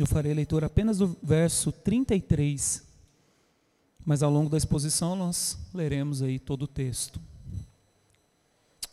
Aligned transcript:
Eu 0.00 0.06
farei 0.06 0.32
leitura 0.32 0.64
apenas 0.64 0.96
do 0.96 1.08
verso 1.22 1.70
33, 1.70 2.82
mas 4.02 4.22
ao 4.22 4.30
longo 4.30 4.48
da 4.48 4.56
exposição 4.56 5.14
nós 5.14 5.58
leremos 5.74 6.22
aí 6.22 6.38
todo 6.38 6.62
o 6.62 6.66
texto. 6.66 7.20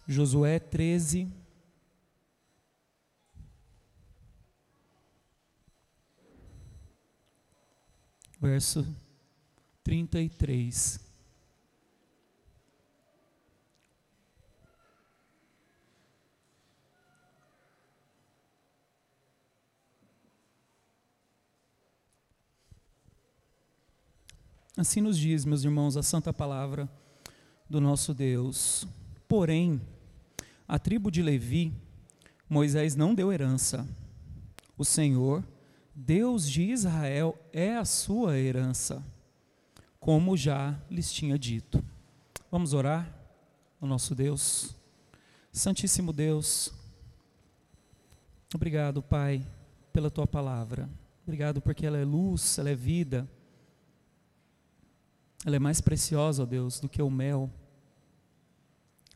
Josué 0.05 0.59
13, 0.59 1.31
verso 8.41 8.85
33. 9.85 11.06
Assim 24.77 25.01
nos 25.01 25.17
diz, 25.17 25.43
meus 25.43 25.63
irmãos, 25.63 25.97
a 25.97 26.03
santa 26.03 26.31
palavra 26.31 26.87
do 27.67 27.81
nosso 27.81 28.13
Deus. 28.13 28.87
Porém, 29.27 29.81
a 30.67 30.77
tribo 30.77 31.09
de 31.09 31.23
Levi, 31.23 31.73
Moisés 32.47 32.95
não 32.95 33.15
deu 33.15 33.33
herança. 33.33 33.87
O 34.77 34.85
Senhor, 34.85 35.43
Deus 35.95 36.47
de 36.47 36.61
Israel, 36.61 37.35
é 37.51 37.75
a 37.75 37.85
sua 37.85 38.37
herança, 38.37 39.03
como 39.99 40.37
já 40.37 40.79
lhes 40.91 41.11
tinha 41.11 41.39
dito. 41.39 41.83
Vamos 42.51 42.75
orar 42.75 43.11
ao 43.81 43.87
nosso 43.87 44.13
Deus. 44.13 44.75
Santíssimo 45.51 46.13
Deus, 46.13 46.71
obrigado, 48.53 49.01
Pai, 49.01 49.43
pela 49.91 50.11
tua 50.11 50.27
palavra. 50.27 50.87
Obrigado 51.23 51.59
porque 51.61 51.83
ela 51.83 51.97
é 51.97 52.05
luz, 52.05 52.59
ela 52.59 52.69
é 52.69 52.75
vida 52.75 53.27
ela 55.45 55.55
é 55.55 55.59
mais 55.59 55.81
preciosa, 55.81 56.43
ó 56.43 56.45
Deus, 56.45 56.79
do 56.79 56.89
que 56.89 57.01
o 57.01 57.09
mel. 57.09 57.49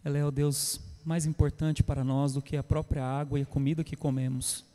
Ela 0.03 0.17
é, 0.17 0.25
ó 0.25 0.31
Deus, 0.31 0.79
mais 1.03 1.25
importante 1.25 1.83
para 1.83 2.03
nós 2.03 2.33
do 2.33 2.41
que 2.41 2.55
a 2.55 2.63
própria 2.63 3.03
água 3.03 3.39
e 3.39 3.43
a 3.43 3.45
comida 3.45 3.83
que 3.83 3.95
comemos. 3.95 4.65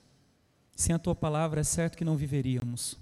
Sem 0.75 0.94
a 0.94 0.98
tua 0.98 1.14
palavra 1.14 1.61
é 1.61 1.64
certo 1.64 1.97
que 1.97 2.05
não 2.05 2.16
viveríamos. 2.16 2.98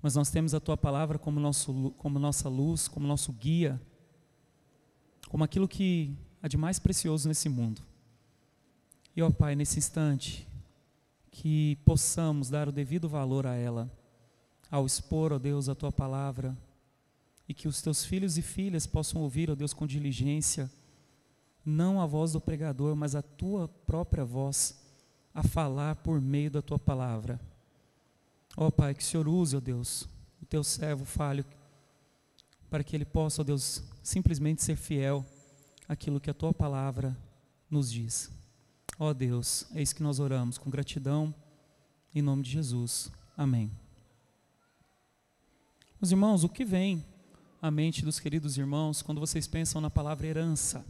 Mas 0.00 0.14
nós 0.14 0.30
temos 0.30 0.54
a 0.54 0.60
tua 0.60 0.76
palavra 0.76 1.18
como, 1.18 1.40
nosso, 1.40 1.92
como 1.96 2.18
nossa 2.18 2.48
luz, 2.48 2.86
como 2.86 3.06
nosso 3.06 3.32
guia, 3.32 3.80
como 5.28 5.42
aquilo 5.42 5.66
que 5.66 6.16
há 6.42 6.46
de 6.46 6.56
mais 6.56 6.78
precioso 6.78 7.26
nesse 7.26 7.48
mundo. 7.48 7.82
E, 9.16 9.22
ó 9.22 9.30
Pai, 9.30 9.54
nesse 9.54 9.78
instante, 9.78 10.46
que 11.30 11.76
possamos 11.84 12.50
dar 12.50 12.68
o 12.68 12.72
devido 12.72 13.08
valor 13.08 13.46
a 13.46 13.54
ela, 13.54 13.90
ao 14.70 14.84
expor, 14.84 15.32
ó 15.32 15.38
Deus, 15.38 15.68
a 15.68 15.74
tua 15.74 15.90
palavra, 15.90 16.56
e 17.48 17.54
que 17.54 17.68
os 17.68 17.82
teus 17.82 18.04
filhos 18.04 18.38
e 18.38 18.42
filhas 18.42 18.86
possam 18.86 19.22
ouvir, 19.22 19.50
ó 19.50 19.54
Deus, 19.54 19.74
com 19.74 19.86
diligência, 19.86 20.70
não 21.64 22.00
a 22.00 22.06
voz 22.06 22.32
do 22.32 22.40
pregador, 22.40 22.94
mas 22.94 23.14
a 23.14 23.22
tua 23.22 23.68
própria 23.68 24.24
voz 24.24 24.80
a 25.32 25.42
falar 25.42 25.96
por 25.96 26.20
meio 26.20 26.50
da 26.50 26.62
tua 26.62 26.78
palavra. 26.78 27.40
Ó 28.56 28.70
Pai, 28.70 28.94
que 28.94 29.02
o 29.02 29.06
Senhor 29.06 29.26
use, 29.26 29.56
ó 29.56 29.60
Deus, 29.60 30.08
o 30.40 30.46
teu 30.46 30.62
servo 30.62 31.04
falho, 31.04 31.44
para 32.70 32.84
que 32.84 32.94
ele 32.94 33.04
possa, 33.04 33.42
ó 33.42 33.44
Deus, 33.44 33.82
simplesmente 34.02 34.62
ser 34.62 34.76
fiel 34.76 35.24
àquilo 35.88 36.20
que 36.20 36.30
a 36.30 36.34
tua 36.34 36.52
palavra 36.52 37.16
nos 37.70 37.90
diz. 37.90 38.30
Ó 38.98 39.12
Deus, 39.12 39.66
é 39.74 39.82
isso 39.82 39.94
que 39.94 40.02
nós 40.02 40.20
oramos, 40.20 40.56
com 40.56 40.70
gratidão, 40.70 41.34
em 42.14 42.22
nome 42.22 42.42
de 42.42 42.50
Jesus. 42.50 43.10
Amém. 43.36 43.72
Meus 46.00 46.12
irmãos, 46.12 46.44
o 46.44 46.48
que 46.48 46.64
vem 46.64 47.04
a 47.64 47.70
mente 47.70 48.04
dos 48.04 48.20
queridos 48.20 48.58
irmãos 48.58 49.00
quando 49.00 49.18
vocês 49.18 49.46
pensam 49.46 49.80
na 49.80 49.88
palavra 49.88 50.26
herança. 50.26 50.84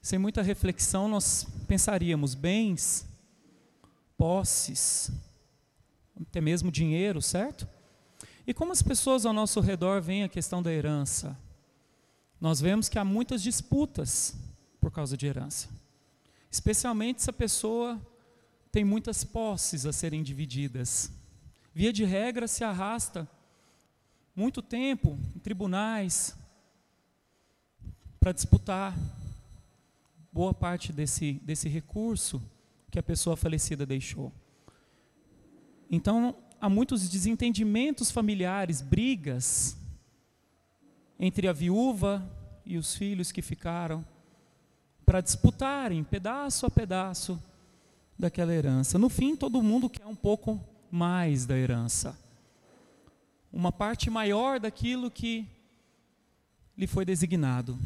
Sem 0.00 0.18
muita 0.18 0.40
reflexão, 0.40 1.06
nós 1.06 1.46
pensaríamos 1.68 2.34
bens, 2.34 3.06
posses, 4.16 5.10
até 6.18 6.40
mesmo 6.40 6.72
dinheiro, 6.72 7.20
certo? 7.20 7.68
E 8.46 8.54
como 8.54 8.72
as 8.72 8.80
pessoas 8.80 9.26
ao 9.26 9.34
nosso 9.34 9.60
redor 9.60 10.00
veem 10.00 10.22
a 10.22 10.30
questão 10.30 10.62
da 10.62 10.72
herança? 10.72 11.38
Nós 12.40 12.58
vemos 12.58 12.88
que 12.88 12.98
há 12.98 13.04
muitas 13.04 13.42
disputas 13.42 14.34
por 14.80 14.90
causa 14.90 15.14
de 15.14 15.26
herança. 15.26 15.68
Especialmente 16.50 17.22
se 17.22 17.28
a 17.28 17.34
pessoa 17.34 18.00
tem 18.72 18.82
muitas 18.82 19.24
posses 19.24 19.84
a 19.84 19.92
serem 19.92 20.22
divididas. 20.22 21.12
Via 21.74 21.92
de 21.92 22.02
regra, 22.02 22.48
se 22.48 22.64
arrasta 22.64 23.28
muito 24.34 24.60
tempo 24.60 25.16
em 25.34 25.38
tribunais 25.38 26.36
para 28.18 28.32
disputar 28.32 28.96
boa 30.32 30.52
parte 30.52 30.92
desse, 30.92 31.34
desse 31.44 31.68
recurso 31.68 32.42
que 32.90 32.98
a 32.98 33.02
pessoa 33.02 33.36
falecida 33.36 33.86
deixou. 33.86 34.32
Então, 35.88 36.34
há 36.60 36.68
muitos 36.68 37.08
desentendimentos 37.08 38.10
familiares, 38.10 38.82
brigas 38.82 39.76
entre 41.18 41.46
a 41.46 41.52
viúva 41.52 42.28
e 42.66 42.76
os 42.76 42.96
filhos 42.96 43.30
que 43.30 43.40
ficaram 43.40 44.04
para 45.06 45.20
disputarem 45.20 46.02
pedaço 46.02 46.66
a 46.66 46.70
pedaço 46.70 47.40
daquela 48.18 48.52
herança. 48.52 48.98
No 48.98 49.08
fim, 49.08 49.36
todo 49.36 49.62
mundo 49.62 49.88
quer 49.88 50.06
um 50.06 50.16
pouco 50.16 50.60
mais 50.90 51.46
da 51.46 51.56
herança 51.56 52.23
uma 53.54 53.70
parte 53.70 54.10
maior 54.10 54.58
daquilo 54.58 55.08
que 55.08 55.48
lhe 56.76 56.88
foi 56.88 57.04
designado. 57.04 57.78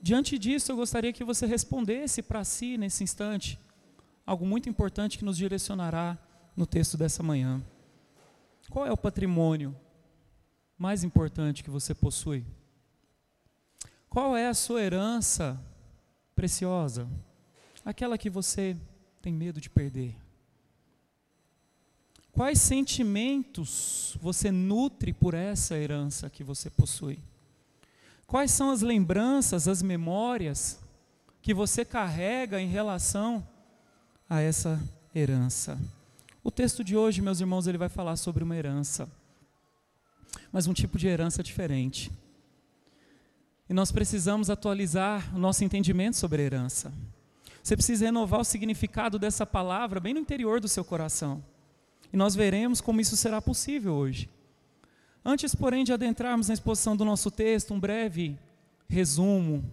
Diante 0.00 0.38
disso, 0.38 0.72
eu 0.72 0.76
gostaria 0.76 1.12
que 1.12 1.22
você 1.22 1.44
respondesse 1.44 2.22
para 2.22 2.42
si 2.42 2.78
nesse 2.78 3.04
instante 3.04 3.60
algo 4.26 4.46
muito 4.46 4.66
importante 4.66 5.18
que 5.18 5.24
nos 5.24 5.36
direcionará 5.36 6.18
no 6.56 6.64
texto 6.64 6.96
dessa 6.96 7.22
manhã. 7.22 7.62
Qual 8.70 8.86
é 8.86 8.90
o 8.90 8.96
patrimônio 8.96 9.76
mais 10.78 11.04
importante 11.04 11.62
que 11.62 11.70
você 11.70 11.94
possui? 11.94 12.46
Qual 14.08 14.34
é 14.34 14.48
a 14.48 14.54
sua 14.54 14.82
herança 14.82 15.60
preciosa? 16.34 17.06
Aquela 17.84 18.16
que 18.16 18.30
você 18.30 18.74
tem 19.20 19.34
medo 19.34 19.60
de 19.60 19.68
perder. 19.68 20.16
Quais 22.32 22.62
sentimentos 22.62 24.16
você 24.20 24.50
nutre 24.50 25.12
por 25.12 25.34
essa 25.34 25.76
herança 25.76 26.30
que 26.30 26.42
você 26.42 26.70
possui? 26.70 27.18
Quais 28.26 28.50
são 28.50 28.70
as 28.70 28.80
lembranças, 28.80 29.68
as 29.68 29.82
memórias 29.82 30.80
que 31.42 31.52
você 31.52 31.84
carrega 31.84 32.58
em 32.58 32.68
relação 32.68 33.46
a 34.30 34.40
essa 34.40 34.82
herança? 35.14 35.78
O 36.42 36.50
texto 36.50 36.82
de 36.82 36.96
hoje, 36.96 37.20
meus 37.20 37.38
irmãos, 37.38 37.66
ele 37.66 37.76
vai 37.76 37.90
falar 37.90 38.16
sobre 38.16 38.42
uma 38.42 38.56
herança, 38.56 39.06
mas 40.50 40.66
um 40.66 40.72
tipo 40.72 40.96
de 40.96 41.06
herança 41.06 41.42
diferente. 41.42 42.10
E 43.68 43.74
nós 43.74 43.92
precisamos 43.92 44.48
atualizar 44.48 45.36
o 45.36 45.38
nosso 45.38 45.62
entendimento 45.64 46.16
sobre 46.16 46.40
a 46.40 46.46
herança. 46.46 46.90
Você 47.62 47.76
precisa 47.76 48.06
renovar 48.06 48.40
o 48.40 48.44
significado 48.44 49.18
dessa 49.18 49.44
palavra 49.44 50.00
bem 50.00 50.14
no 50.14 50.20
interior 50.20 50.60
do 50.60 50.66
seu 50.66 50.82
coração. 50.82 51.44
E 52.12 52.16
nós 52.16 52.34
veremos 52.34 52.80
como 52.80 53.00
isso 53.00 53.16
será 53.16 53.40
possível 53.40 53.94
hoje. 53.94 54.28
Antes, 55.24 55.54
porém, 55.54 55.84
de 55.84 55.92
adentrarmos 55.92 56.48
na 56.48 56.54
exposição 56.54 56.96
do 56.96 57.04
nosso 57.04 57.30
texto, 57.30 57.72
um 57.72 57.80
breve 57.80 58.38
resumo 58.88 59.64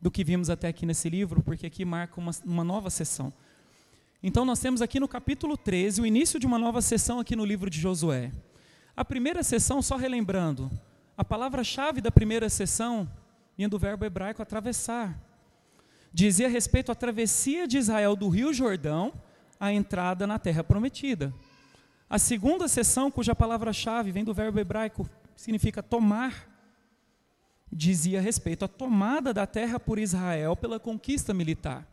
do 0.00 0.10
que 0.10 0.24
vimos 0.24 0.48
até 0.48 0.68
aqui 0.68 0.86
nesse 0.86 1.08
livro, 1.08 1.42
porque 1.42 1.66
aqui 1.66 1.84
marca 1.84 2.20
uma, 2.20 2.30
uma 2.44 2.64
nova 2.64 2.88
sessão. 2.88 3.32
Então, 4.22 4.44
nós 4.44 4.60
temos 4.60 4.80
aqui 4.80 5.00
no 5.00 5.08
capítulo 5.08 5.56
13 5.56 6.00
o 6.00 6.06
início 6.06 6.38
de 6.38 6.46
uma 6.46 6.58
nova 6.58 6.80
sessão 6.80 7.18
aqui 7.18 7.34
no 7.34 7.44
livro 7.44 7.68
de 7.68 7.80
Josué. 7.80 8.30
A 8.96 9.04
primeira 9.04 9.42
sessão, 9.42 9.82
só 9.82 9.96
relembrando, 9.96 10.70
a 11.16 11.24
palavra-chave 11.24 12.00
da 12.00 12.10
primeira 12.10 12.48
sessão 12.48 13.10
vinha 13.56 13.68
do 13.68 13.78
verbo 13.78 14.04
hebraico 14.04 14.40
atravessar. 14.40 15.18
Dizia 16.12 16.48
respeito 16.48 16.92
à 16.92 16.94
travessia 16.94 17.66
de 17.66 17.78
Israel 17.78 18.14
do 18.14 18.28
rio 18.28 18.52
Jordão 18.52 19.12
à 19.58 19.72
entrada 19.72 20.26
na 20.26 20.38
terra 20.38 20.62
prometida. 20.62 21.34
A 22.12 22.18
segunda 22.18 22.68
sessão, 22.68 23.10
cuja 23.10 23.34
palavra-chave 23.34 24.12
vem 24.12 24.22
do 24.22 24.34
verbo 24.34 24.60
hebraico, 24.60 25.08
significa 25.34 25.82
tomar, 25.82 26.46
dizia 27.72 28.20
respeito 28.20 28.66
à 28.66 28.68
tomada 28.68 29.32
da 29.32 29.46
terra 29.46 29.80
por 29.80 29.98
Israel 29.98 30.54
pela 30.54 30.78
conquista 30.78 31.32
militar. 31.32 31.88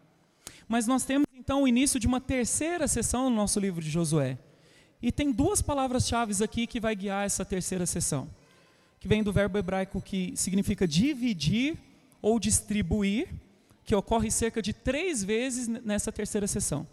Mas 0.68 0.86
nós 0.86 1.06
temos 1.06 1.25
então 1.33 1.63
o 1.63 1.68
início 1.69 1.98
de 1.98 2.06
uma 2.06 2.19
terceira 2.19 2.86
sessão 2.86 3.30
no 3.30 3.36
nosso 3.38 3.62
livro 3.62 3.81
de 3.81 3.89
Josué. 3.89 4.38
E 5.01 5.10
tem 5.10 5.31
duas 5.31 5.62
palavras-chave 5.62 6.44
aqui 6.44 6.68
que 6.68 6.81
vai 6.81 6.98
guiar 6.98 7.25
essa 7.25 7.45
terceira 7.45 7.86
sessão, 7.86 8.30
que 9.00 9.07
vem 9.07 9.24
do 9.24 9.31
verbo 9.31 9.57
hebraico 9.57 10.01
que 10.01 10.33
significa 10.36 10.86
dividir 10.86 11.77
ou 12.22 12.42
distribuir, 12.42 13.30
que 13.86 13.95
ocorre 13.95 14.30
cerca 14.30 14.62
de 14.62 14.74
três 14.74 15.24
vezes 15.24 15.69
nessa 15.69 16.12
terceira 16.12 16.45
sessão. 16.45 16.86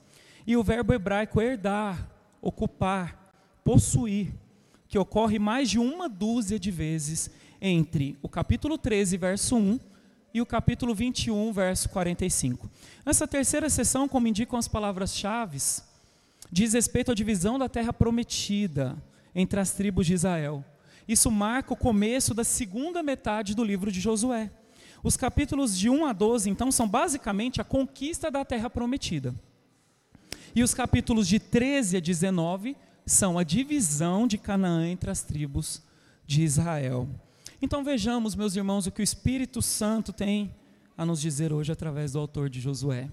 E 0.47 0.57
o 0.57 0.63
verbo 0.63 0.95
hebraico 0.95 1.43
herdar, 1.43 2.15
ocupar, 2.47 3.33
possuir, 3.65 4.33
que 4.87 4.97
ocorre 4.97 5.37
mais 5.37 5.69
de 5.69 5.81
uma 5.81 6.09
dúzia 6.09 6.61
de 6.61 6.71
vezes 6.71 7.29
entre 7.61 8.17
o 8.23 8.29
capítulo 8.29 8.79
13, 8.79 9.17
verso 9.17 9.57
1 9.57 9.81
e 10.33 10.41
o 10.41 10.47
capítulo 10.47 10.95
21, 10.95 11.53
verso 11.53 11.89
45. 11.89 12.71
Essa 13.05 13.27
terceira 13.27 13.69
sessão, 13.69 14.07
como 14.07 14.29
indicam 14.29 14.57
as 14.57 14.69
palavras-chave, 14.69 15.59
diz 16.53 16.73
respeito 16.73 17.11
à 17.11 17.15
divisão 17.17 17.59
da 17.59 17.69
terra 17.69 17.93
prometida 17.93 18.97
entre 19.35 19.59
as 19.59 19.73
tribos 19.73 20.07
de 20.07 20.15
Israel. 20.15 20.65
Isso 21.09 21.33
marca 21.33 21.73
o 21.73 21.77
começo 21.77 22.33
da 22.33 22.45
segunda 22.45 23.03
metade 23.03 23.57
do 23.57 23.65
livro 23.65 23.91
de 23.91 24.01
Josué. 24.01 24.53
Os 25.03 25.17
capítulos 25.17 25.77
de 25.77 25.91
1 25.91 26.07
a 26.07 26.13
12, 26.13 26.49
então, 26.49 26.71
são 26.71 26.89
basicamente 26.89 27.61
a 27.61 27.65
conquista 27.65 28.31
da 28.31 28.45
terra 28.45 28.71
prometida. 28.71 29.35
E 30.57 30.63
os 30.63 30.73
capítulos 30.73 31.29
de 31.29 31.39
13 31.39 31.99
a 31.99 32.01
19 32.01 32.79
são 33.05 33.39
a 33.39 33.43
divisão 33.43 34.27
de 34.27 34.39
Canaã 34.39 34.89
entre 34.89 35.11
as 35.11 35.23
tribos 35.23 35.83
de 36.27 36.43
Israel. 36.43 37.07
Então 37.61 37.85
vejamos, 37.85 38.35
meus 38.35 38.57
irmãos, 38.57 38.87
o 38.87 38.91
que 38.91 39.03
o 39.03 39.05
Espírito 39.05 39.61
Santo 39.61 40.15
tem 40.15 40.55
a 40.97 41.05
nos 41.05 41.21
dizer 41.21 41.53
hoje 41.53 41.73
através 41.73 42.13
do 42.13 42.21
autor 42.21 42.49
de 42.49 42.59
Josué. 42.59 43.11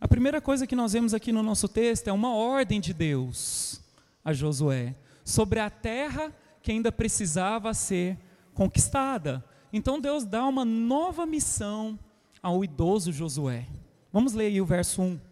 A 0.00 0.06
primeira 0.06 0.40
coisa 0.40 0.64
que 0.64 0.76
nós 0.76 0.92
vemos 0.92 1.12
aqui 1.12 1.32
no 1.32 1.42
nosso 1.42 1.66
texto 1.66 2.06
é 2.06 2.12
uma 2.12 2.32
ordem 2.32 2.80
de 2.80 2.94
Deus 2.94 3.80
a 4.24 4.32
Josué 4.32 4.94
sobre 5.24 5.58
a 5.58 5.68
terra 5.68 6.32
que 6.62 6.70
ainda 6.70 6.92
precisava 6.92 7.74
ser 7.74 8.16
conquistada. 8.54 9.44
Então 9.72 10.00
Deus 10.00 10.24
dá 10.24 10.46
uma 10.46 10.64
nova 10.64 11.26
missão 11.26 11.98
ao 12.40 12.62
idoso 12.62 13.12
Josué. 13.12 13.66
Vamos 14.12 14.34
ler 14.34 14.46
aí 14.46 14.60
o 14.60 14.64
verso 14.64 15.02
1. 15.02 15.29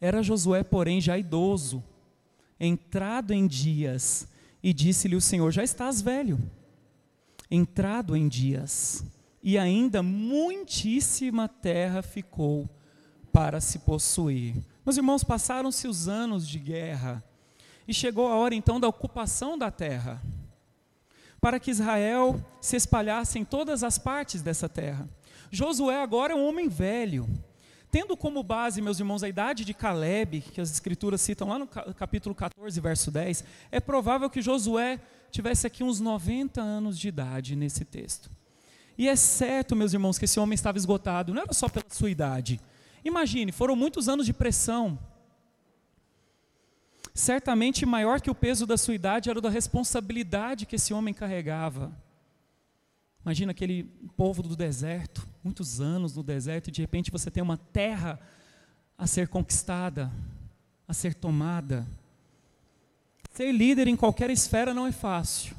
Era 0.00 0.22
Josué, 0.22 0.62
porém, 0.62 1.00
já 1.00 1.16
idoso, 1.16 1.82
entrado 2.58 3.32
em 3.32 3.46
dias, 3.46 4.28
e 4.62 4.72
disse-lhe 4.72 5.16
o 5.16 5.20
Senhor: 5.20 5.50
Já 5.50 5.62
estás 5.62 6.00
velho, 6.00 6.38
entrado 7.50 8.16
em 8.16 8.28
dias, 8.28 9.04
e 9.42 9.58
ainda 9.58 10.02
muitíssima 10.02 11.48
terra 11.48 12.02
ficou 12.02 12.68
para 13.32 13.60
se 13.60 13.80
possuir. 13.80 14.54
Meus 14.84 14.96
irmãos, 14.96 15.24
passaram-se 15.24 15.88
os 15.88 16.08
anos 16.08 16.48
de 16.48 16.58
guerra, 16.58 17.22
e 17.86 17.92
chegou 17.92 18.28
a 18.28 18.36
hora 18.36 18.54
então 18.54 18.80
da 18.80 18.88
ocupação 18.88 19.58
da 19.58 19.70
terra, 19.70 20.22
para 21.40 21.60
que 21.60 21.70
Israel 21.70 22.42
se 22.60 22.76
espalhasse 22.76 23.38
em 23.38 23.44
todas 23.44 23.82
as 23.82 23.98
partes 23.98 24.40
dessa 24.40 24.68
terra. 24.68 25.08
Josué 25.50 26.00
agora 26.00 26.32
é 26.32 26.36
um 26.36 26.48
homem 26.48 26.68
velho, 26.68 27.28
tendo 27.94 28.16
como 28.16 28.42
base, 28.42 28.82
meus 28.82 28.98
irmãos, 28.98 29.22
a 29.22 29.28
idade 29.28 29.64
de 29.64 29.72
Caleb, 29.72 30.40
que 30.40 30.60
as 30.60 30.68
escrituras 30.68 31.20
citam 31.20 31.46
lá 31.46 31.60
no 31.60 31.68
capítulo 31.94 32.34
14, 32.34 32.80
verso 32.80 33.08
10, 33.08 33.44
é 33.70 33.78
provável 33.78 34.28
que 34.28 34.42
Josué 34.42 34.98
tivesse 35.30 35.64
aqui 35.64 35.84
uns 35.84 36.00
90 36.00 36.60
anos 36.60 36.98
de 36.98 37.06
idade 37.06 37.54
nesse 37.54 37.84
texto. 37.84 38.28
E 38.98 39.08
é 39.08 39.14
certo, 39.14 39.76
meus 39.76 39.92
irmãos, 39.92 40.18
que 40.18 40.24
esse 40.24 40.40
homem 40.40 40.56
estava 40.56 40.76
esgotado, 40.76 41.32
não 41.32 41.42
era 41.42 41.52
só 41.52 41.68
pela 41.68 41.86
sua 41.88 42.10
idade. 42.10 42.60
Imagine, 43.04 43.52
foram 43.52 43.76
muitos 43.76 44.08
anos 44.08 44.26
de 44.26 44.32
pressão, 44.32 44.98
Certamente 47.16 47.86
maior 47.86 48.20
que 48.20 48.28
o 48.28 48.34
peso 48.34 48.66
da 48.66 48.76
sua 48.76 48.92
idade 48.92 49.30
era 49.30 49.40
da 49.40 49.48
responsabilidade 49.48 50.66
que 50.66 50.74
esse 50.74 50.92
homem 50.92 51.14
carregava. 51.14 51.92
Imagina 53.24 53.52
aquele 53.52 53.84
povo 54.16 54.42
do 54.42 54.54
deserto, 54.54 55.26
muitos 55.42 55.80
anos 55.80 56.14
no 56.14 56.22
deserto, 56.22 56.68
e 56.68 56.70
de 56.70 56.82
repente 56.82 57.10
você 57.10 57.30
tem 57.30 57.42
uma 57.42 57.56
terra 57.56 58.20
a 58.98 59.06
ser 59.06 59.28
conquistada, 59.28 60.12
a 60.86 60.92
ser 60.92 61.14
tomada. 61.14 61.86
Ser 63.32 63.50
líder 63.50 63.88
em 63.88 63.96
qualquer 63.96 64.28
esfera 64.28 64.74
não 64.74 64.86
é 64.86 64.92
fácil. 64.92 65.56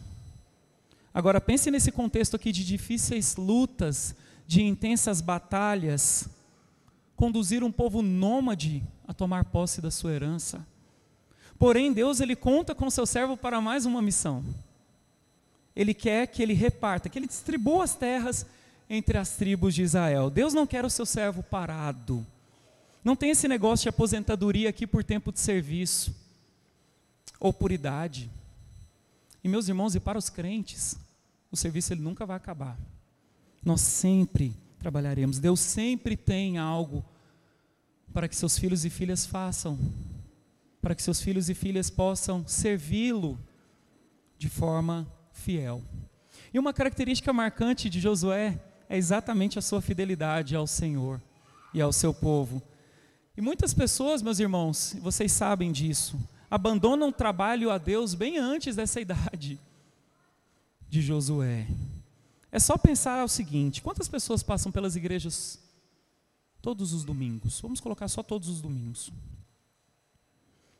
Agora 1.11 1.41
pense 1.41 1.71
nesse 1.71 1.91
contexto 1.91 2.35
aqui 2.35 2.51
de 2.51 2.63
difíceis 2.63 3.35
lutas, 3.35 4.15
de 4.45 4.61
intensas 4.61 5.19
batalhas, 5.19 6.29
conduzir 7.15 7.63
um 7.63 7.71
povo 7.71 8.01
nômade 8.01 8.83
a 9.07 9.13
tomar 9.13 9.45
posse 9.45 9.81
da 9.81 9.89
sua 9.89 10.11
herança. 10.11 10.65
Porém, 11.57 11.91
Deus 11.91 12.19
ele 12.19 12.35
conta 12.35 12.75
com 12.75 12.89
seu 12.89 13.05
servo 13.05 13.35
para 13.35 13.59
mais 13.59 13.85
uma 13.85 14.01
missão. 14.01 14.43
Ele 15.75 15.93
quer 15.93 16.27
que 16.27 16.41
ele 16.41 16.53
reparta, 16.53 17.09
que 17.09 17.19
ele 17.19 17.27
distribua 17.27 17.83
as 17.83 17.95
terras 17.95 18.45
entre 18.89 19.17
as 19.17 19.31
tribos 19.31 19.73
de 19.73 19.83
Israel. 19.83 20.29
Deus 20.29 20.53
não 20.53 20.65
quer 20.65 20.85
o 20.85 20.89
seu 20.89 21.05
servo 21.05 21.43
parado. 21.43 22.25
Não 23.03 23.15
tem 23.15 23.31
esse 23.31 23.47
negócio 23.47 23.83
de 23.83 23.89
aposentadoria 23.89 24.69
aqui 24.69 24.87
por 24.87 25.03
tempo 25.03 25.31
de 25.31 25.39
serviço 25.39 26.15
ou 27.39 27.51
por 27.51 27.71
idade. 27.71 28.29
E 29.43 29.47
meus 29.47 29.67
irmãos, 29.67 29.95
e 29.95 29.99
para 29.99 30.17
os 30.17 30.29
crentes, 30.29 30.97
o 31.51 31.57
serviço 31.57 31.93
ele 31.93 32.01
nunca 32.01 32.25
vai 32.25 32.37
acabar. 32.37 32.77
Nós 33.63 33.81
sempre 33.81 34.55
trabalharemos. 34.79 35.39
Deus 35.39 35.59
sempre 35.59 36.15
tem 36.15 36.57
algo 36.57 37.03
para 38.13 38.27
que 38.27 38.35
seus 38.35 38.57
filhos 38.57 38.85
e 38.85 38.89
filhas 38.89 39.25
façam 39.25 39.77
para 40.85 40.93
que 40.93 41.01
seus 41.01 41.19
filhos 41.19 41.49
e 41.49 41.55
filhas 41.55 41.89
possam 41.89 42.47
servi-lo 42.47 43.39
de 44.37 44.47
forma 44.47 45.11
fiel. 45.45 45.83
E 46.51 46.57
uma 46.57 46.73
característica 46.73 47.31
marcante 47.31 47.87
de 47.87 47.99
Josué 47.99 48.59
é 48.89 48.97
exatamente 48.97 49.59
a 49.59 49.61
sua 49.61 49.79
fidelidade 49.79 50.55
ao 50.55 50.65
Senhor 50.65 51.21
e 51.71 51.79
ao 51.79 51.93
seu 51.93 52.13
povo. 52.13 52.61
E 53.37 53.41
muitas 53.41 53.73
pessoas, 53.73 54.23
meus 54.23 54.39
irmãos, 54.39 54.95
vocês 55.01 55.31
sabem 55.31 55.71
disso, 55.71 56.19
abandonam 56.49 57.09
o 57.09 57.13
trabalho 57.13 57.69
a 57.69 57.77
Deus 57.77 58.15
bem 58.15 58.37
antes 58.37 58.75
dessa 58.75 58.99
idade 58.99 59.59
de 60.89 61.01
Josué. 61.01 61.67
É 62.51 62.59
só 62.59 62.77
pensar 62.77 63.23
o 63.23 63.29
seguinte: 63.29 63.81
quantas 63.81 64.07
pessoas 64.07 64.41
passam 64.41 64.71
pelas 64.71 64.95
igrejas 64.95 65.59
todos 66.59 66.91
os 66.91 67.03
domingos? 67.03 67.61
Vamos 67.61 67.79
colocar 67.79 68.07
só 68.07 68.23
todos 68.23 68.49
os 68.49 68.61
domingos. 68.61 69.11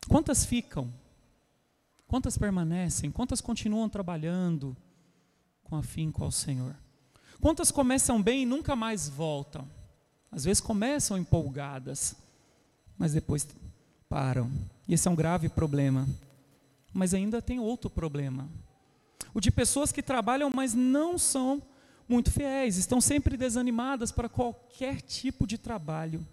Quantas 0.08 0.44
ficam? 0.44 0.92
Quantas 2.06 2.38
permanecem? 2.38 3.10
Quantas 3.10 3.40
continuam 3.40 3.88
trabalhando 3.88 4.76
com 5.64 5.76
afinco 5.76 6.22
ao 6.22 6.30
Senhor? 6.30 6.76
Quantas 7.40 7.70
começam 7.70 8.22
bem 8.22 8.42
e 8.42 8.46
nunca 8.46 8.76
mais 8.76 9.08
voltam? 9.08 9.68
Às 10.30 10.44
vezes 10.44 10.60
começam 10.60 11.18
empolgadas, 11.18 12.16
mas 12.96 13.12
depois 13.12 13.46
param. 14.08 14.50
E 14.86 14.94
esse 14.94 15.08
é 15.08 15.10
um 15.10 15.16
grave 15.16 15.48
problema. 15.48 16.06
Mas 16.92 17.12
ainda 17.12 17.42
tem 17.42 17.58
outro 17.58 17.90
problema. 17.90 18.48
O 19.34 19.40
de 19.40 19.50
pessoas 19.50 19.92
que 19.92 20.02
trabalham, 20.02 20.50
mas 20.50 20.74
não 20.74 21.18
são 21.18 21.60
muito 22.08 22.30
fiéis, 22.30 22.76
estão 22.76 23.00
sempre 23.00 23.36
desanimadas 23.36 24.12
para 24.12 24.28
qualquer 24.28 25.00
tipo 25.00 25.46
de 25.46 25.58
trabalho. 25.58 26.26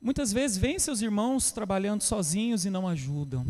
Muitas 0.00 0.32
vezes 0.32 0.58
vêm 0.58 0.78
seus 0.78 1.00
irmãos 1.00 1.52
trabalhando 1.52 2.02
sozinhos 2.02 2.66
e 2.66 2.70
não 2.70 2.86
ajudam. 2.86 3.46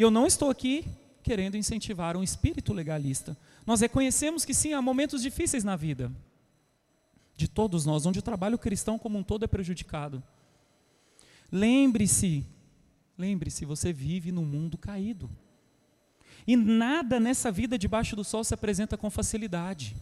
E 0.00 0.02
eu 0.02 0.10
não 0.10 0.26
estou 0.26 0.48
aqui 0.48 0.86
querendo 1.22 1.58
incentivar 1.58 2.16
um 2.16 2.22
espírito 2.22 2.72
legalista. 2.72 3.36
Nós 3.66 3.82
reconhecemos 3.82 4.46
que 4.46 4.54
sim, 4.54 4.72
há 4.72 4.80
momentos 4.80 5.20
difíceis 5.20 5.62
na 5.62 5.76
vida 5.76 6.10
de 7.36 7.46
todos 7.46 7.84
nós, 7.84 8.06
onde 8.06 8.18
o 8.18 8.22
trabalho 8.22 8.56
cristão 8.56 8.98
como 8.98 9.18
um 9.18 9.22
todo 9.22 9.44
é 9.44 9.46
prejudicado. 9.46 10.22
Lembre-se, 11.52 12.46
lembre-se, 13.18 13.66
você 13.66 13.92
vive 13.92 14.32
num 14.32 14.46
mundo 14.46 14.78
caído. 14.78 15.28
E 16.46 16.56
nada 16.56 17.20
nessa 17.20 17.52
vida 17.52 17.76
debaixo 17.76 18.16
do 18.16 18.24
sol 18.24 18.42
se 18.42 18.54
apresenta 18.54 18.96
com 18.96 19.10
facilidade, 19.10 19.94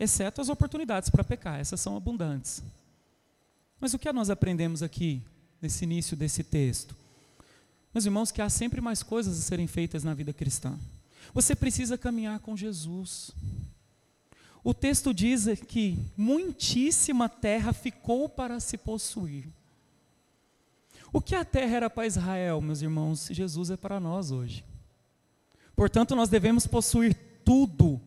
exceto 0.00 0.40
as 0.40 0.48
oportunidades 0.48 1.10
para 1.10 1.22
pecar, 1.22 1.60
essas 1.60 1.82
são 1.82 1.98
abundantes. 1.98 2.64
Mas 3.78 3.92
o 3.92 3.98
que 3.98 4.10
nós 4.10 4.30
aprendemos 4.30 4.82
aqui, 4.82 5.22
nesse 5.60 5.84
início 5.84 6.16
desse 6.16 6.42
texto? 6.42 7.01
Meus 7.92 8.06
irmãos, 8.06 8.30
que 8.30 8.40
há 8.40 8.48
sempre 8.48 8.80
mais 8.80 9.02
coisas 9.02 9.38
a 9.38 9.42
serem 9.42 9.66
feitas 9.66 10.02
na 10.02 10.14
vida 10.14 10.32
cristã. 10.32 10.78
Você 11.34 11.54
precisa 11.54 11.98
caminhar 11.98 12.40
com 12.40 12.56
Jesus. 12.56 13.32
O 14.64 14.72
texto 14.72 15.12
diz 15.12 15.46
que 15.66 15.98
muitíssima 16.16 17.28
terra 17.28 17.72
ficou 17.72 18.28
para 18.28 18.60
se 18.60 18.78
possuir. 18.78 19.46
O 21.12 21.20
que 21.20 21.34
a 21.34 21.44
terra 21.44 21.76
era 21.76 21.90
para 21.90 22.06
Israel, 22.06 22.60
meus 22.60 22.80
irmãos, 22.80 23.28
Jesus 23.30 23.70
é 23.70 23.76
para 23.76 24.00
nós 24.00 24.30
hoje. 24.30 24.64
Portanto, 25.76 26.16
nós 26.16 26.28
devemos 26.28 26.66
possuir 26.66 27.14
tudo 27.44 28.00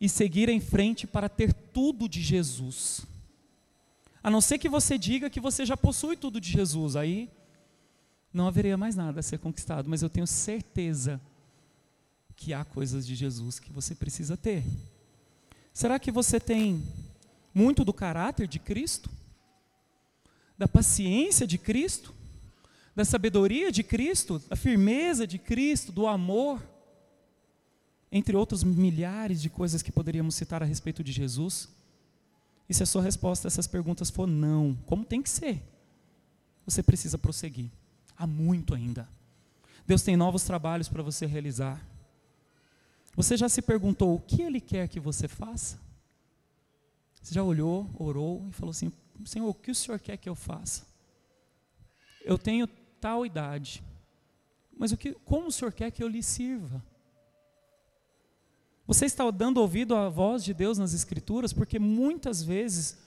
e 0.00 0.08
seguir 0.08 0.48
em 0.48 0.60
frente 0.60 1.06
para 1.06 1.28
ter 1.28 1.52
tudo 1.52 2.08
de 2.08 2.22
Jesus. 2.22 3.04
A 4.22 4.30
não 4.30 4.40
ser 4.40 4.58
que 4.58 4.68
você 4.68 4.96
diga 4.96 5.30
que 5.30 5.40
você 5.40 5.66
já 5.66 5.76
possui 5.76 6.16
tudo 6.16 6.40
de 6.40 6.50
Jesus, 6.50 6.94
aí 6.94 7.28
não 8.32 8.46
haveria 8.46 8.76
mais 8.76 8.94
nada 8.94 9.20
a 9.20 9.22
ser 9.22 9.38
conquistado, 9.38 9.88
mas 9.88 10.02
eu 10.02 10.10
tenho 10.10 10.26
certeza 10.26 11.20
que 12.36 12.54
há 12.54 12.64
coisas 12.64 13.06
de 13.06 13.14
Jesus 13.14 13.58
que 13.58 13.72
você 13.72 13.94
precisa 13.94 14.36
ter. 14.36 14.64
Será 15.72 15.98
que 15.98 16.10
você 16.10 16.40
tem 16.40 16.82
muito 17.54 17.84
do 17.84 17.92
caráter 17.92 18.46
de 18.46 18.58
Cristo? 18.58 19.10
da 20.60 20.68
paciência 20.68 21.46
de 21.46 21.56
Cristo, 21.56 22.12
da 22.94 23.02
sabedoria 23.02 23.72
de 23.72 23.82
Cristo, 23.82 24.38
da 24.46 24.54
firmeza 24.54 25.26
de 25.26 25.38
Cristo, 25.38 25.90
do 25.90 26.06
amor, 26.06 26.62
entre 28.12 28.36
outros 28.36 28.62
milhares 28.62 29.40
de 29.40 29.48
coisas 29.48 29.80
que 29.80 29.90
poderíamos 29.90 30.34
citar 30.34 30.62
a 30.62 30.66
respeito 30.66 31.02
de 31.02 31.12
Jesus? 31.12 31.66
E 32.68 32.74
se 32.74 32.82
a 32.82 32.86
sua 32.86 33.00
resposta 33.00 33.46
a 33.46 33.48
essas 33.48 33.66
perguntas 33.66 34.10
for 34.10 34.26
não, 34.26 34.76
como 34.84 35.02
tem 35.02 35.22
que 35.22 35.30
ser? 35.30 35.62
Você 36.66 36.82
precisa 36.82 37.16
prosseguir. 37.16 37.70
Há 38.20 38.26
muito 38.26 38.74
ainda. 38.74 39.08
Deus 39.86 40.02
tem 40.02 40.14
novos 40.14 40.44
trabalhos 40.44 40.90
para 40.90 41.02
você 41.02 41.24
realizar. 41.24 41.82
Você 43.16 43.34
já 43.34 43.48
se 43.48 43.62
perguntou 43.62 44.14
o 44.14 44.20
que 44.20 44.42
Ele 44.42 44.60
quer 44.60 44.88
que 44.88 45.00
você 45.00 45.26
faça? 45.26 45.80
Você 47.22 47.34
já 47.34 47.42
olhou, 47.42 47.88
orou 47.98 48.46
e 48.46 48.52
falou 48.52 48.72
assim: 48.72 48.92
Senhor, 49.24 49.48
o 49.48 49.54
que 49.54 49.70
o 49.70 49.74
Senhor 49.74 49.98
quer 49.98 50.18
que 50.18 50.28
eu 50.28 50.34
faça? 50.34 50.86
Eu 52.22 52.36
tenho 52.36 52.66
tal 53.00 53.24
idade, 53.24 53.82
mas 54.76 54.92
o 54.92 54.98
que, 54.98 55.14
como 55.24 55.46
o 55.46 55.52
Senhor 55.52 55.72
quer 55.72 55.90
que 55.90 56.04
eu 56.04 56.08
lhe 56.08 56.22
sirva? 56.22 56.84
Você 58.86 59.06
está 59.06 59.30
dando 59.30 59.62
ouvido 59.62 59.96
à 59.96 60.10
voz 60.10 60.44
de 60.44 60.52
Deus 60.52 60.76
nas 60.76 60.92
Escrituras, 60.92 61.54
porque 61.54 61.78
muitas 61.78 62.42
vezes 62.42 62.98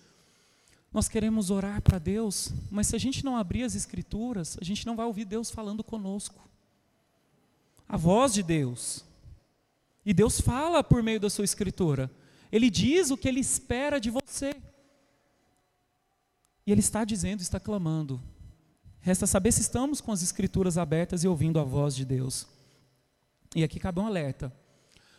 nós 0.94 1.08
queremos 1.08 1.50
orar 1.50 1.82
para 1.82 1.98
Deus, 1.98 2.54
mas 2.70 2.88
se 2.88 2.96
a 2.96 3.00
gente 3.00 3.26
não 3.26 3.36
abrir 3.36 3.64
as 3.64 3.74
Escrituras, 3.74 4.56
a 4.62 4.64
gente 4.64 4.86
não 4.86 4.96
vai 4.96 5.08
ouvir 5.08 5.26
Deus 5.26 5.50
falando 5.50 5.84
conosco. 5.84 6.48
A 7.90 7.98
voz 7.98 8.32
de 8.32 8.44
Deus. 8.44 9.04
E 10.06 10.14
Deus 10.14 10.40
fala 10.40 10.84
por 10.84 11.02
meio 11.02 11.20
da 11.20 11.32
sua 11.32 11.46
Escritura. 11.46 12.12
Ele 12.52 12.70
diz 12.70 13.10
o 13.10 13.18
que 13.18 13.28
ele 13.28 13.40
espera 13.40 14.00
de 14.00 14.12
você. 14.12 14.56
E 16.68 16.72
ele 16.72 16.82
está 16.82 17.04
dizendo, 17.04 17.42
está 17.42 17.60
clamando. 17.60 18.22
Resta 19.00 19.26
saber 19.26 19.52
se 19.52 19.62
estamos 19.62 20.00
com 20.00 20.12
as 20.12 20.22
escrituras 20.22 20.78
abertas 20.78 21.24
e 21.24 21.28
ouvindo 21.28 21.60
a 21.60 21.64
voz 21.64 21.96
de 21.96 22.06
Deus. 22.06 22.48
E 23.56 23.64
aqui 23.64 23.80
cabe 23.80 24.00
um 24.00 24.06
alerta. 24.06 24.54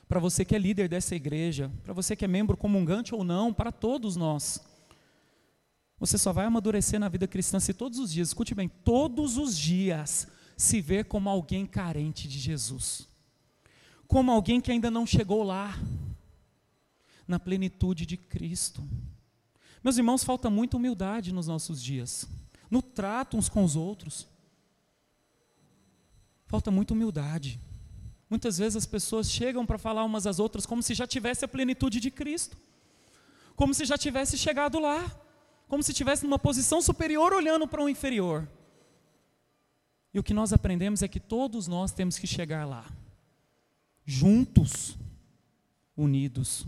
Para 0.09 0.21
você 0.21 0.45
que 0.45 0.54
é 0.54 0.59
líder 0.59 0.88
dessa 0.88 1.16
igreja, 1.16 1.71
para 1.83 1.93
você 1.93 2.14
que 2.14 2.25
é 2.25 2.28
membro 2.28 2.57
comungante 2.57 3.14
ou 3.14 3.25
não, 3.25 3.52
para 3.52 3.73
todos 3.73 4.14
nós. 4.14 4.62
Você 6.05 6.19
só 6.19 6.35
vai 6.35 6.45
amadurecer 6.45 7.01
na 7.01 7.09
vida 7.09 7.27
cristã 7.27 7.59
se 7.59 7.73
todos 7.73 7.99
os 7.99 8.13
dias, 8.13 8.29
escute 8.29 8.55
bem, 8.55 8.69
todos 8.69 9.39
os 9.39 9.57
dias 9.57 10.29
se 10.55 10.79
ver 10.79 11.07
como 11.07 11.31
alguém 11.31 11.65
carente 11.65 12.29
de 12.29 12.39
Jesus. 12.39 13.09
Como 14.07 14.31
alguém 14.31 14.61
que 14.61 14.71
ainda 14.71 14.91
não 14.91 15.07
chegou 15.07 15.43
lá 15.43 15.81
na 17.27 17.41
plenitude 17.41 18.05
de 18.05 18.19
Cristo. 18.19 18.87
Meus 19.83 19.97
irmãos, 19.97 20.23
falta 20.23 20.51
muita 20.51 20.77
humildade 20.77 21.33
nos 21.33 21.47
nossos 21.47 21.83
dias, 21.83 22.29
no 22.71 22.83
trato 22.83 23.39
uns 23.39 23.49
com 23.49 23.65
os 23.65 23.75
outros. 23.75 24.29
Falta 26.45 26.71
muita 26.71 26.93
humildade. 26.93 27.59
Muitas 28.29 28.59
vezes 28.59 28.77
as 28.77 28.85
pessoas 28.85 29.31
chegam 29.31 29.65
para 29.65 29.79
falar 29.79 30.05
umas 30.05 30.27
às 30.27 30.39
outras 30.39 30.67
como 30.67 30.83
se 30.83 30.93
já 30.93 31.07
tivesse 31.07 31.47
a 31.47 31.49
plenitude 31.49 31.99
de 31.99 32.11
Cristo, 32.11 32.59
como 33.57 33.73
se 33.73 33.87
já 33.87 33.97
tivesse 33.97 34.37
chegado 34.37 34.79
lá, 34.79 35.24
como 35.75 35.83
se 35.83 35.90
estivesse 35.90 36.23
numa 36.23 36.38
posição 36.38 36.81
superior 36.81 37.33
olhando 37.33 37.66
para 37.66 37.83
um 37.83 37.88
inferior. 37.88 38.49
E 40.14 40.21
o 40.21 40.23
que 40.23 40.33
nós 40.33 40.52
aprendemos 40.52 41.02
é 41.02 41.09
que 41.09 41.19
todos 41.19 41.66
nós 41.66 41.90
temos 41.90 42.16
que 42.16 42.28
chegar 42.28 42.64
lá, 42.64 42.87
juntos, 44.07 44.97
unidos. 45.97 46.64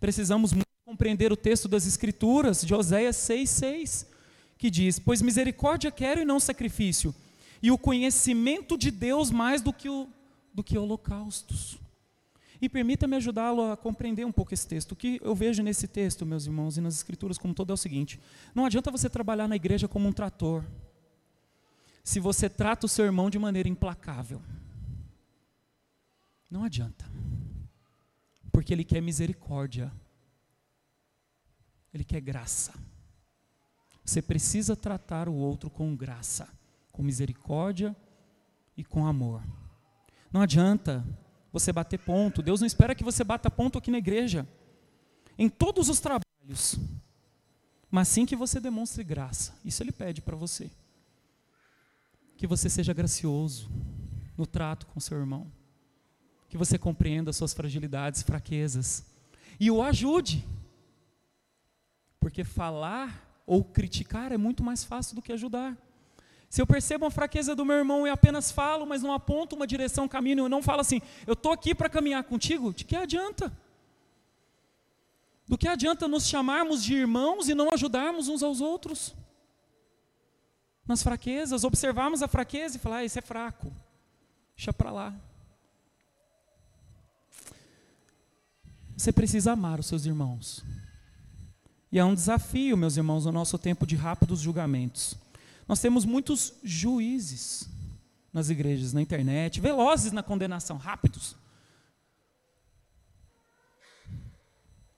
Precisamos 0.00 0.54
muito 0.54 0.66
compreender 0.82 1.30
o 1.30 1.36
texto 1.36 1.68
das 1.68 1.86
Escrituras, 1.86 2.62
de 2.62 2.74
Oséias 2.74 3.16
6,6, 3.16 4.06
que 4.56 4.70
diz: 4.70 4.98
Pois 4.98 5.20
misericórdia 5.20 5.90
quero 5.90 6.22
e 6.22 6.24
não 6.24 6.40
sacrifício, 6.40 7.14
e 7.62 7.70
o 7.70 7.76
conhecimento 7.76 8.78
de 8.78 8.90
Deus 8.90 9.30
mais 9.30 9.60
do 9.60 9.74
que, 9.74 9.90
o, 9.90 10.08
do 10.54 10.64
que 10.64 10.78
holocaustos. 10.78 11.76
E 12.62 12.68
permita-me 12.68 13.16
ajudá-lo 13.16 13.72
a 13.72 13.76
compreender 13.76 14.24
um 14.24 14.30
pouco 14.30 14.54
esse 14.54 14.68
texto. 14.68 14.92
O 14.92 14.96
que 14.96 15.20
eu 15.20 15.34
vejo 15.34 15.64
nesse 15.64 15.88
texto, 15.88 16.24
meus 16.24 16.46
irmãos, 16.46 16.78
e 16.78 16.80
nas 16.80 16.94
Escrituras 16.94 17.36
como 17.36 17.52
todo 17.52 17.70
é 17.70 17.74
o 17.74 17.76
seguinte: 17.76 18.20
não 18.54 18.64
adianta 18.64 18.88
você 18.88 19.10
trabalhar 19.10 19.48
na 19.48 19.56
igreja 19.56 19.88
como 19.88 20.08
um 20.08 20.12
trator, 20.12 20.64
se 22.04 22.20
você 22.20 22.48
trata 22.48 22.86
o 22.86 22.88
seu 22.88 23.04
irmão 23.04 23.28
de 23.28 23.36
maneira 23.36 23.68
implacável. 23.68 24.40
Não 26.48 26.62
adianta 26.62 27.04
porque 28.52 28.72
Ele 28.72 28.84
quer 28.84 29.00
misericórdia, 29.00 29.90
Ele 31.92 32.04
quer 32.04 32.20
graça. 32.20 32.72
Você 34.04 34.22
precisa 34.22 34.76
tratar 34.76 35.28
o 35.28 35.34
outro 35.34 35.68
com 35.68 35.96
graça, 35.96 36.48
com 36.92 37.02
misericórdia 37.02 37.96
e 38.76 38.84
com 38.84 39.04
amor. 39.04 39.42
Não 40.30 40.42
adianta 40.42 41.04
você 41.52 41.72
bater 41.72 41.98
ponto, 41.98 42.42
Deus 42.42 42.60
não 42.60 42.66
espera 42.66 42.94
que 42.94 43.04
você 43.04 43.22
bata 43.22 43.50
ponto 43.50 43.78
aqui 43.78 43.90
na 43.90 43.98
igreja, 43.98 44.48
em 45.38 45.48
todos 45.48 45.88
os 45.88 46.00
trabalhos, 46.00 46.78
mas 47.90 48.08
sim 48.08 48.24
que 48.24 48.34
você 48.34 48.58
demonstre 48.58 49.04
graça, 49.04 49.54
isso 49.64 49.82
Ele 49.82 49.92
pede 49.92 50.22
para 50.22 50.36
você. 50.36 50.70
Que 52.36 52.46
você 52.46 52.70
seja 52.70 52.92
gracioso 52.92 53.70
no 54.36 54.46
trato 54.46 54.86
com 54.86 54.98
seu 54.98 55.18
irmão 55.18 55.50
que 56.52 56.58
você 56.58 56.76
compreenda 56.76 57.32
suas 57.32 57.54
fragilidades, 57.54 58.22
fraquezas 58.22 59.06
e 59.58 59.70
o 59.70 59.82
ajude. 59.82 60.46
Porque 62.20 62.44
falar 62.44 63.42
ou 63.46 63.64
criticar 63.64 64.30
é 64.32 64.36
muito 64.36 64.62
mais 64.62 64.84
fácil 64.84 65.14
do 65.14 65.22
que 65.22 65.32
ajudar. 65.32 65.74
Se 66.52 66.60
eu 66.60 66.66
percebo 66.66 67.06
uma 67.06 67.10
fraqueza 67.10 67.56
do 67.56 67.64
meu 67.64 67.78
irmão 67.78 68.06
e 68.06 68.10
apenas 68.10 68.52
falo, 68.52 68.84
mas 68.84 69.02
não 69.02 69.10
aponto 69.10 69.56
uma 69.56 69.66
direção, 69.66 70.06
caminho, 70.06 70.40
eu 70.40 70.50
não 70.50 70.62
falo 70.62 70.82
assim, 70.82 71.00
eu 71.26 71.32
estou 71.32 71.50
aqui 71.50 71.74
para 71.74 71.88
caminhar 71.88 72.22
contigo, 72.24 72.74
de 72.74 72.84
que 72.84 72.94
adianta? 72.94 73.50
Do 75.48 75.56
que 75.56 75.66
adianta 75.66 76.06
nos 76.06 76.26
chamarmos 76.26 76.84
de 76.84 76.92
irmãos 76.92 77.48
e 77.48 77.54
não 77.54 77.70
ajudarmos 77.72 78.28
uns 78.28 78.42
aos 78.42 78.60
outros? 78.60 79.14
Nas 80.86 81.02
fraquezas, 81.02 81.64
observarmos 81.64 82.22
a 82.22 82.28
fraqueza 82.28 82.76
e 82.76 82.80
falar, 82.80 82.98
ah, 82.98 83.04
esse 83.06 83.18
é 83.18 83.22
fraco, 83.22 83.72
deixa 84.54 84.74
para 84.74 84.90
lá. 84.90 85.14
Você 88.94 89.10
precisa 89.10 89.52
amar 89.52 89.80
os 89.80 89.86
seus 89.86 90.04
irmãos. 90.04 90.62
E 91.90 91.98
é 91.98 92.04
um 92.04 92.14
desafio, 92.14 92.76
meus 92.76 92.98
irmãos, 92.98 93.24
no 93.24 93.32
nosso 93.32 93.56
tempo 93.56 93.86
de 93.86 93.96
rápidos 93.96 94.40
julgamentos. 94.40 95.16
Nós 95.66 95.80
temos 95.80 96.04
muitos 96.04 96.54
juízes 96.62 97.68
nas 98.32 98.48
igrejas, 98.50 98.92
na 98.92 99.02
internet, 99.02 99.60
velozes 99.60 100.12
na 100.12 100.22
condenação, 100.22 100.76
rápidos. 100.76 101.36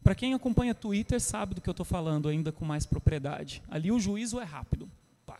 Para 0.02 0.14
quem 0.14 0.34
acompanha 0.34 0.74
Twitter 0.74 1.20
sabe 1.20 1.54
do 1.54 1.60
que 1.60 1.68
eu 1.68 1.72
estou 1.72 1.86
falando 1.86 2.28
ainda 2.28 2.52
com 2.52 2.64
mais 2.64 2.84
propriedade. 2.84 3.62
Ali 3.68 3.90
o 3.90 3.98
juízo 3.98 4.38
é 4.38 4.44
rápido. 4.44 4.90
Pá. 5.24 5.38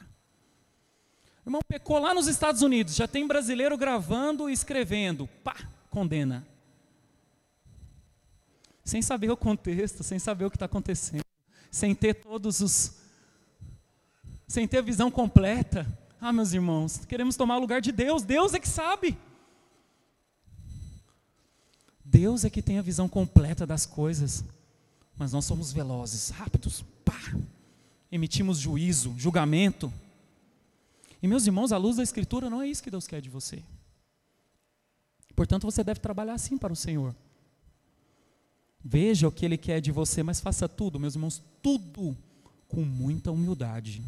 Irmão 1.44 1.60
pecou 1.66 1.98
lá 1.98 2.14
nos 2.14 2.26
Estados 2.26 2.62
Unidos, 2.62 2.94
já 2.94 3.06
tem 3.06 3.26
brasileiro 3.26 3.76
gravando 3.76 4.48
e 4.48 4.52
escrevendo. 4.52 5.26
Pá, 5.42 5.56
condena 5.90 6.46
sem 8.84 9.00
saber 9.00 9.30
o 9.30 9.36
contexto, 9.36 10.04
sem 10.04 10.18
saber 10.18 10.44
o 10.44 10.50
que 10.50 10.56
está 10.56 10.66
acontecendo, 10.66 11.24
sem 11.70 11.94
ter 11.94 12.14
todos 12.14 12.60
os. 12.60 13.03
Sem 14.46 14.66
ter 14.66 14.78
a 14.78 14.82
visão 14.82 15.10
completa. 15.10 15.86
Ah, 16.20 16.32
meus 16.32 16.52
irmãos, 16.52 17.04
queremos 17.06 17.36
tomar 17.36 17.56
o 17.56 17.60
lugar 17.60 17.80
de 17.80 17.92
Deus, 17.92 18.22
Deus 18.22 18.54
é 18.54 18.60
que 18.60 18.68
sabe. 18.68 19.16
Deus 22.04 22.44
é 22.44 22.50
que 22.50 22.62
tem 22.62 22.78
a 22.78 22.82
visão 22.82 23.08
completa 23.08 23.66
das 23.66 23.84
coisas, 23.86 24.44
mas 25.16 25.32
nós 25.32 25.44
somos 25.44 25.72
velozes, 25.72 26.30
rápidos, 26.30 26.84
pá, 27.04 27.34
emitimos 28.10 28.58
juízo, 28.58 29.14
julgamento. 29.18 29.92
E 31.22 31.26
meus 31.26 31.46
irmãos, 31.46 31.72
à 31.72 31.76
luz 31.76 31.96
da 31.96 32.02
Escritura, 32.02 32.48
não 32.48 32.62
é 32.62 32.68
isso 32.68 32.82
que 32.82 32.90
Deus 32.90 33.06
quer 33.06 33.20
de 33.20 33.30
você. 33.30 33.62
Portanto, 35.34 35.64
você 35.64 35.82
deve 35.82 35.98
trabalhar 35.98 36.34
assim 36.34 36.56
para 36.56 36.72
o 36.72 36.76
Senhor. 36.76 37.14
Veja 38.84 39.26
o 39.26 39.32
que 39.32 39.44
Ele 39.44 39.56
quer 39.56 39.80
de 39.80 39.90
você, 39.90 40.22
mas 40.22 40.40
faça 40.40 40.68
tudo, 40.68 41.00
meus 41.00 41.14
irmãos, 41.14 41.42
tudo 41.62 42.16
com 42.68 42.84
muita 42.84 43.32
humildade. 43.32 44.02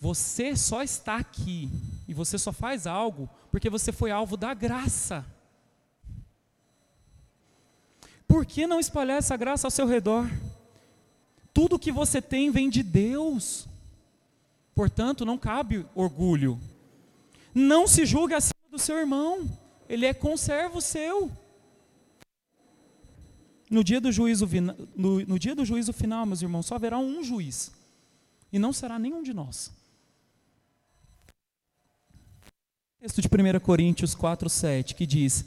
Você 0.00 0.54
só 0.56 0.82
está 0.82 1.16
aqui 1.16 1.70
e 2.06 2.12
você 2.12 2.38
só 2.38 2.52
faz 2.52 2.86
algo 2.86 3.28
porque 3.50 3.70
você 3.70 3.92
foi 3.92 4.10
alvo 4.10 4.36
da 4.36 4.52
graça. 4.52 5.24
Por 8.26 8.44
que 8.44 8.66
não 8.66 8.80
espalhar 8.80 9.18
essa 9.18 9.36
graça 9.36 9.66
ao 9.66 9.70
seu 9.70 9.86
redor? 9.86 10.28
Tudo 11.52 11.78
que 11.78 11.92
você 11.92 12.20
tem 12.20 12.50
vem 12.50 12.68
de 12.68 12.82
Deus. 12.82 13.68
Portanto, 14.74 15.24
não 15.24 15.38
cabe 15.38 15.86
orgulho. 15.94 16.58
Não 17.54 17.86
se 17.86 18.04
julgue 18.04 18.34
acima 18.34 18.68
do 18.70 18.78
seu 18.78 18.98
irmão. 18.98 19.48
Ele 19.88 20.04
é 20.04 20.12
conservo 20.12 20.80
seu. 20.80 21.30
No 23.70 23.84
dia 23.84 24.00
do 24.00 24.10
juízo, 24.10 24.48
no, 24.96 25.20
no 25.20 25.38
dia 25.38 25.54
do 25.54 25.64
juízo 25.64 25.92
final, 25.92 26.26
meus 26.26 26.42
irmãos, 26.42 26.66
só 26.66 26.74
haverá 26.74 26.98
um 26.98 27.22
juiz. 27.22 27.72
E 28.52 28.58
não 28.58 28.72
será 28.72 28.98
nenhum 28.98 29.22
de 29.22 29.32
nós. 29.32 29.72
Texto 33.04 33.20
de 33.20 33.28
1 33.28 33.60
Coríntios 33.60 34.14
4, 34.14 34.48
7, 34.48 34.94
que 34.94 35.04
diz: 35.04 35.44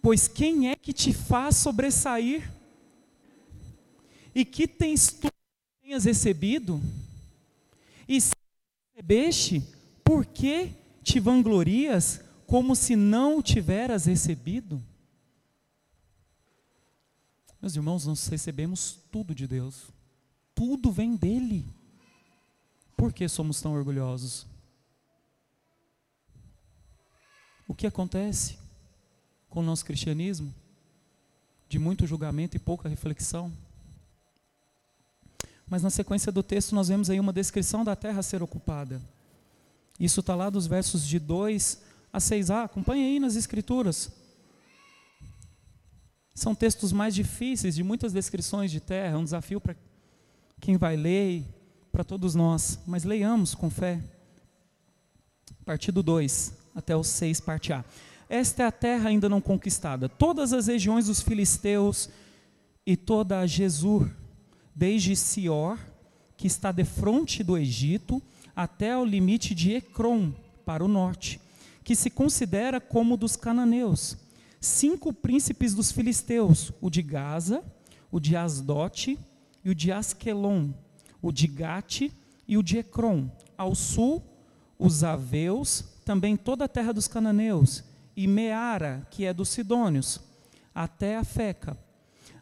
Pois 0.00 0.26
quem 0.26 0.70
é 0.70 0.74
que 0.74 0.94
te 0.94 1.12
faz 1.12 1.56
sobressair? 1.56 2.50
E 4.34 4.46
que 4.46 4.66
tens 4.66 5.08
tu 5.08 5.28
tenhas 5.82 6.06
recebido? 6.06 6.80
E 8.08 8.18
se 8.18 8.32
recebeste, 8.94 9.62
por 10.02 10.24
que 10.24 10.70
te 11.04 11.20
vanglorias 11.20 12.22
como 12.46 12.74
se 12.74 12.96
não 12.96 13.42
tiveras 13.42 14.06
recebido? 14.06 14.82
Meus 17.60 17.76
irmãos, 17.76 18.06
nós 18.06 18.26
recebemos 18.26 19.00
tudo 19.12 19.34
de 19.34 19.46
Deus. 19.46 19.92
Tudo 20.54 20.90
vem 20.90 21.14
dele. 21.14 21.62
Por 22.96 23.12
que 23.12 23.28
somos 23.28 23.60
tão 23.60 23.74
orgulhosos? 23.74 24.46
O 27.66 27.74
que 27.74 27.86
acontece 27.86 28.58
com 29.50 29.60
o 29.60 29.62
nosso 29.62 29.84
cristianismo? 29.84 30.54
De 31.68 31.78
muito 31.78 32.06
julgamento 32.06 32.56
e 32.56 32.60
pouca 32.60 32.88
reflexão. 32.88 33.52
Mas 35.68 35.82
na 35.82 35.90
sequência 35.90 36.30
do 36.30 36.44
texto 36.44 36.74
nós 36.74 36.88
vemos 36.88 37.10
aí 37.10 37.18
uma 37.18 37.32
descrição 37.32 37.84
da 37.84 37.96
terra 37.96 38.20
a 38.20 38.22
ser 38.22 38.40
ocupada. 38.40 39.02
Isso 39.98 40.20
está 40.20 40.34
lá 40.34 40.48
dos 40.48 40.66
versos 40.66 41.04
de 41.06 41.18
2 41.18 41.82
a 42.12 42.18
6a. 42.18 42.64
Acompanhe 42.64 43.04
aí 43.04 43.18
nas 43.18 43.34
escrituras. 43.34 44.12
São 46.34 46.54
textos 46.54 46.92
mais 46.92 47.14
difíceis, 47.14 47.74
de 47.74 47.82
muitas 47.82 48.12
descrições 48.12 48.70
de 48.70 48.78
terra, 48.78 49.18
um 49.18 49.24
desafio 49.24 49.60
para 49.60 49.74
quem 50.60 50.76
vai 50.76 50.94
ler, 50.94 51.44
para 51.90 52.04
todos 52.04 52.34
nós. 52.34 52.78
Mas 52.86 53.02
leiamos 53.02 53.54
com 53.54 53.68
fé. 53.68 54.00
Partido 55.64 56.00
2 56.00 56.55
até 56.76 56.94
o 56.94 57.02
6, 57.02 57.40
parte 57.40 57.72
A. 57.72 57.84
Esta 58.28 58.62
é 58.62 58.66
a 58.66 58.70
terra 58.70 59.08
ainda 59.08 59.28
não 59.28 59.40
conquistada. 59.40 60.08
Todas 60.08 60.52
as 60.52 60.68
regiões 60.68 61.06
dos 61.06 61.20
filisteus 61.20 62.08
e 62.86 62.96
toda 62.96 63.40
a 63.40 63.46
Jesur, 63.46 64.08
desde 64.74 65.16
Sior, 65.16 65.78
que 66.36 66.46
está 66.46 66.70
de 66.70 66.84
frente 66.84 67.42
do 67.42 67.58
Egito, 67.58 68.22
até 68.54 68.96
o 68.96 69.04
limite 69.04 69.54
de 69.54 69.72
Ecrom, 69.72 70.32
para 70.64 70.84
o 70.84 70.88
norte, 70.88 71.40
que 71.82 71.96
se 71.96 72.10
considera 72.10 72.80
como 72.80 73.16
dos 73.16 73.34
cananeus 73.34 74.18
cinco 74.66 75.12
príncipes 75.12 75.74
dos 75.74 75.92
filisteus: 75.92 76.72
o 76.80 76.90
de 76.90 77.02
Gaza, 77.02 77.62
o 78.10 78.18
de 78.18 78.36
Asdote 78.36 79.18
e 79.64 79.70
o 79.70 79.74
de 79.74 79.92
Asquelon, 79.92 80.70
o 81.22 81.32
de 81.32 81.46
Gate 81.46 82.12
e 82.46 82.56
o 82.58 82.62
de 82.62 82.78
Ecrom. 82.78 83.28
Ao 83.56 83.74
sul, 83.74 84.22
os 84.78 85.02
Aveus, 85.02 85.84
também 86.06 86.36
toda 86.36 86.66
a 86.66 86.68
terra 86.68 86.92
dos 86.92 87.08
cananeus, 87.08 87.82
e 88.16 88.28
Meara, 88.28 89.04
que 89.10 89.24
é 89.24 89.34
dos 89.34 89.48
sidônios, 89.48 90.20
até 90.72 91.16
a 91.16 91.24
Feca, 91.24 91.76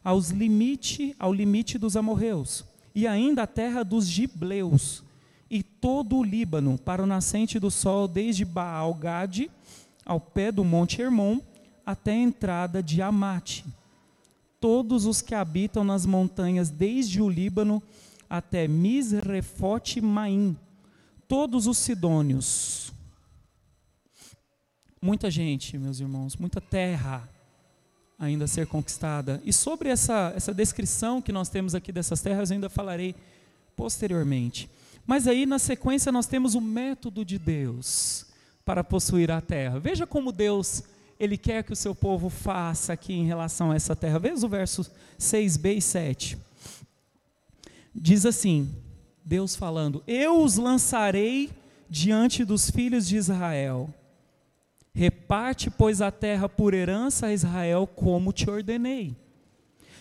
aos 0.04 0.28
limite, 0.28 1.16
ao 1.18 1.32
limite 1.32 1.78
dos 1.78 1.96
amorreus, 1.96 2.62
e 2.94 3.06
ainda 3.06 3.44
a 3.44 3.46
terra 3.46 3.82
dos 3.82 4.06
gibleus, 4.06 5.02
e 5.50 5.62
todo 5.62 6.18
o 6.18 6.22
Líbano, 6.22 6.76
para 6.76 7.02
o 7.02 7.06
nascente 7.06 7.58
do 7.58 7.70
sol, 7.70 8.06
desde 8.06 8.44
Baal-Gade, 8.44 9.50
ao 10.04 10.20
pé 10.20 10.52
do 10.52 10.62
monte 10.62 11.00
Hermon, 11.00 11.40
até 11.86 12.12
a 12.12 12.18
entrada 12.18 12.82
de 12.82 13.00
Amate. 13.00 13.64
Todos 14.60 15.06
os 15.06 15.22
que 15.22 15.34
habitam 15.34 15.82
nas 15.82 16.04
montanhas, 16.04 16.68
desde 16.68 17.22
o 17.22 17.30
Líbano 17.30 17.82
até 18.28 18.68
Misrefote 18.68 20.02
Maim, 20.02 20.54
todos 21.26 21.66
os 21.66 21.78
sidônios. 21.78 22.93
Muita 25.04 25.30
gente, 25.30 25.76
meus 25.76 26.00
irmãos, 26.00 26.34
muita 26.34 26.62
terra 26.62 27.28
ainda 28.18 28.46
a 28.46 28.48
ser 28.48 28.66
conquistada. 28.66 29.38
E 29.44 29.52
sobre 29.52 29.90
essa, 29.90 30.32
essa 30.34 30.54
descrição 30.54 31.20
que 31.20 31.30
nós 31.30 31.50
temos 31.50 31.74
aqui 31.74 31.92
dessas 31.92 32.22
terras, 32.22 32.48
eu 32.50 32.54
ainda 32.54 32.70
falarei 32.70 33.14
posteriormente. 33.76 34.66
Mas 35.06 35.28
aí, 35.28 35.44
na 35.44 35.58
sequência, 35.58 36.10
nós 36.10 36.26
temos 36.26 36.54
o 36.54 36.60
método 36.60 37.22
de 37.22 37.38
Deus 37.38 38.24
para 38.64 38.82
possuir 38.82 39.30
a 39.30 39.42
terra. 39.42 39.78
Veja 39.78 40.06
como 40.06 40.32
Deus 40.32 40.84
ele 41.20 41.36
quer 41.36 41.62
que 41.64 41.74
o 41.74 41.76
seu 41.76 41.94
povo 41.94 42.30
faça 42.30 42.94
aqui 42.94 43.12
em 43.12 43.26
relação 43.26 43.72
a 43.72 43.76
essa 43.76 43.94
terra. 43.94 44.18
Veja 44.18 44.46
o 44.46 44.48
verso 44.48 44.90
6b 45.20 45.76
e 45.76 45.82
7. 45.82 46.38
Diz 47.94 48.24
assim: 48.24 48.74
Deus 49.22 49.54
falando: 49.54 50.02
Eu 50.06 50.40
os 50.40 50.56
lançarei 50.56 51.50
diante 51.90 52.42
dos 52.42 52.70
filhos 52.70 53.06
de 53.06 53.18
Israel. 53.18 53.92
Reparte, 54.94 55.70
pois, 55.70 56.00
a 56.00 56.10
terra 56.10 56.48
por 56.48 56.72
herança 56.72 57.26
a 57.26 57.32
Israel, 57.32 57.86
como 57.86 58.32
te 58.32 58.48
ordenei. 58.48 59.16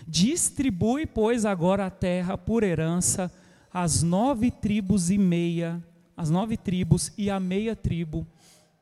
Distribui, 0.07 1.05
pois, 1.05 1.45
agora 1.45 1.85
a 1.87 1.89
terra 1.89 2.37
por 2.37 2.63
herança 2.63 3.31
às 3.73 4.03
nove 4.03 4.51
tribos 4.51 5.09
e 5.09 5.17
meia, 5.17 5.83
as 6.15 6.29
nove 6.29 6.55
tribos 6.55 7.11
e 7.17 7.29
a 7.29 7.39
meia 7.39 7.75
tribo 7.75 8.27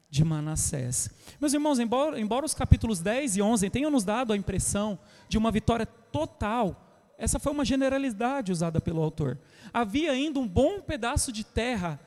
de 0.10 0.26
Manassés. 0.26 1.10
Meus 1.40 1.54
irmãos, 1.54 1.80
embora, 1.80 2.20
embora 2.20 2.46
os 2.46 2.54
capítulos 2.54 3.00
10 3.00 3.38
e 3.38 3.42
11 3.42 3.70
tenham 3.70 3.90
nos 3.90 4.04
dado 4.04 4.34
a 4.34 4.38
impressão 4.38 5.00
de 5.30 5.38
uma 5.38 5.50
vitória 5.50 5.86
total, 5.86 6.92
essa 7.18 7.40
foi 7.40 7.54
uma 7.54 7.64
generalidade 7.64 8.52
usada 8.52 8.82
pelo 8.82 9.02
autor. 9.02 9.40
Havia 9.72 10.12
ainda 10.12 10.40
um 10.40 10.48
bom 10.48 10.82
pedaço 10.82 11.32
de 11.32 11.46
terra, 11.46 11.98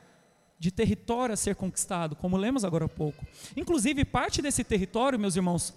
de 0.57 0.71
território 0.71 1.33
a 1.33 1.37
ser 1.37 1.55
conquistado, 1.55 2.15
como 2.15 2.37
lemos 2.37 2.63
agora 2.63 2.85
há 2.85 2.89
pouco. 2.89 3.25
Inclusive, 3.55 4.05
parte 4.05 4.41
desse 4.41 4.63
território, 4.63 5.19
meus 5.19 5.35
irmãos, 5.35 5.73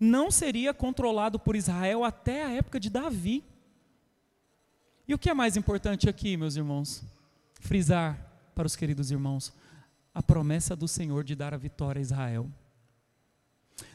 não 0.00 0.30
seria 0.30 0.74
controlado 0.74 1.38
por 1.38 1.54
Israel 1.54 2.04
até 2.04 2.44
a 2.44 2.50
época 2.50 2.80
de 2.80 2.90
Davi. 2.90 3.44
E 5.06 5.14
o 5.14 5.18
que 5.18 5.30
é 5.30 5.34
mais 5.34 5.56
importante 5.56 6.08
aqui, 6.08 6.36
meus 6.36 6.56
irmãos? 6.56 7.02
Frisar 7.60 8.18
para 8.54 8.66
os 8.66 8.74
queridos 8.74 9.10
irmãos 9.10 9.52
a 10.14 10.22
promessa 10.22 10.74
do 10.74 10.88
Senhor 10.88 11.24
de 11.24 11.34
dar 11.34 11.54
a 11.54 11.56
vitória 11.56 12.00
a 12.00 12.02
Israel. 12.02 12.50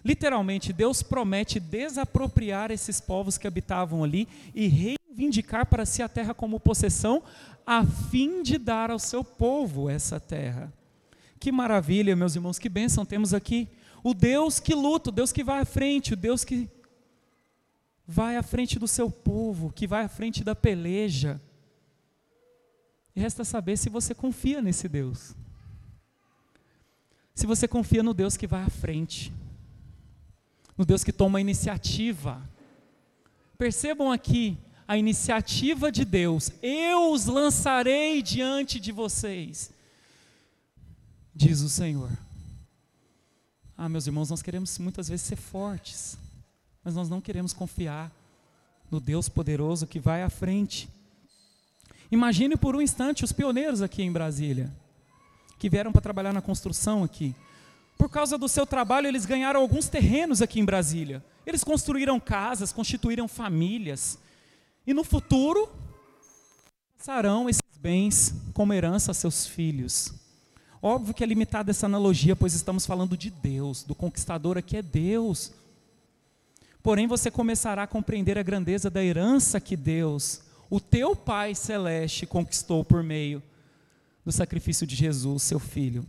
Literalmente, 0.03 0.73
Deus 0.73 1.03
promete 1.03 1.59
desapropriar 1.59 2.71
esses 2.71 2.99
povos 2.99 3.37
que 3.37 3.47
habitavam 3.47 4.03
ali 4.03 4.27
e 4.53 4.67
reivindicar 5.17 5.65
para 5.65 5.85
si 5.85 6.03
a 6.03 6.07
terra 6.07 6.33
como 6.33 6.59
possessão, 6.59 7.23
a 7.65 7.83
fim 7.83 8.43
de 8.43 8.59
dar 8.59 8.91
ao 8.91 8.99
seu 8.99 9.23
povo 9.23 9.89
essa 9.89 10.19
terra. 10.19 10.71
Que 11.39 11.51
maravilha, 11.51 12.15
meus 12.15 12.35
irmãos, 12.35 12.59
que 12.59 12.69
bênção 12.69 13.03
temos 13.03 13.33
aqui. 13.33 13.67
O 14.03 14.13
Deus 14.13 14.59
que 14.59 14.75
luta, 14.75 15.09
o 15.09 15.11
Deus 15.11 15.31
que 15.31 15.43
vai 15.43 15.61
à 15.61 15.65
frente, 15.65 16.13
o 16.13 16.15
Deus 16.15 16.43
que 16.43 16.69
vai 18.05 18.37
à 18.37 18.43
frente 18.43 18.77
do 18.77 18.87
seu 18.87 19.09
povo, 19.09 19.73
que 19.73 19.87
vai 19.87 20.03
à 20.03 20.07
frente 20.07 20.43
da 20.43 20.55
peleja. 20.55 21.41
E 23.15 23.19
resta 23.19 23.43
saber 23.43 23.75
se 23.77 23.89
você 23.89 24.13
confia 24.13 24.61
nesse 24.61 24.87
Deus 24.87 25.35
se 27.33 27.45
você 27.45 27.67
confia 27.67 28.01
no 28.01 28.15
Deus 28.15 28.35
que 28.35 28.47
vai 28.47 28.63
à 28.63 28.69
frente, 28.69 29.31
no 30.75 30.83
Deus 30.83 31.03
que 31.03 31.11
toma 31.11 31.37
a 31.37 31.41
iniciativa. 31.41 32.41
Percebam 33.59 34.11
aqui 34.11 34.57
a 34.87 34.97
iniciativa 34.97 35.91
de 35.91 36.05
Deus: 36.05 36.51
eu 36.61 37.11
os 37.11 37.25
lançarei 37.25 38.21
diante 38.21 38.79
de 38.79 38.91
vocês, 38.91 39.71
diz 41.35 41.61
o 41.61 41.69
Senhor. 41.69 42.09
Ah, 43.77 43.87
meus 43.87 44.07
irmãos, 44.07 44.29
nós 44.29 44.41
queremos 44.41 44.79
muitas 44.79 45.07
vezes 45.07 45.25
ser 45.25 45.35
fortes, 45.35 46.17
mas 46.83 46.95
nós 46.95 47.09
não 47.09 47.21
queremos 47.21 47.53
confiar 47.53 48.11
no 48.89 48.99
Deus 48.99 49.29
poderoso 49.29 49.85
que 49.85 49.99
vai 49.99 50.23
à 50.23 50.29
frente. 50.29 50.89
Imagine 52.09 52.55
por 52.55 52.75
um 52.75 52.81
instante 52.81 53.23
os 53.23 53.31
pioneiros 53.31 53.81
aqui 53.81 54.01
em 54.01 54.11
Brasília 54.11 54.71
que 55.59 55.69
vieram 55.69 55.91
para 55.91 56.01
trabalhar 56.01 56.33
na 56.33 56.41
construção 56.41 57.03
aqui. 57.03 57.35
Por 57.97 58.09
causa 58.09 58.37
do 58.37 58.47
seu 58.47 58.65
trabalho, 58.65 59.07
eles 59.07 59.25
ganharam 59.25 59.59
alguns 59.59 59.87
terrenos 59.87 60.41
aqui 60.41 60.59
em 60.59 60.65
Brasília. 60.65 61.23
Eles 61.45 61.63
construíram 61.63 62.19
casas, 62.19 62.71
constituíram 62.71 63.27
famílias. 63.27 64.19
E 64.87 64.93
no 64.93 65.03
futuro, 65.03 65.69
passarão 66.97 67.49
esses 67.49 67.61
bens 67.77 68.33
como 68.53 68.73
herança 68.73 69.11
a 69.11 69.13
seus 69.13 69.45
filhos. 69.45 70.13
Óbvio 70.81 71.13
que 71.13 71.23
é 71.23 71.27
limitada 71.27 71.71
essa 71.71 71.85
analogia, 71.85 72.37
pois 72.37 72.53
estamos 72.53 72.85
falando 72.85 73.17
de 73.17 73.29
Deus, 73.29 73.83
do 73.83 73.93
conquistador 73.93 74.57
aqui 74.57 74.77
é 74.77 74.81
Deus. 74.81 75.51
Porém, 76.81 77.05
você 77.05 77.29
começará 77.29 77.83
a 77.83 77.87
compreender 77.87 78.37
a 78.37 78.43
grandeza 78.43 78.89
da 78.89 79.03
herança 79.03 79.59
que 79.59 79.75
Deus, 79.75 80.41
o 80.69 80.79
teu 80.79 81.17
Pai 81.17 81.53
celeste, 81.53 82.25
conquistou 82.25 82.85
por 82.85 83.03
meio 83.03 83.43
do 84.23 84.31
sacrifício 84.31 84.87
de 84.87 84.95
Jesus, 84.95 85.43
seu 85.43 85.59
filho. 85.59 86.05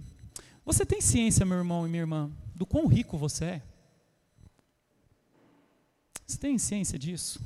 Você 0.65 0.87
tem 0.87 1.01
ciência, 1.01 1.45
meu 1.45 1.59
irmão 1.59 1.87
e 1.87 1.91
minha 1.91 2.03
irmã, 2.03 2.31
do 2.55 2.67
quão 2.67 2.87
rico 2.87 3.19
você 3.19 3.45
é? 3.45 3.63
Você 6.25 6.39
tem 6.39 6.59
ciência 6.59 6.99
disso? 6.99 7.41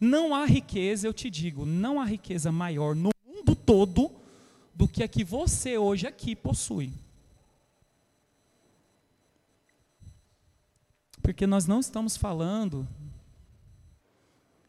Não 0.00 0.34
há 0.34 0.46
riqueza, 0.46 1.06
eu 1.06 1.12
te 1.12 1.28
digo, 1.28 1.66
não 1.66 2.00
há 2.00 2.04
riqueza 2.06 2.50
maior 2.50 2.96
no 2.96 3.10
mundo 3.26 3.54
todo 3.54 4.10
do 4.74 4.88
que 4.88 5.02
a 5.02 5.08
que 5.08 5.22
você 5.22 5.76
hoje 5.76 6.06
aqui 6.06 6.34
possui. 6.34 6.90
Porque 11.20 11.46
nós 11.46 11.66
não 11.66 11.80
estamos 11.80 12.16
falando 12.16 12.88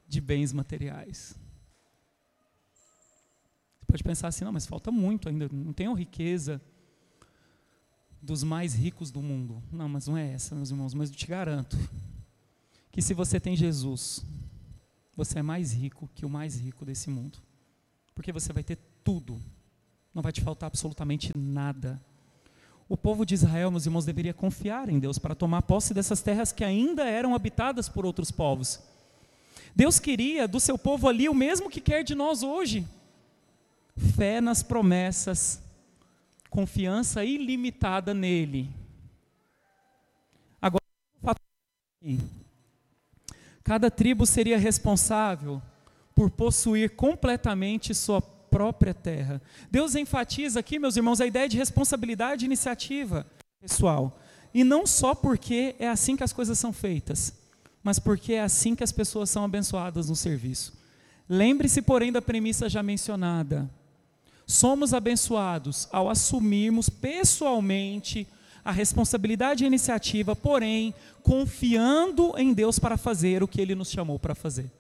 de 0.06 0.20
bens 0.20 0.52
materiais. 0.52 1.34
Você 3.80 3.86
pode 3.88 4.04
pensar 4.04 4.28
assim, 4.28 4.44
não, 4.44 4.52
mas 4.52 4.66
falta 4.66 4.92
muito 4.92 5.30
ainda, 5.30 5.48
não 5.50 5.72
tenho 5.72 5.94
riqueza 5.94 6.62
dos 8.22 8.44
mais 8.44 8.74
ricos 8.74 9.10
do 9.12 9.22
mundo. 9.22 9.64
Não, 9.72 9.88
mas 9.88 10.08
não 10.08 10.18
é 10.18 10.34
essa, 10.34 10.54
meus 10.54 10.70
irmãos, 10.70 10.94
mas 10.94 11.10
eu 11.10 11.16
te 11.16 11.26
garanto 11.26 11.78
que 12.92 13.02
se 13.02 13.14
você 13.14 13.40
tem 13.40 13.56
Jesus, 13.56 14.26
você 15.16 15.40
é 15.40 15.42
mais 15.42 15.74
rico 15.74 16.10
que 16.16 16.26
o 16.26 16.30
mais 16.30 16.60
rico 16.60 16.86
desse 16.86 17.10
mundo. 17.10 17.40
Porque 18.16 18.32
você 18.32 18.54
vai 18.54 18.64
ter 18.64 18.78
tudo. 19.04 19.42
Não 20.14 20.22
vai 20.22 20.32
te 20.32 20.42
faltar 20.42 20.68
absolutamente 20.68 21.36
nada. 21.38 22.02
O 22.88 22.98
povo 22.98 23.26
de 23.26 23.34
Israel, 23.34 23.72
meus 23.72 23.86
irmãos, 23.86 24.04
deveria 24.04 24.34
confiar 24.34 24.90
em 24.90 25.00
Deus 25.00 25.18
para 25.18 25.34
tomar 25.34 25.62
posse 25.62 25.94
dessas 25.94 26.22
terras 26.22 26.52
que 26.52 26.64
ainda 26.64 27.04
eram 27.04 27.34
habitadas 27.34 27.88
por 27.88 28.06
outros 28.06 28.32
povos. 28.32 28.82
Deus 29.76 30.00
queria 30.00 30.48
do 30.48 30.60
seu 30.60 30.78
povo 30.78 31.08
ali 31.08 31.30
o 31.30 31.34
mesmo 31.34 31.70
que 31.70 31.80
quer 31.80 32.04
de 32.04 32.14
nós 32.14 32.44
hoje: 32.44 32.86
fé 33.96 34.42
nas 34.42 34.62
promessas, 34.62 35.62
confiança 36.50 37.24
ilimitada 37.24 38.14
nele. 38.14 38.70
Agora, 40.62 40.84
cada 43.64 43.92
tribo 43.92 44.26
seria 44.26 44.58
responsável 44.58 45.62
por 46.16 46.30
possuir 46.30 46.96
completamente 46.96 47.94
sua 47.94 48.22
própria 48.22 48.94
terra. 48.94 49.42
Deus 49.70 49.96
enfatiza 49.96 50.60
aqui, 50.60 50.78
meus 50.78 50.98
irmãos, 50.98 51.22
a 51.22 51.26
ideia 51.26 51.48
de 51.48 51.58
responsabilidade 51.58 52.44
e 52.44 52.48
iniciativa 52.48 53.26
pessoal. 53.60 54.20
E 54.54 54.64
não 54.64 54.86
só 54.86 55.16
porque 55.16 55.76
é 55.80 55.88
assim 55.88 56.16
que 56.16 56.24
as 56.24 56.34
coisas 56.34 56.60
são 56.60 56.74
feitas, 56.74 57.34
mas 57.82 57.98
porque 57.98 58.34
é 58.34 58.42
assim 58.42 58.76
que 58.76 58.84
as 58.84 58.92
pessoas 58.92 59.30
são 59.30 59.46
abençoadas 59.46 60.10
no 60.10 60.16
serviço. 60.16 60.74
Lembre-se, 61.30 61.82
porém, 61.82 62.12
da 62.12 62.22
premissa 62.22 62.68
já 62.68 62.84
mencionada. 62.84 63.70
Somos 64.46 64.94
abençoados 64.94 65.88
ao 65.92 66.10
assumirmos 66.10 66.90
pessoalmente 66.90 68.28
a 68.64 68.72
responsabilidade 68.72 69.64
e 69.64 69.66
a 69.66 69.68
iniciativa, 69.68 70.36
porém, 70.36 70.94
confiando 71.24 72.38
em 72.38 72.54
Deus 72.54 72.80
para 72.80 72.98
fazer 72.98 73.42
o 73.42 73.48
que 73.48 73.62
Ele 73.62 73.76
nos 73.76 73.90
chamou 73.90 74.20
para 74.20 74.36
fazer. 74.36 74.72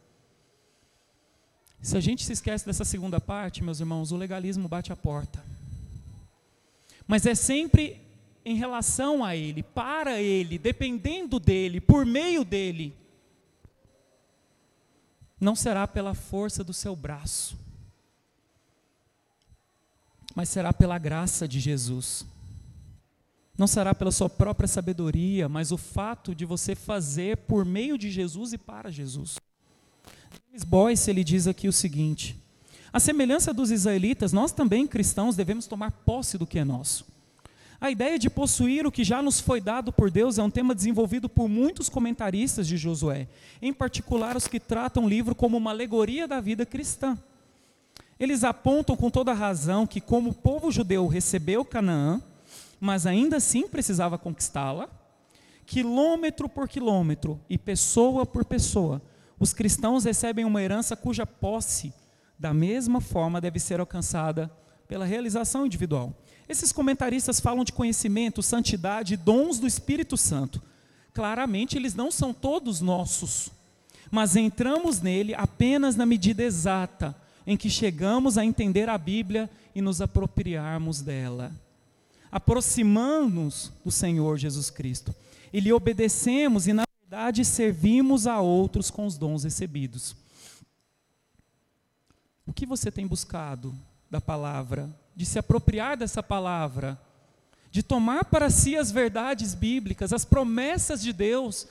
Se 1.82 1.98
a 1.98 2.00
gente 2.00 2.24
se 2.24 2.34
esquece 2.34 2.66
dessa 2.66 2.86
segunda 2.86 3.20
parte, 3.20 3.64
meus 3.64 3.80
irmãos, 3.80 4.12
o 4.12 4.18
legalismo 4.18 4.68
bate 4.68 4.94
a 4.94 4.96
porta. 4.96 5.44
Mas 7.08 7.26
é 7.26 7.34
sempre 7.34 8.00
em 8.46 8.56
relação 8.56 9.24
a 9.24 9.36
Ele, 9.36 9.64
para 9.64 10.22
Ele, 10.22 10.58
dependendo 10.58 11.40
dEle, 11.40 11.82
por 11.82 12.06
meio 12.06 12.46
dEle. 12.46 12.96
Não 15.40 15.56
será 15.56 15.88
pela 15.88 16.14
força 16.14 16.64
do 16.64 16.72
seu 16.72 16.96
braço, 16.96 17.58
mas 20.36 20.50
será 20.50 20.72
pela 20.72 21.00
graça 21.00 21.48
de 21.48 21.60
Jesus. 21.60 22.26
Não 23.58 23.68
será 23.68 23.94
pela 23.94 24.12
sua 24.12 24.30
própria 24.30 24.68
sabedoria, 24.68 25.48
mas 25.48 25.72
o 25.72 25.78
fato 25.78 26.34
de 26.34 26.46
você 26.46 26.74
fazer 26.74 27.38
por 27.38 27.66
meio 27.66 27.98
de 27.98 28.10
Jesus 28.10 28.54
e 28.54 28.58
para 28.58 28.90
Jesus. 28.90 29.38
James 30.48 30.64
Boyce 30.64 31.10
ele 31.10 31.24
diz 31.24 31.48
aqui 31.48 31.68
o 31.68 31.74
seguinte: 31.74 32.36
a 32.94 33.00
semelhança 33.00 33.54
dos 33.54 33.72
israelitas, 33.72 34.34
nós 34.34 34.52
também 34.52 34.86
cristãos 34.86 35.36
devemos 35.36 35.68
tomar 35.68 35.92
posse 35.92 36.38
do 36.38 36.46
que 36.46 36.60
é 36.60 36.66
nosso. 36.66 37.06
A 37.80 37.90
ideia 37.90 38.20
de 38.20 38.30
possuir 38.30 38.86
o 38.86 38.92
que 38.92 39.04
já 39.04 39.24
nos 39.24 39.40
foi 39.40 39.60
dado 39.60 39.92
por 39.92 40.12
Deus 40.12 40.38
é 40.38 40.44
um 40.44 40.52
tema 40.52 40.76
desenvolvido 40.76 41.28
por 41.28 41.48
muitos 41.50 41.90
comentaristas 41.90 42.68
de 42.68 42.78
Josué, 42.78 43.28
em 43.62 43.74
particular 43.74 44.38
os 44.38 44.46
que 44.46 44.60
tratam 44.60 45.06
o 45.06 45.10
livro 45.10 45.34
como 45.34 45.58
uma 45.58 45.72
alegoria 45.72 46.28
da 46.28 46.40
vida 46.40 46.64
cristã. 46.64 47.18
Eles 48.20 48.44
apontam 48.44 48.96
com 48.96 49.10
toda 49.10 49.34
razão 49.34 49.88
que, 49.88 50.00
como 50.00 50.30
o 50.30 50.34
povo 50.34 50.70
judeu 50.70 51.08
recebeu 51.08 51.66
Canaã, 51.66 52.22
mas 52.82 53.06
ainda 53.06 53.38
assim 53.38 53.68
precisava 53.68 54.18
conquistá-la, 54.18 54.90
quilômetro 55.68 56.50
por 56.50 56.68
quilômetro 56.68 57.40
e 57.48 57.56
pessoa 57.56 58.26
por 58.26 58.44
pessoa, 58.44 59.00
os 59.40 59.54
cristãos 59.54 60.04
recebem 60.04 60.44
uma 60.44 60.64
herança 60.64 60.96
cuja 60.96 61.24
posse, 61.24 61.94
da 62.40 62.52
mesma 62.56 63.00
forma, 63.00 63.40
deve 63.40 63.60
ser 63.60 63.80
alcançada 63.80 64.52
pela 64.88 65.06
realização 65.06 65.64
individual. 65.64 66.12
Esses 66.50 66.72
comentaristas 66.72 67.40
falam 67.40 67.64
de 67.64 67.72
conhecimento, 67.72 68.42
santidade 68.42 69.16
dons 69.16 69.60
do 69.60 69.68
Espírito 69.68 70.18
Santo. 70.18 70.60
Claramente, 71.14 71.78
eles 71.78 71.94
não 71.94 72.10
são 72.10 72.34
todos 72.34 72.82
nossos, 72.82 73.52
mas 74.10 74.36
entramos 74.36 75.02
nele 75.02 75.36
apenas 75.36 75.96
na 75.96 76.06
medida 76.06 76.42
exata 76.42 77.16
em 77.46 77.56
que 77.56 77.70
chegamos 77.70 78.40
a 78.40 78.44
entender 78.44 78.90
a 78.90 78.98
Bíblia 78.98 79.48
e 79.76 79.82
nos 79.82 80.02
apropriarmos 80.02 81.02
dela. 81.02 81.52
Aproximamos 82.32 83.72
do 83.84 83.92
Senhor 83.92 84.38
Jesus 84.38 84.70
Cristo 84.70 85.14
e 85.52 85.60
lhe 85.60 85.74
obedecemos 85.74 86.66
e 86.68 86.74
na 86.74 86.84
verdade 87.02 87.44
servimos 87.44 88.26
a 88.26 88.40
outros 88.40 88.90
com 88.90 89.06
os 89.06 89.18
dons 89.18 89.44
recebidos. 89.44 90.16
O 92.48 92.54
que 92.54 92.66
você 92.66 92.90
tem 92.90 93.06
buscado 93.06 93.76
da 94.10 94.22
palavra? 94.22 94.90
De 95.16 95.26
se 95.26 95.38
apropriar 95.38 95.98
dessa 95.98 96.24
palavra? 96.24 97.00
De 97.70 97.84
tomar 97.84 98.26
para 98.26 98.50
si 98.50 98.78
as 98.78 98.92
verdades 98.92 99.54
bíblicas, 99.54 100.14
as 100.14 100.26
promessas 100.26 101.02
de 101.02 101.12
Deus? 101.12 101.68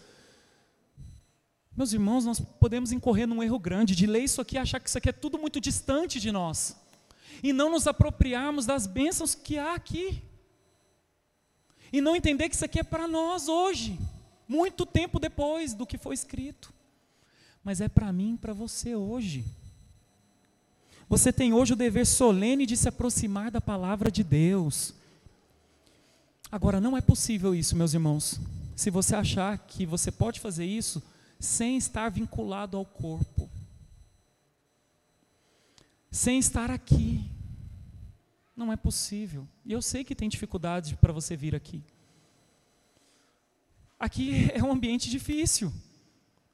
Meus 1.74 1.92
irmãos, 1.92 2.24
nós 2.24 2.40
podemos 2.40 2.92
incorrer 2.92 3.26
num 3.26 3.42
erro 3.42 3.58
grande 3.58 3.94
de 3.94 4.06
ler 4.06 4.24
isso 4.24 4.40
aqui 4.40 4.56
e 4.56 4.58
achar 4.58 4.80
que 4.80 4.88
isso 4.88 4.98
aqui 4.98 5.08
é 5.08 5.12
tudo 5.12 5.38
muito 5.38 5.60
distante 5.60 6.20
de 6.20 6.30
nós. 6.30 6.76
E 7.42 7.52
não 7.52 7.70
nos 7.70 7.86
apropriarmos 7.86 8.66
das 8.66 8.86
bênçãos 8.86 9.34
que 9.34 9.58
há 9.58 9.74
aqui. 9.74 10.22
E 11.92 12.00
não 12.00 12.14
entender 12.14 12.48
que 12.48 12.55
isso 12.55 12.64
aqui 12.64 12.81
é 12.81 12.85
para 12.85 13.09
nós 13.09 13.48
hoje 13.48 13.98
muito 14.50 14.85
tempo 14.85 15.20
depois 15.20 15.74
do 15.74 15.87
que 15.87 15.96
foi 15.96 16.12
escrito. 16.12 16.72
Mas 17.62 17.81
é 17.81 17.88
para 17.88 18.12
mim 18.12 18.35
e 18.35 18.38
para 18.38 18.53
você 18.53 18.96
hoje. 18.96 19.44
Você 21.09 21.33
tem 21.33 21.53
hoje 21.53 21.72
o 21.72 21.76
dever 21.76 22.05
solene 22.05 22.66
de 22.66 22.76
se 22.76 22.88
aproximar 22.88 23.50
da 23.50 23.61
palavra 23.61 24.11
de 24.11 24.24
Deus. 24.24 24.92
Agora, 26.50 26.81
não 26.81 26.96
é 26.96 27.00
possível 27.00 27.55
isso, 27.55 27.76
meus 27.76 27.94
irmãos, 27.94 28.40
se 28.74 28.90
você 28.90 29.14
achar 29.14 29.57
que 29.59 29.87
você 29.87 30.11
pode 30.11 30.40
fazer 30.40 30.64
isso 30.64 31.00
sem 31.38 31.76
estar 31.76 32.11
vinculado 32.11 32.76
ao 32.76 32.85
corpo, 32.85 33.48
sem 36.11 36.38
estar 36.40 36.70
aqui. 36.70 37.24
Não 38.56 38.72
é 38.72 38.76
possível. 38.76 39.46
E 39.64 39.72
eu 39.72 39.80
sei 39.80 40.04
que 40.04 40.14
tem 40.14 40.28
dificuldade 40.28 40.96
para 40.96 41.12
você 41.12 41.36
vir 41.36 41.54
aqui. 41.54 41.82
Aqui 43.98 44.50
é 44.54 44.62
um 44.62 44.72
ambiente 44.72 45.10
difícil. 45.10 45.72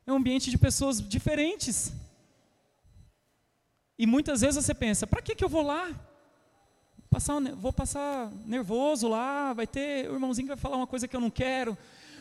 É 0.06 0.12
um 0.12 0.16
ambiente 0.16 0.50
de 0.50 0.58
pessoas 0.58 1.00
diferentes. 1.00 1.92
E 3.98 4.06
muitas 4.06 4.40
vezes 4.40 4.64
você 4.64 4.74
pensa: 4.74 5.06
para 5.06 5.22
que, 5.22 5.34
que 5.34 5.44
eu 5.44 5.48
vou 5.48 5.62
lá? 5.62 5.88
Passar, 7.08 7.40
vou 7.56 7.72
passar 7.72 8.30
nervoso 8.44 9.08
lá, 9.08 9.52
vai 9.52 9.66
ter 9.66 10.10
o 10.10 10.14
irmãozinho 10.14 10.48
que 10.48 10.54
vai 10.54 10.60
falar 10.60 10.76
uma 10.76 10.86
coisa 10.86 11.08
que 11.08 11.16
eu 11.16 11.20
não 11.20 11.30
quero. 11.30 11.76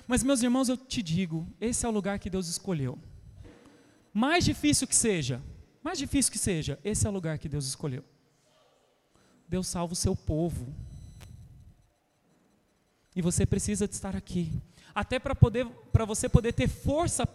Mas, 0.08 0.24
meus 0.24 0.42
irmãos, 0.42 0.70
eu 0.70 0.78
te 0.78 1.02
digo: 1.02 1.48
esse 1.60 1.86
é 1.86 1.90
o 1.90 1.92
lugar 1.92 2.20
que 2.20 2.30
Deus 2.30 2.48
escolheu. 2.48 2.98
Mais 4.14 4.46
difícil 4.46 4.88
que 4.88 4.96
seja, 4.96 5.42
mais 5.84 5.98
difícil 5.98 6.32
que 6.32 6.40
seja, 6.40 6.80
esse 6.84 7.06
é 7.06 7.10
o 7.10 7.14
lugar 7.14 7.38
que 7.38 7.50
Deus 7.50 7.66
escolheu. 7.66 8.04
Deus 9.48 9.68
salva 9.68 9.94
o 9.94 9.96
seu 9.96 10.16
povo. 10.16 10.68
E 13.16 13.22
você 13.22 13.46
precisa 13.46 13.88
de 13.88 13.94
estar 13.94 14.16
aqui 14.16 14.52
até 14.94 15.20
para 15.20 15.36
poder 15.36 15.66
para 15.92 16.06
você 16.06 16.28
poder 16.30 16.54
ter 16.54 16.68
força 16.68 17.28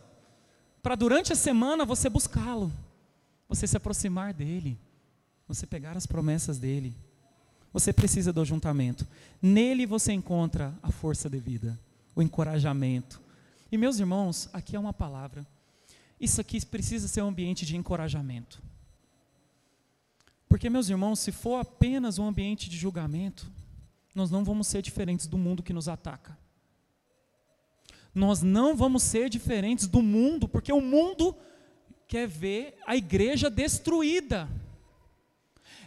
para 0.82 0.94
durante 0.94 1.32
a 1.32 1.36
semana 1.36 1.84
você 1.84 2.08
buscá-lo, 2.08 2.72
você 3.48 3.66
se 3.66 3.76
aproximar 3.76 4.32
dele, 4.32 4.78
você 5.46 5.66
pegar 5.66 5.96
as 5.96 6.06
promessas 6.06 6.58
dele. 6.58 6.94
Você 7.72 7.92
precisa 7.92 8.32
do 8.32 8.40
ajuntamento. 8.40 9.06
Nele 9.40 9.86
você 9.86 10.12
encontra 10.12 10.74
a 10.82 10.90
força 10.90 11.28
devida, 11.28 11.78
o 12.14 12.22
encorajamento. 12.22 13.20
E 13.70 13.78
meus 13.78 14.00
irmãos, 14.00 14.48
aqui 14.52 14.74
é 14.74 14.78
uma 14.78 14.92
palavra. 14.92 15.46
Isso 16.20 16.40
aqui 16.40 16.64
precisa 16.66 17.06
ser 17.06 17.22
um 17.22 17.28
ambiente 17.28 17.64
de 17.64 17.76
encorajamento. 17.76 18.60
Porque, 20.50 20.68
meus 20.68 20.90
irmãos, 20.90 21.18
se 21.20 21.32
for 21.32 21.56
apenas 21.56 22.18
um 22.18 22.28
ambiente 22.28 22.68
de 22.68 22.76
julgamento, 22.76 23.50
nós 24.14 24.30
não 24.30 24.44
vamos 24.44 24.66
ser 24.66 24.82
diferentes 24.82 25.26
do 25.26 25.38
mundo 25.38 25.62
que 25.62 25.72
nos 25.72 25.88
ataca 25.88 26.38
nós 28.14 28.42
não 28.42 28.74
vamos 28.74 29.02
ser 29.02 29.28
diferentes 29.28 29.86
do 29.86 30.02
mundo, 30.02 30.48
porque 30.48 30.72
o 30.72 30.80
mundo 30.80 31.36
quer 32.08 32.26
ver 32.26 32.76
a 32.86 32.96
igreja 32.96 33.48
destruída. 33.48 34.48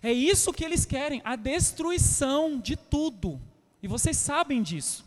É 0.02 0.12
isso 0.12 0.54
que 0.54 0.63
eles 0.63 0.86
querem, 0.86 1.21
a 1.23 1.36
destruição 1.36 2.60
de 2.60 2.76
tudo. 2.76 3.41
E 3.82 3.88
vocês 3.88 4.17
sabem 4.17 4.62
disso. 4.62 5.06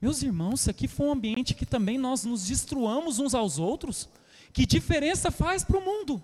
Meus 0.00 0.22
irmãos, 0.22 0.62
se 0.62 0.70
aqui 0.70 0.86
for 0.86 1.06
um 1.06 1.12
ambiente 1.12 1.54
que 1.54 1.66
também 1.66 1.98
nós 1.98 2.24
nos 2.24 2.46
destruamos 2.46 3.18
uns 3.18 3.34
aos 3.34 3.58
outros, 3.58 4.08
que 4.52 4.66
diferença 4.66 5.30
faz 5.30 5.64
para 5.64 5.78
o 5.78 5.84
mundo? 5.84 6.22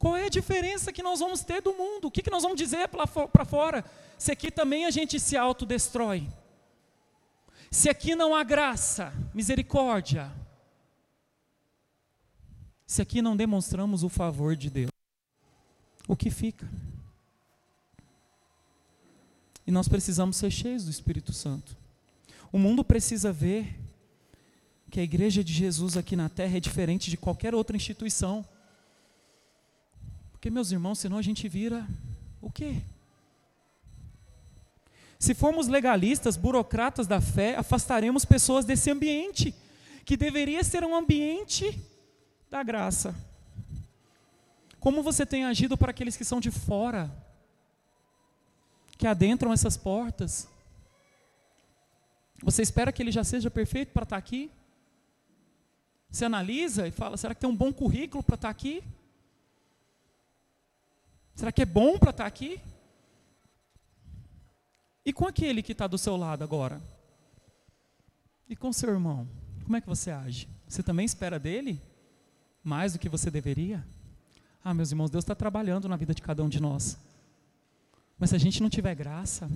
Qual 0.00 0.16
é 0.16 0.24
a 0.24 0.30
diferença 0.30 0.90
que 0.90 1.02
nós 1.02 1.20
vamos 1.20 1.44
ter 1.44 1.60
do 1.60 1.74
mundo? 1.74 2.06
O 2.06 2.10
que, 2.10 2.22
que 2.22 2.30
nós 2.30 2.42
vamos 2.42 2.56
dizer 2.56 2.88
para 2.88 3.44
fora? 3.44 3.84
Se 4.16 4.32
aqui 4.32 4.50
também 4.50 4.86
a 4.86 4.90
gente 4.90 5.20
se 5.20 5.36
autodestrói. 5.36 6.26
Se 7.70 7.90
aqui 7.90 8.14
não 8.14 8.34
há 8.34 8.42
graça, 8.42 9.12
misericórdia. 9.34 10.32
Se 12.86 13.02
aqui 13.02 13.20
não 13.20 13.36
demonstramos 13.36 14.02
o 14.02 14.08
favor 14.08 14.56
de 14.56 14.70
Deus, 14.70 14.90
o 16.08 16.16
que 16.16 16.30
fica? 16.30 16.66
E 19.66 19.70
nós 19.70 19.86
precisamos 19.86 20.38
ser 20.38 20.50
cheios 20.50 20.86
do 20.86 20.90
Espírito 20.90 21.34
Santo. 21.34 21.76
O 22.50 22.58
mundo 22.58 22.82
precisa 22.82 23.30
ver 23.30 23.78
que 24.90 24.98
a 24.98 25.02
igreja 25.02 25.44
de 25.44 25.52
Jesus 25.52 25.98
aqui 25.98 26.16
na 26.16 26.30
terra 26.30 26.56
é 26.56 26.60
diferente 26.60 27.10
de 27.10 27.18
qualquer 27.18 27.54
outra 27.54 27.76
instituição. 27.76 28.42
Porque, 30.40 30.48
meus 30.48 30.72
irmãos, 30.72 30.98
senão 30.98 31.18
a 31.18 31.22
gente 31.22 31.46
vira 31.50 31.86
o 32.40 32.50
quê? 32.50 32.80
Se 35.18 35.34
formos 35.34 35.68
legalistas, 35.68 36.34
burocratas 36.34 37.06
da 37.06 37.20
fé, 37.20 37.56
afastaremos 37.56 38.24
pessoas 38.24 38.64
desse 38.64 38.90
ambiente, 38.90 39.54
que 40.02 40.16
deveria 40.16 40.64
ser 40.64 40.82
um 40.82 40.96
ambiente 40.96 41.78
da 42.50 42.62
graça. 42.62 43.14
Como 44.78 45.02
você 45.02 45.26
tem 45.26 45.44
agido 45.44 45.76
para 45.76 45.90
aqueles 45.90 46.16
que 46.16 46.24
são 46.24 46.40
de 46.40 46.50
fora, 46.50 47.14
que 48.96 49.06
adentram 49.06 49.52
essas 49.52 49.76
portas? 49.76 50.48
Você 52.42 52.62
espera 52.62 52.90
que 52.90 53.02
ele 53.02 53.12
já 53.12 53.24
seja 53.24 53.50
perfeito 53.50 53.92
para 53.92 54.04
estar 54.04 54.16
aqui? 54.16 54.50
Você 56.10 56.24
analisa 56.24 56.88
e 56.88 56.90
fala: 56.90 57.18
será 57.18 57.34
que 57.34 57.42
tem 57.42 57.50
um 57.50 57.54
bom 57.54 57.70
currículo 57.70 58.22
para 58.22 58.36
estar 58.36 58.48
aqui? 58.48 58.82
Será 61.40 61.50
que 61.50 61.62
é 61.62 61.64
bom 61.64 61.98
para 61.98 62.10
estar 62.10 62.26
aqui? 62.26 62.60
E 65.06 65.10
com 65.10 65.26
aquele 65.26 65.62
que 65.62 65.72
está 65.72 65.86
do 65.86 65.96
seu 65.96 66.14
lado 66.14 66.44
agora? 66.44 66.82
E 68.46 68.54
com 68.54 68.70
seu 68.74 68.90
irmão? 68.90 69.26
Como 69.64 69.74
é 69.74 69.80
que 69.80 69.86
você 69.86 70.10
age? 70.10 70.46
Você 70.68 70.82
também 70.82 71.06
espera 71.06 71.38
dele 71.38 71.80
mais 72.62 72.92
do 72.92 72.98
que 72.98 73.08
você 73.08 73.30
deveria? 73.30 73.82
Ah, 74.62 74.74
meus 74.74 74.90
irmãos, 74.90 75.08
Deus 75.08 75.24
está 75.24 75.34
trabalhando 75.34 75.88
na 75.88 75.96
vida 75.96 76.12
de 76.12 76.20
cada 76.20 76.44
um 76.44 76.48
de 76.50 76.60
nós. 76.60 76.98
Mas 78.18 78.28
se 78.28 78.36
a 78.36 78.38
gente 78.38 78.62
não 78.62 78.68
tiver 78.68 78.94
graça, 78.94 79.50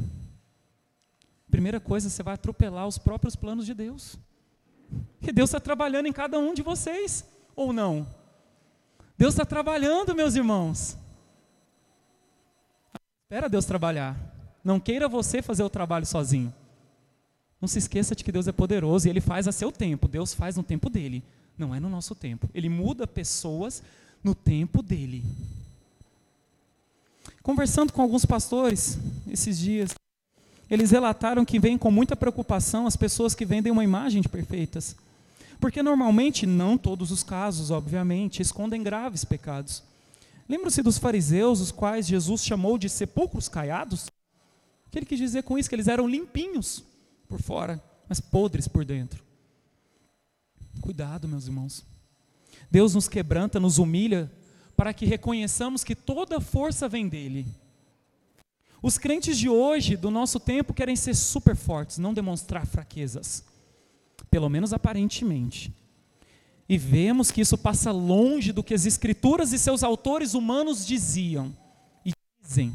primeira 1.51 1.81
coisa, 1.81 2.09
você 2.09 2.23
vai 2.23 2.33
atropelar 2.33 2.89
os 2.89 2.97
próprios 2.97 3.37
planos 3.37 3.67
de 3.67 3.75
Deus. 3.75 4.17
Que 5.21 5.31
Deus 5.31 5.51
está 5.51 5.61
trabalhando 5.61 6.07
em 6.07 6.15
cada 6.15 6.39
um 6.39 6.55
de 6.55 6.63
vocês, 6.63 7.27
ou 7.55 7.75
não? 7.75 8.09
Deus 9.19 9.35
está 9.35 9.45
trabalhando, 9.45 10.15
meus 10.15 10.35
irmãos. 10.35 11.04
Espera 13.35 13.49
Deus 13.49 13.65
trabalhar. 13.65 14.17
Não 14.63 14.79
queira 14.79 15.09
você 15.09 15.43
fazer 15.43 15.65
o 15.65 15.69
trabalho 15.69 16.07
sozinho. 16.07 16.55
Não 17.61 17.67
se 17.67 17.81
esqueça 17.81 18.15
de 18.15 18.23
que 18.23 18.31
Deus 18.31 18.47
é 18.47 18.53
poderoso 18.53 19.09
e 19.09 19.11
Ele 19.11 19.21
faz 19.21 19.49
a 19.49 19.53
seu 19.53 19.73
tempo. 19.73 20.07
Deus 20.07 20.33
faz 20.33 20.55
no 20.55 20.63
tempo 20.63 20.89
dele, 20.89 21.21
não 21.59 21.75
é 21.75 21.81
no 21.81 21.89
nosso 21.89 22.15
tempo. 22.15 22.49
Ele 22.55 22.69
muda 22.69 23.09
pessoas 23.09 23.83
no 24.23 24.37
tempo 24.37 24.81
dele. 24.85 25.25
Conversando 27.43 27.93
com 27.93 28.01
alguns 28.01 28.25
pastores 28.25 29.01
esses 29.29 29.59
dias, 29.59 29.91
eles 30.71 30.93
relataram 30.93 31.45
que 31.45 31.59
vêm 31.59 31.77
com 31.77 31.91
muita 31.91 32.15
preocupação 32.15 32.87
as 32.87 32.97
pessoas 32.97 33.35
que 33.35 33.45
vendem 33.45 33.73
uma 33.73 33.83
imagem 33.83 34.23
de 34.23 34.29
perfeitas. 34.29 34.95
Porque 35.59 35.83
normalmente, 35.83 36.47
não 36.47 36.79
todos 36.79 37.11
os 37.11 37.25
casos, 37.25 37.73
obviamente, 37.73 38.41
escondem 38.41 38.81
graves 38.81 39.25
pecados. 39.25 39.83
Lembram-se 40.49 40.83
dos 40.83 40.99
fariseus, 40.99 41.61
os 41.61 41.73
quais 41.73 42.07
Jesus 42.07 42.45
chamou 42.45 42.77
de 42.77 42.89
sepulcros 42.89 43.49
caiados? 43.49 44.09
O 44.87 44.91
que 44.91 44.99
ele 44.99 45.07
quis 45.07 45.19
dizer 45.19 45.43
com 45.43 45.59
isso? 45.59 45.69
Que 45.69 45.75
eles 45.75 45.89
eram 45.89 46.07
limpinhos 46.07 46.85
por 47.29 47.41
fora, 47.41 47.83
mas 48.09 48.21
podres 48.21 48.69
por 48.69 48.85
dentro. 48.85 49.25
Cuidado, 50.81 51.27
meus 51.27 51.47
irmãos. 51.47 51.85
Deus 52.71 52.95
nos 52.95 53.09
quebranta, 53.09 53.59
nos 53.59 53.79
humilha, 53.79 54.31
para 54.77 54.93
que 54.93 55.07
reconheçamos 55.07 55.83
que 55.83 55.95
toda 55.95 56.41
força 56.41 56.89
vem 56.89 57.09
dele. 57.09 57.47
Os 58.83 58.99
crentes 58.99 59.39
de 59.39 59.49
hoje, 59.49 59.97
do 59.97 60.11
nosso 60.11 60.39
tempo, 60.39 60.75
querem 60.75 60.95
ser 60.95 61.15
super 61.15 61.57
fortes, 61.57 61.97
não 61.97 62.13
demonstrar 62.13 62.67
fraquezas, 62.67 63.43
pelo 64.31 64.51
menos 64.51 64.75
aparentemente. 64.75 65.73
E 66.69 66.79
vemos 66.79 67.31
que 67.31 67.41
isso 67.41 67.59
passa 67.59 67.93
longe 67.93 68.53
do 68.53 68.63
que 68.63 68.73
as 68.73 68.87
escrituras 68.87 69.53
e 69.53 69.59
seus 69.59 69.83
autores 69.83 70.35
humanos 70.35 70.87
diziam 70.87 71.55
e 72.05 72.13
dizem. 72.43 72.73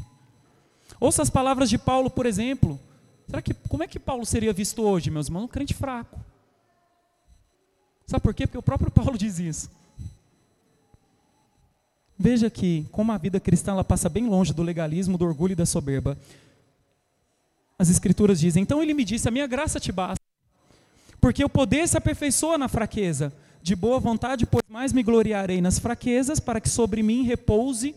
Ouça 1.00 1.22
as 1.22 1.30
palavras 1.30 1.68
de 1.68 1.78
Paulo, 1.78 2.08
por 2.10 2.26
exemplo. 2.26 2.78
Será 3.26 3.42
que, 3.42 3.54
como 3.54 3.82
é 3.82 3.88
que 3.88 3.98
Paulo 3.98 4.24
seria 4.24 4.52
visto 4.52 4.82
hoje, 4.82 5.10
meus 5.10 5.26
irmãos? 5.26 5.44
Um 5.44 5.48
crente 5.48 5.74
fraco. 5.74 6.20
Sabe 8.06 8.22
por 8.22 8.34
quê? 8.34 8.46
Porque 8.46 8.58
o 8.58 8.62
próprio 8.62 8.90
Paulo 8.92 9.16
diz 9.16 9.38
isso. 9.38 9.70
Veja 12.18 12.50
que, 12.50 12.86
como 12.92 13.12
a 13.12 13.18
vida 13.18 13.40
cristã 13.40 13.72
ela 13.72 13.82
passa 13.82 14.08
bem 14.08 14.28
longe 14.28 14.52
do 14.52 14.62
legalismo, 14.62 15.16
do 15.16 15.24
orgulho 15.24 15.52
e 15.52 15.56
da 15.56 15.64
soberba. 15.64 16.18
As 17.78 17.88
escrituras 17.88 18.38
dizem: 18.38 18.62
Então 18.62 18.82
ele 18.82 18.92
me 18.92 19.04
disse, 19.04 19.26
a 19.26 19.30
minha 19.30 19.46
graça 19.46 19.80
te 19.80 19.90
basta, 19.90 20.22
porque 21.18 21.42
o 21.42 21.48
poder 21.48 21.88
se 21.88 21.96
aperfeiçoa 21.96 22.58
na 22.58 22.68
fraqueza. 22.68 23.32
De 23.62 23.76
boa 23.76 24.00
vontade, 24.00 24.46
pois 24.46 24.64
mais 24.68 24.92
me 24.92 25.02
gloriarei 25.02 25.60
nas 25.60 25.78
fraquezas, 25.78 26.40
para 26.40 26.60
que 26.60 26.68
sobre 26.68 27.02
mim 27.02 27.22
repouse 27.22 27.94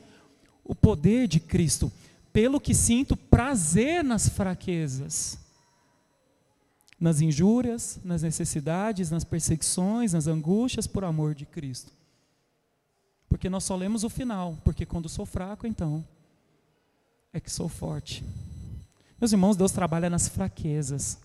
o 0.63 0.75
poder 0.75 1.27
de 1.27 1.39
Cristo. 1.39 1.91
Pelo 2.31 2.59
que 2.59 2.73
sinto 2.73 3.15
prazer 3.15 4.03
nas 4.03 4.27
fraquezas, 4.27 5.37
nas 6.99 7.21
injúrias, 7.21 7.99
nas 8.03 8.23
necessidades, 8.23 9.11
nas 9.11 9.23
perseguições, 9.23 10.13
nas 10.13 10.27
angústias 10.27 10.87
por 10.87 11.03
amor 11.03 11.35
de 11.35 11.45
Cristo. 11.45 11.91
Porque 13.29 13.49
nós 13.49 13.63
só 13.63 13.75
lemos 13.75 14.03
o 14.03 14.09
final, 14.09 14.57
porque 14.63 14.85
quando 14.85 15.09
sou 15.09 15.25
fraco, 15.25 15.67
então 15.67 16.03
é 17.33 17.39
que 17.39 17.51
sou 17.51 17.67
forte. 17.67 18.23
Meus 19.19 19.31
irmãos, 19.31 19.57
Deus 19.57 19.71
trabalha 19.71 20.09
nas 20.09 20.27
fraquezas. 20.27 21.17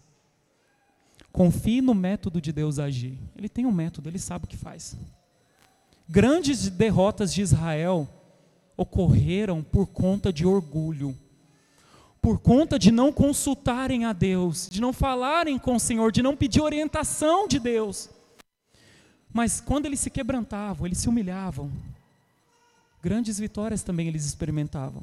Confie 1.32 1.80
no 1.80 1.94
método 1.94 2.40
de 2.40 2.52
Deus 2.52 2.78
agir. 2.78 3.18
Ele 3.36 3.48
tem 3.48 3.66
um 3.66 3.72
método, 3.72 4.08
ele 4.08 4.18
sabe 4.18 4.44
o 4.44 4.48
que 4.48 4.56
faz. 4.56 4.96
Grandes 6.08 6.68
derrotas 6.68 7.32
de 7.32 7.42
Israel 7.42 8.08
ocorreram 8.76 9.62
por 9.62 9.86
conta 9.86 10.32
de 10.32 10.46
orgulho, 10.46 11.16
por 12.22 12.38
conta 12.38 12.78
de 12.78 12.90
não 12.90 13.12
consultarem 13.12 14.04
a 14.04 14.12
Deus, 14.12 14.68
de 14.70 14.80
não 14.80 14.92
falarem 14.92 15.58
com 15.58 15.76
o 15.76 15.80
Senhor, 15.80 16.10
de 16.10 16.22
não 16.22 16.36
pedir 16.36 16.60
orientação 16.60 17.46
de 17.46 17.58
Deus. 17.58 18.08
Mas 19.32 19.60
quando 19.60 19.86
eles 19.86 20.00
se 20.00 20.10
quebrantavam, 20.10 20.86
eles 20.86 20.98
se 20.98 21.08
humilhavam, 21.08 21.70
Grandes 23.00 23.38
vitórias 23.38 23.82
também 23.82 24.08
eles 24.08 24.24
experimentavam. 24.24 25.02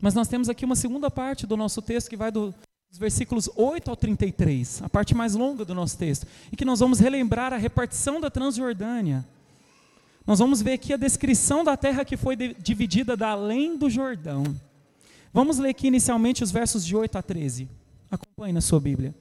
Mas 0.00 0.14
nós 0.14 0.28
temos 0.28 0.48
aqui 0.48 0.64
uma 0.64 0.76
segunda 0.76 1.10
parte 1.10 1.46
do 1.46 1.56
nosso 1.56 1.82
texto 1.82 2.08
que 2.08 2.16
vai 2.16 2.30
do, 2.30 2.54
dos 2.96 2.98
versículos 2.98 3.50
8 3.54 3.90
ao 3.90 3.96
33, 3.96 4.82
a 4.82 4.88
parte 4.88 5.14
mais 5.14 5.34
longa 5.34 5.66
do 5.66 5.74
nosso 5.74 5.98
texto, 5.98 6.26
em 6.50 6.56
que 6.56 6.64
nós 6.64 6.80
vamos 6.80 6.98
relembrar 6.98 7.52
a 7.52 7.58
repartição 7.58 8.18
da 8.18 8.30
Transjordânia. 8.30 9.22
Nós 10.26 10.38
vamos 10.38 10.62
ver 10.62 10.72
aqui 10.72 10.94
a 10.94 10.96
descrição 10.96 11.62
da 11.62 11.76
terra 11.76 12.06
que 12.06 12.16
foi 12.16 12.34
dividida 12.36 13.14
da 13.14 13.28
além 13.28 13.76
do 13.76 13.90
Jordão. 13.90 14.44
Vamos 15.30 15.58
ler 15.58 15.70
aqui 15.70 15.88
inicialmente 15.88 16.42
os 16.42 16.50
versos 16.50 16.86
de 16.86 16.96
8 16.96 17.18
a 17.18 17.22
13. 17.22 17.68
Acompanhe 18.10 18.54
na 18.54 18.62
sua 18.62 18.80
Bíblia. 18.80 19.14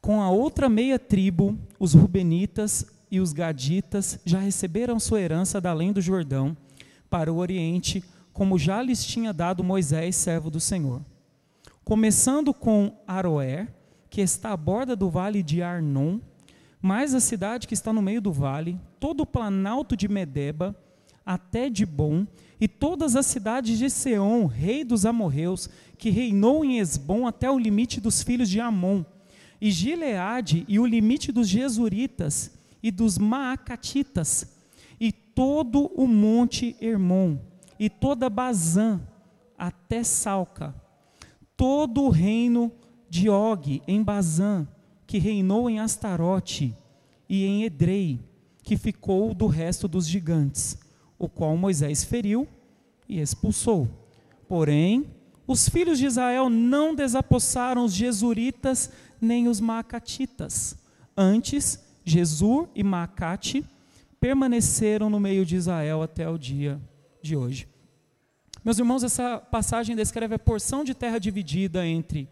Com 0.00 0.22
a 0.22 0.30
outra 0.30 0.68
meia 0.68 1.00
tribo, 1.00 1.58
os 1.80 1.94
Rubenitas 1.94 2.86
e 3.10 3.18
os 3.18 3.32
gaditas 3.32 4.20
já 4.24 4.38
receberam 4.38 5.00
sua 5.00 5.20
herança 5.20 5.60
da 5.60 5.70
além 5.70 5.92
do 5.92 6.00
Jordão 6.00 6.56
para 7.10 7.32
o 7.32 7.38
oriente, 7.38 8.04
como 8.32 8.56
já 8.56 8.80
lhes 8.80 9.04
tinha 9.04 9.32
dado 9.32 9.64
Moisés, 9.64 10.14
servo 10.14 10.48
do 10.48 10.60
Senhor. 10.60 11.02
Começando 11.88 12.52
com 12.52 12.98
Aroer, 13.06 13.72
que 14.10 14.20
está 14.20 14.50
à 14.50 14.56
borda 14.56 14.96
do 14.96 15.08
vale 15.08 15.40
de 15.40 15.62
Arnon, 15.62 16.18
mais 16.82 17.14
a 17.14 17.20
cidade 17.20 17.68
que 17.68 17.74
está 17.74 17.92
no 17.92 18.02
meio 18.02 18.20
do 18.20 18.32
vale, 18.32 18.76
todo 18.98 19.20
o 19.20 19.26
planalto 19.26 19.96
de 19.96 20.08
Medeba, 20.08 20.74
até 21.24 21.70
Dibon, 21.70 22.26
e 22.60 22.66
todas 22.66 23.14
as 23.14 23.26
cidades 23.26 23.78
de 23.78 23.88
Seom, 23.88 24.46
rei 24.46 24.82
dos 24.82 25.06
amorreus, 25.06 25.70
que 25.96 26.10
reinou 26.10 26.64
em 26.64 26.80
Esbom 26.80 27.24
até 27.24 27.48
o 27.48 27.56
limite 27.56 28.00
dos 28.00 28.20
filhos 28.20 28.50
de 28.50 28.58
Amon, 28.58 29.04
e 29.60 29.70
Gileade 29.70 30.64
e 30.66 30.80
o 30.80 30.86
limite 30.86 31.30
dos 31.30 31.48
Jesuritas, 31.48 32.50
e 32.82 32.90
dos 32.90 33.16
Maacatitas, 33.16 34.56
e 34.98 35.12
todo 35.12 35.86
o 35.94 36.08
monte 36.08 36.74
Hermon, 36.80 37.38
e 37.78 37.88
toda 37.88 38.28
Bazã, 38.28 39.00
até 39.56 40.02
Salca, 40.02 40.74
todo 41.56 42.02
o 42.02 42.10
reino 42.10 42.70
de 43.08 43.28
Og 43.28 43.82
em 43.86 44.02
Bazã, 44.02 44.66
que 45.06 45.18
reinou 45.18 45.70
em 45.70 45.78
Astarote 45.78 46.74
e 47.28 47.44
em 47.44 47.64
Edrei, 47.64 48.20
que 48.62 48.76
ficou 48.76 49.32
do 49.32 49.46
resto 49.46 49.86
dos 49.86 50.06
gigantes, 50.06 50.76
o 51.18 51.28
qual 51.28 51.56
Moisés 51.56 52.04
feriu 52.04 52.46
e 53.08 53.20
expulsou. 53.20 53.88
Porém, 54.48 55.06
os 55.46 55.68
filhos 55.68 55.98
de 55.98 56.06
Israel 56.06 56.50
não 56.50 56.94
desapossaram 56.94 57.84
os 57.84 57.94
jesuritas 57.94 58.90
nem 59.20 59.48
os 59.48 59.60
maacatitas. 59.60 60.76
Antes, 61.16 61.82
Jesur 62.04 62.68
e 62.74 62.82
Maacate 62.82 63.64
permaneceram 64.20 65.08
no 65.08 65.20
meio 65.20 65.46
de 65.46 65.56
Israel 65.56 66.02
até 66.02 66.28
o 66.28 66.36
dia 66.36 66.80
de 67.22 67.36
hoje. 67.36 67.68
Meus 68.66 68.80
irmãos, 68.80 69.04
essa 69.04 69.38
passagem 69.38 69.94
descreve 69.94 70.34
a 70.34 70.38
porção 70.40 70.82
de 70.82 70.92
terra 70.92 71.20
dividida 71.20 71.86
entre 71.86 72.28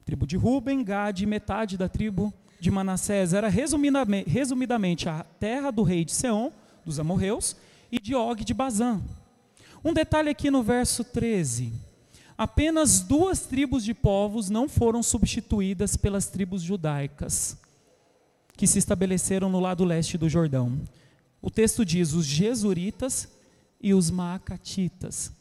a 0.00 0.04
tribo 0.04 0.24
de 0.24 0.36
Ruben, 0.36 0.84
Gad 0.84 1.20
e 1.20 1.26
metade 1.26 1.76
da 1.76 1.88
tribo 1.88 2.32
de 2.60 2.70
Manassés. 2.70 3.32
Era 3.32 3.48
resumidamente, 3.48 5.08
a 5.08 5.24
terra 5.40 5.72
do 5.72 5.82
rei 5.82 6.04
de 6.04 6.12
Seom, 6.12 6.52
dos 6.84 7.00
amorreus, 7.00 7.56
e 7.90 7.98
de 7.98 8.14
Og 8.14 8.44
de 8.44 8.54
Bazã. 8.54 9.02
Um 9.84 9.92
detalhe 9.92 10.28
aqui 10.30 10.52
no 10.52 10.62
verso 10.62 11.02
13. 11.02 11.72
Apenas 12.38 13.00
duas 13.00 13.40
tribos 13.40 13.82
de 13.82 13.92
povos 13.92 14.48
não 14.48 14.68
foram 14.68 15.02
substituídas 15.02 15.96
pelas 15.96 16.28
tribos 16.28 16.62
judaicas 16.62 17.58
que 18.56 18.68
se 18.68 18.78
estabeleceram 18.78 19.50
no 19.50 19.58
lado 19.58 19.84
leste 19.84 20.16
do 20.16 20.28
Jordão. 20.28 20.80
O 21.42 21.50
texto 21.50 21.84
diz 21.84 22.12
os 22.12 22.24
Jesuritas 22.24 23.28
e 23.82 23.92
os 23.92 24.12
Maacatitas. 24.12 25.34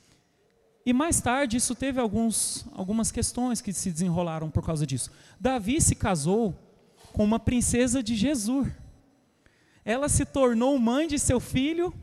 E 0.86 0.93
mais 0.93 1.19
tarde 1.19 1.58
isso 1.58 1.74
teve 1.74 2.00
alguns, 2.00 2.65
algumas 2.74 3.12
questões 3.12 3.60
que 3.60 3.74
se 3.74 3.89
desenrolaram 3.89 4.52
por 4.52 4.63
causa 4.63 4.86
disso. 4.86 5.10
Davi 5.39 5.82
se 5.82 5.95
casou 5.95 6.54
com 7.12 7.24
uma 7.24 7.39
princesa 7.39 8.04
de 8.04 8.15
Jesur. 8.15 8.71
Ela 9.84 10.08
se 10.08 10.26
tornou 10.26 10.78
mãe 10.78 11.08
de 11.08 11.17
seu 11.17 11.39
filho 11.39 11.93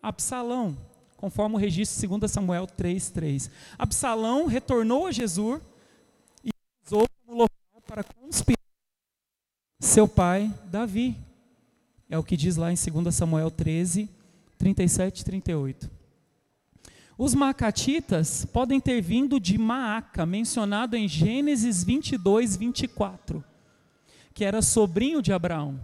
Absalão, 0.00 0.78
conforme 1.16 1.56
o 1.56 1.58
registro 1.58 2.00
de 2.00 2.06
2 2.06 2.30
Samuel 2.30 2.66
3:3. 2.66 3.50
Absalão 3.76 4.46
retornou 4.46 5.06
a 5.06 5.12
Jesur 5.12 5.60
e 6.44 6.50
usou 6.86 7.06
como 7.26 7.38
local 7.38 7.82
para 7.86 8.04
conspirar 8.04 8.58
seu 9.80 10.06
pai 10.06 10.52
Davi. 10.66 11.16
É 12.08 12.16
o 12.16 12.22
que 12.22 12.36
diz 12.36 12.56
lá 12.56 12.70
em 12.70 12.76
2 12.76 13.12
Samuel 13.12 13.50
13, 13.50 14.08
37 14.56 15.20
e 15.20 15.24
38. 15.24 15.97
Os 17.18 17.34
Macatitas 17.34 18.44
podem 18.44 18.78
ter 18.78 19.00
vindo 19.00 19.40
de 19.40 19.58
Maaca, 19.58 20.24
mencionado 20.24 20.94
em 20.94 21.08
Gênesis 21.08 21.82
22, 21.82 22.54
24, 22.56 23.42
que 24.32 24.44
era 24.44 24.62
sobrinho 24.62 25.20
de 25.20 25.32
Abraão. 25.32 25.80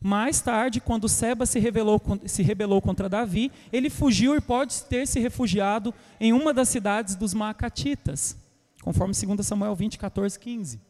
Mais 0.00 0.40
tarde, 0.40 0.80
quando 0.80 1.08
Seba 1.08 1.46
se, 1.46 1.58
revelou, 1.58 2.00
se 2.26 2.44
rebelou 2.44 2.80
contra 2.80 3.08
Davi, 3.08 3.50
ele 3.72 3.90
fugiu 3.90 4.36
e 4.36 4.40
pode 4.40 4.84
ter 4.84 5.04
se 5.04 5.18
refugiado 5.18 5.92
em 6.20 6.32
uma 6.32 6.54
das 6.54 6.68
cidades 6.68 7.16
dos 7.16 7.34
Maacatitas, 7.34 8.36
conforme 8.82 9.14
2 9.14 9.44
Samuel 9.44 9.74
20, 9.74 9.98
14, 9.98 10.38
15. 10.38 10.80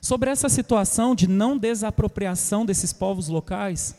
Sobre 0.00 0.30
essa 0.30 0.48
situação 0.48 1.14
de 1.14 1.28
não 1.28 1.58
desapropriação 1.58 2.64
desses 2.64 2.90
povos 2.90 3.28
locais, 3.28 3.94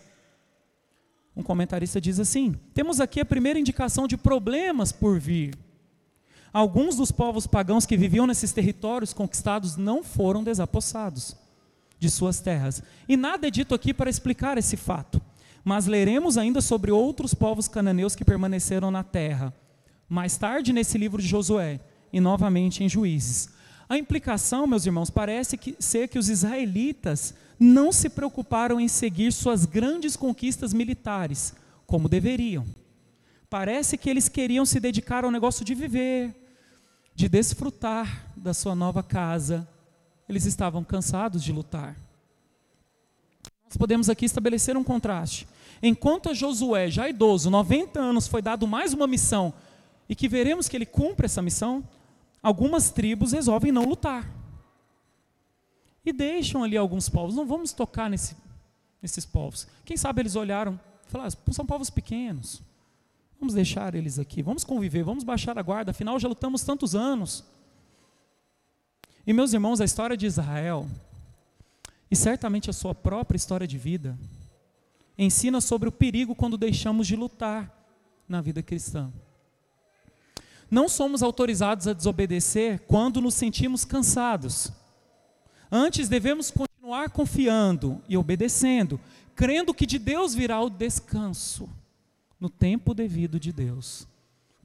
um 1.36 1.44
comentarista 1.44 2.02
diz 2.02 2.20
assim: 2.20 2.56
temos 2.74 3.00
aqui 3.00 3.20
a 3.20 3.26
primeira 3.26 3.60
indicação 3.60 4.08
de 4.08 4.18
problemas 4.18 4.92
por 4.92 5.20
vir. 5.20 5.58
Alguns 6.54 6.98
dos 6.98 7.12
povos 7.12 7.48
pagãos 7.48 7.86
que 7.86 7.96
viviam 7.96 8.28
nesses 8.28 8.52
territórios 8.52 9.14
conquistados 9.14 9.78
não 9.78 10.04
foram 10.04 10.44
desapossados 10.44 11.36
de 11.98 12.10
suas 12.10 12.42
terras. 12.42 12.84
E 13.08 13.16
nada 13.16 13.48
é 13.48 13.52
dito 13.52 13.74
aqui 13.74 13.94
para 13.94 14.10
explicar 14.10 14.58
esse 14.58 14.76
fato, 14.76 15.22
mas 15.64 15.86
leremos 15.86 16.38
ainda 16.38 16.60
sobre 16.60 16.92
outros 16.92 17.34
povos 17.34 17.70
cananeus 17.70 18.16
que 18.16 18.26
permaneceram 18.26 18.92
na 18.92 19.04
terra, 19.04 19.54
mais 20.10 20.36
tarde 20.36 20.74
nesse 20.74 20.98
livro 20.98 21.22
de 21.22 21.28
Josué 21.28 21.80
e 22.12 22.20
novamente 22.20 22.84
em 22.84 22.90
Juízes. 22.90 23.50
A 23.88 23.98
implicação, 23.98 24.68
meus 24.68 24.86
irmãos, 24.86 25.10
parece 25.10 25.58
que, 25.58 25.76
ser 25.80 26.08
que 26.08 26.20
os 26.20 26.28
israelitas 26.28 27.34
não 27.64 27.92
se 27.92 28.10
preocuparam 28.10 28.80
em 28.80 28.88
seguir 28.88 29.32
suas 29.32 29.68
grandes 29.68 30.16
conquistas 30.16 30.74
militares, 30.74 31.54
como 31.86 32.10
deveriam. 32.10 32.66
Parece 33.52 34.00
que 34.00 34.10
eles 34.10 34.28
queriam 34.28 34.66
se 34.66 34.80
dedicar 34.80 35.24
ao 35.24 35.30
negócio 35.30 35.64
de 35.64 35.76
viver, 35.76 36.34
de 37.14 37.30
desfrutar 37.30 38.34
da 38.36 38.52
sua 38.52 38.74
nova 38.74 39.04
casa. 39.04 39.68
Eles 40.28 40.48
estavam 40.48 40.84
cansados 40.84 41.44
de 41.44 41.52
lutar. 41.52 41.96
Nós 43.66 43.78
podemos 43.78 44.10
aqui 44.10 44.26
estabelecer 44.26 44.76
um 44.76 44.84
contraste. 44.84 45.48
Enquanto 45.84 46.32
a 46.32 46.34
Josué, 46.34 46.90
já 46.90 47.08
idoso, 47.08 47.52
90 47.52 48.00
anos, 48.00 48.28
foi 48.28 48.42
dado 48.42 48.66
mais 48.66 48.92
uma 48.92 49.06
missão, 49.06 49.54
e 50.10 50.16
que 50.16 50.28
veremos 50.28 50.68
que 50.68 50.76
ele 50.76 50.86
cumpre 50.86 51.28
essa 51.28 51.44
missão, 51.44 51.88
algumas 52.42 52.90
tribos 52.90 53.34
resolvem 53.34 53.72
não 53.72 53.86
lutar. 53.86 54.41
E 56.06 56.12
deixam 56.12 56.64
ali 56.64 56.76
alguns 56.76 57.10
povos. 57.10 57.36
Não 57.36 57.46
vamos 57.46 57.74
tocar 57.74 58.10
nesse, 58.10 58.36
nesses 59.02 59.26
povos. 59.26 59.68
Quem 59.86 59.98
sabe 59.98 60.22
eles 60.22 60.36
olharam 60.36 60.80
e 61.08 61.12
falaram: 61.12 61.32
ah, 61.32 61.52
são 61.52 61.66
povos 61.66 61.90
pequenos. 61.90 62.62
Vamos 63.40 63.56
deixar 63.56 63.96
eles 63.96 64.20
aqui, 64.20 64.44
vamos 64.44 64.64
conviver, 64.64 65.04
vamos 65.04 65.24
baixar 65.24 65.58
a 65.58 65.64
guarda, 65.64 65.90
afinal 65.90 66.20
já 66.20 66.28
lutamos 66.28 66.64
tantos 66.64 66.94
anos. 66.94 67.44
E 69.26 69.34
meus 69.34 69.52
irmãos, 69.52 69.82
a 69.82 69.86
história 69.86 70.16
de 70.16 70.28
Israel, 70.28 70.88
e 72.10 72.16
certamente 72.16 72.70
a 72.70 72.74
sua 72.74 72.94
própria 72.94 73.36
história 73.36 73.66
de 73.66 73.80
vida, 73.80 74.16
ensina 75.18 75.60
sobre 75.60 75.90
o 75.90 75.92
perigo 75.92 76.36
quando 76.36 76.56
deixamos 76.56 77.08
de 77.08 77.16
lutar 77.16 77.76
na 78.28 78.42
vida 78.42 78.62
cristã. 78.62 79.12
Não 80.70 80.88
somos 80.88 81.24
autorizados 81.24 81.88
a 81.88 81.94
desobedecer 81.94 82.82
quando 82.88 83.20
nos 83.20 83.34
sentimos 83.34 83.84
cansados. 83.84 84.72
Antes 85.72 86.10
devemos 86.10 86.52
continuar 86.52 87.10
confiando 87.12 88.02
e 88.10 88.18
obedecendo, 88.18 89.00
crendo 89.34 89.74
que 89.74 89.86
de 89.86 89.98
Deus 89.98 90.36
virá 90.36 90.60
o 90.60 90.70
descanso 90.70 91.70
no 92.38 92.50
tempo 92.50 92.94
devido 92.94 93.40
de 93.40 93.54
Deus, 93.54 94.06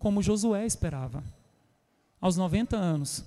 como 0.01 0.23
Josué 0.23 0.67
esperava. 0.67 1.23
Aos 2.21 2.37
90 2.37 2.77
anos, 2.77 3.25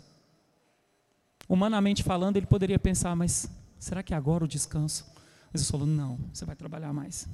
humanamente 1.48 2.04
falando, 2.04 2.36
ele 2.36 2.48
poderia 2.48 2.78
pensar, 2.78 3.16
mas 3.16 3.50
será 3.78 4.04
que 4.04 4.14
é 4.14 4.18
agora 4.18 4.44
o 4.44 4.48
descanso? 4.48 5.06
Mas 5.54 5.62
ele 5.62 5.72
falou: 5.72 5.88
não, 5.88 6.20
você 6.34 6.44
vai 6.44 6.56
trabalhar 6.56 6.92
mais. 6.92 7.30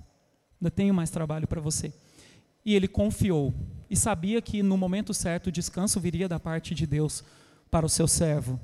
Ainda 0.61 0.69
tenho 0.69 0.93
mais 0.93 1.09
trabalho 1.09 1.47
para 1.47 1.59
você. 1.59 1.91
E 2.63 2.75
ele 2.75 2.87
confiou 2.87 3.53
e 3.89 3.95
sabia 3.95 4.41
que 4.41 4.61
no 4.61 4.77
momento 4.77 5.13
certo 5.13 5.47
o 5.47 5.51
descanso 5.51 5.99
viria 5.99 6.27
da 6.27 6.39
parte 6.39 6.75
de 6.75 6.85
Deus 6.85 7.23
para 7.71 7.85
o 7.85 7.89
seu 7.89 8.07
servo. 8.07 8.59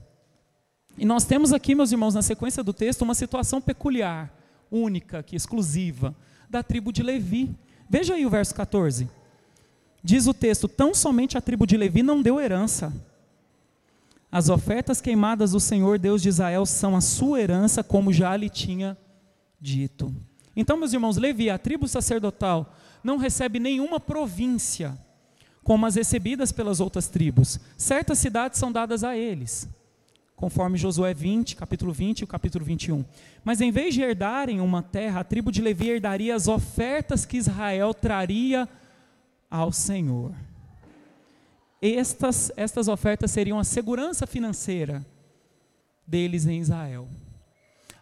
E 0.98 1.06
nós 1.06 1.26
temos 1.26 1.54
aqui, 1.54 1.74
meus 1.74 1.92
irmãos, 1.92 2.14
na 2.14 2.22
sequência 2.22 2.64
do 2.64 2.74
texto, 2.74 3.02
uma 3.02 3.16
situação 3.16 3.62
peculiar, 3.62 4.32
única, 4.70 5.24
que 5.24 5.36
exclusiva, 5.36 6.16
da 6.50 6.62
tribo 6.62 6.92
de 6.92 7.02
Levi. 7.02 7.56
Veja 7.90 8.14
aí 8.14 8.26
o 8.26 8.30
verso 8.30 8.54
14. 8.54 9.10
Diz 10.04 10.28
o 10.28 10.34
texto: 10.34 10.68
Tão 10.68 10.94
somente 10.94 11.38
a 11.38 11.42
tribo 11.42 11.66
de 11.66 11.78
Levi 11.78 12.04
não 12.04 12.22
deu 12.22 12.40
herança. 12.40 12.94
As 14.32 14.48
ofertas 14.48 15.02
queimadas 15.02 15.52
do 15.52 15.60
Senhor 15.60 16.00
Deus 16.00 16.22
de 16.22 16.30
Israel 16.30 16.66
são 16.66 16.96
a 16.96 17.02
sua 17.02 17.42
herança, 17.42 17.84
como 17.84 18.14
já 18.14 18.36
lhe 18.36 18.50
tinha 18.50 18.98
dito. 19.60 20.14
Então, 20.56 20.78
meus 20.78 20.94
irmãos, 20.94 21.18
Levi, 21.18 21.50
a 21.50 21.58
tribo 21.58 21.88
sacerdotal, 21.88 22.74
não 23.04 23.18
recebe 23.18 23.60
nenhuma 23.60 24.00
província 24.00 24.98
como 25.64 25.86
as 25.86 25.96
recebidas 25.96 26.52
pelas 26.52 26.80
outras 26.80 27.08
tribos. 27.08 27.60
Certas 27.78 28.20
cidades 28.20 28.58
são 28.58 28.72
dadas 28.72 29.04
a 29.04 29.16
eles, 29.16 29.68
conforme 30.42 30.76
Josué 30.76 31.14
20, 31.14 31.56
capítulo 31.56 31.94
20 31.94 32.22
e 32.22 32.26
capítulo 32.26 32.66
21. 32.66 33.06
Mas 33.44 33.62
em 33.62 33.70
vez 33.70 33.94
de 33.94 34.02
herdarem 34.02 34.60
uma 34.60 34.82
terra, 34.82 35.20
a 35.20 35.24
tribo 35.24 35.52
de 35.52 35.62
Levi 35.62 35.90
herdaria 35.90 36.34
as 36.34 36.48
ofertas 36.48 37.28
que 37.28 37.38
Israel 37.38 37.94
traria 37.94 38.68
ao 39.52 39.72
Senhor. 39.72 40.34
Estas, 41.80 42.52
estas 42.58 42.88
ofertas 42.88 43.30
seriam 43.30 43.60
a 43.60 43.64
segurança 43.64 44.26
financeira 44.26 45.06
deles 46.08 46.48
em 46.48 46.60
Israel. 46.60 47.08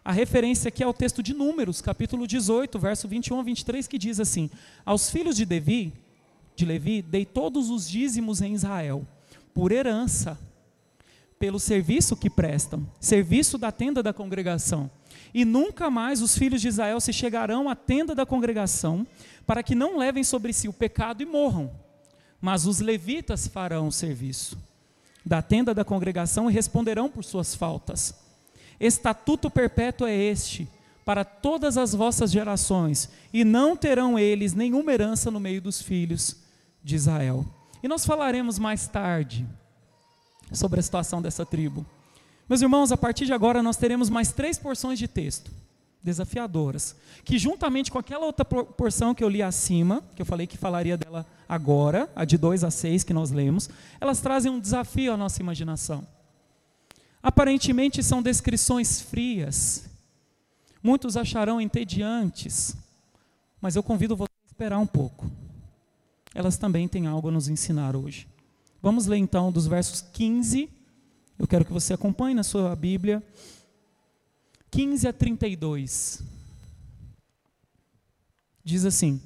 A 0.02 0.10
referência 0.10 0.68
aqui 0.68 0.82
é 0.82 0.86
o 0.86 0.94
texto 0.94 1.22
de 1.22 1.34
Números, 1.34 1.82
capítulo 1.82 2.26
18, 2.26 2.78
verso 2.78 3.06
21 3.06 3.38
a 3.38 3.42
23, 3.42 3.86
que 3.86 3.98
diz 3.98 4.18
assim: 4.18 4.48
Aos 4.82 5.10
filhos 5.10 5.36
de 5.36 5.44
Levi, 5.44 5.92
de 6.56 6.64
Levi, 6.64 7.02
dei 7.02 7.26
todos 7.26 7.68
os 7.68 7.86
dízimos 7.86 8.40
em 8.40 8.54
Israel, 8.54 9.06
por 9.52 9.72
herança, 9.72 10.38
pelo 11.40 11.58
serviço 11.58 12.14
que 12.14 12.28
prestam, 12.28 12.86
serviço 13.00 13.56
da 13.56 13.72
tenda 13.72 14.02
da 14.02 14.12
congregação. 14.12 14.90
E 15.32 15.42
nunca 15.42 15.88
mais 15.88 16.20
os 16.20 16.36
filhos 16.36 16.60
de 16.60 16.68
Israel 16.68 17.00
se 17.00 17.14
chegarão 17.14 17.66
à 17.66 17.74
tenda 17.74 18.14
da 18.14 18.26
congregação, 18.26 19.06
para 19.46 19.62
que 19.62 19.74
não 19.74 19.96
levem 19.96 20.22
sobre 20.22 20.52
si 20.52 20.68
o 20.68 20.72
pecado 20.72 21.22
e 21.22 21.26
morram. 21.26 21.70
Mas 22.42 22.66
os 22.66 22.80
levitas 22.80 23.48
farão 23.48 23.88
o 23.88 23.92
serviço 23.92 24.58
da 25.24 25.40
tenda 25.40 25.72
da 25.72 25.84
congregação 25.84 26.50
e 26.50 26.52
responderão 26.52 27.08
por 27.08 27.24
suas 27.24 27.54
faltas. 27.54 28.14
Estatuto 28.78 29.50
perpétuo 29.50 30.06
é 30.06 30.14
este 30.14 30.68
para 31.06 31.24
todas 31.24 31.78
as 31.78 31.94
vossas 31.94 32.30
gerações, 32.30 33.08
e 33.32 33.44
não 33.44 33.74
terão 33.74 34.18
eles 34.18 34.52
nenhuma 34.52 34.92
herança 34.92 35.30
no 35.30 35.40
meio 35.40 35.62
dos 35.62 35.80
filhos 35.80 36.36
de 36.84 36.96
Israel. 36.96 37.46
E 37.82 37.88
nós 37.88 38.04
falaremos 38.04 38.58
mais 38.58 38.86
tarde 38.86 39.46
sobre 40.52 40.80
a 40.80 40.82
situação 40.82 41.20
dessa 41.20 41.44
tribo. 41.44 41.84
Meus 42.48 42.62
irmãos, 42.62 42.90
a 42.90 42.96
partir 42.96 43.26
de 43.26 43.32
agora 43.32 43.62
nós 43.62 43.76
teremos 43.76 44.10
mais 44.10 44.32
três 44.32 44.58
porções 44.58 44.98
de 44.98 45.06
texto 45.06 45.50
desafiadoras, 46.02 46.96
que 47.24 47.38
juntamente 47.38 47.90
com 47.90 47.98
aquela 47.98 48.24
outra 48.24 48.44
porção 48.44 49.14
que 49.14 49.22
eu 49.22 49.28
li 49.28 49.42
acima, 49.42 50.02
que 50.16 50.22
eu 50.22 50.26
falei 50.26 50.46
que 50.46 50.56
falaria 50.56 50.96
dela 50.96 51.26
agora, 51.48 52.10
a 52.16 52.24
de 52.24 52.38
2 52.38 52.64
a 52.64 52.70
6 52.70 53.04
que 53.04 53.12
nós 53.12 53.30
lemos, 53.30 53.68
elas 54.00 54.20
trazem 54.20 54.50
um 54.50 54.58
desafio 54.58 55.12
à 55.12 55.16
nossa 55.16 55.40
imaginação. 55.42 56.06
Aparentemente 57.22 58.02
são 58.02 58.22
descrições 58.22 59.00
frias, 59.00 59.90
muitos 60.82 61.16
acharão 61.16 61.60
entediantes, 61.60 62.74
mas 63.60 63.76
eu 63.76 63.82
convido 63.82 64.16
você 64.16 64.32
a 64.44 64.50
esperar 64.50 64.78
um 64.78 64.86
pouco. 64.86 65.30
Elas 66.34 66.56
também 66.56 66.88
têm 66.88 67.06
algo 67.06 67.28
a 67.28 67.32
nos 67.32 67.48
ensinar 67.48 67.94
hoje. 67.94 68.26
Vamos 68.82 69.04
ler 69.06 69.18
então 69.18 69.52
dos 69.52 69.66
versos 69.66 70.00
15, 70.00 70.70
eu 71.38 71.46
quero 71.46 71.66
que 71.66 71.72
você 71.72 71.92
acompanhe 71.92 72.34
na 72.34 72.42
sua 72.42 72.74
Bíblia, 72.74 73.22
15 74.70 75.06
a 75.06 75.12
32. 75.12 76.22
Diz 78.64 78.86
assim: 78.86 79.20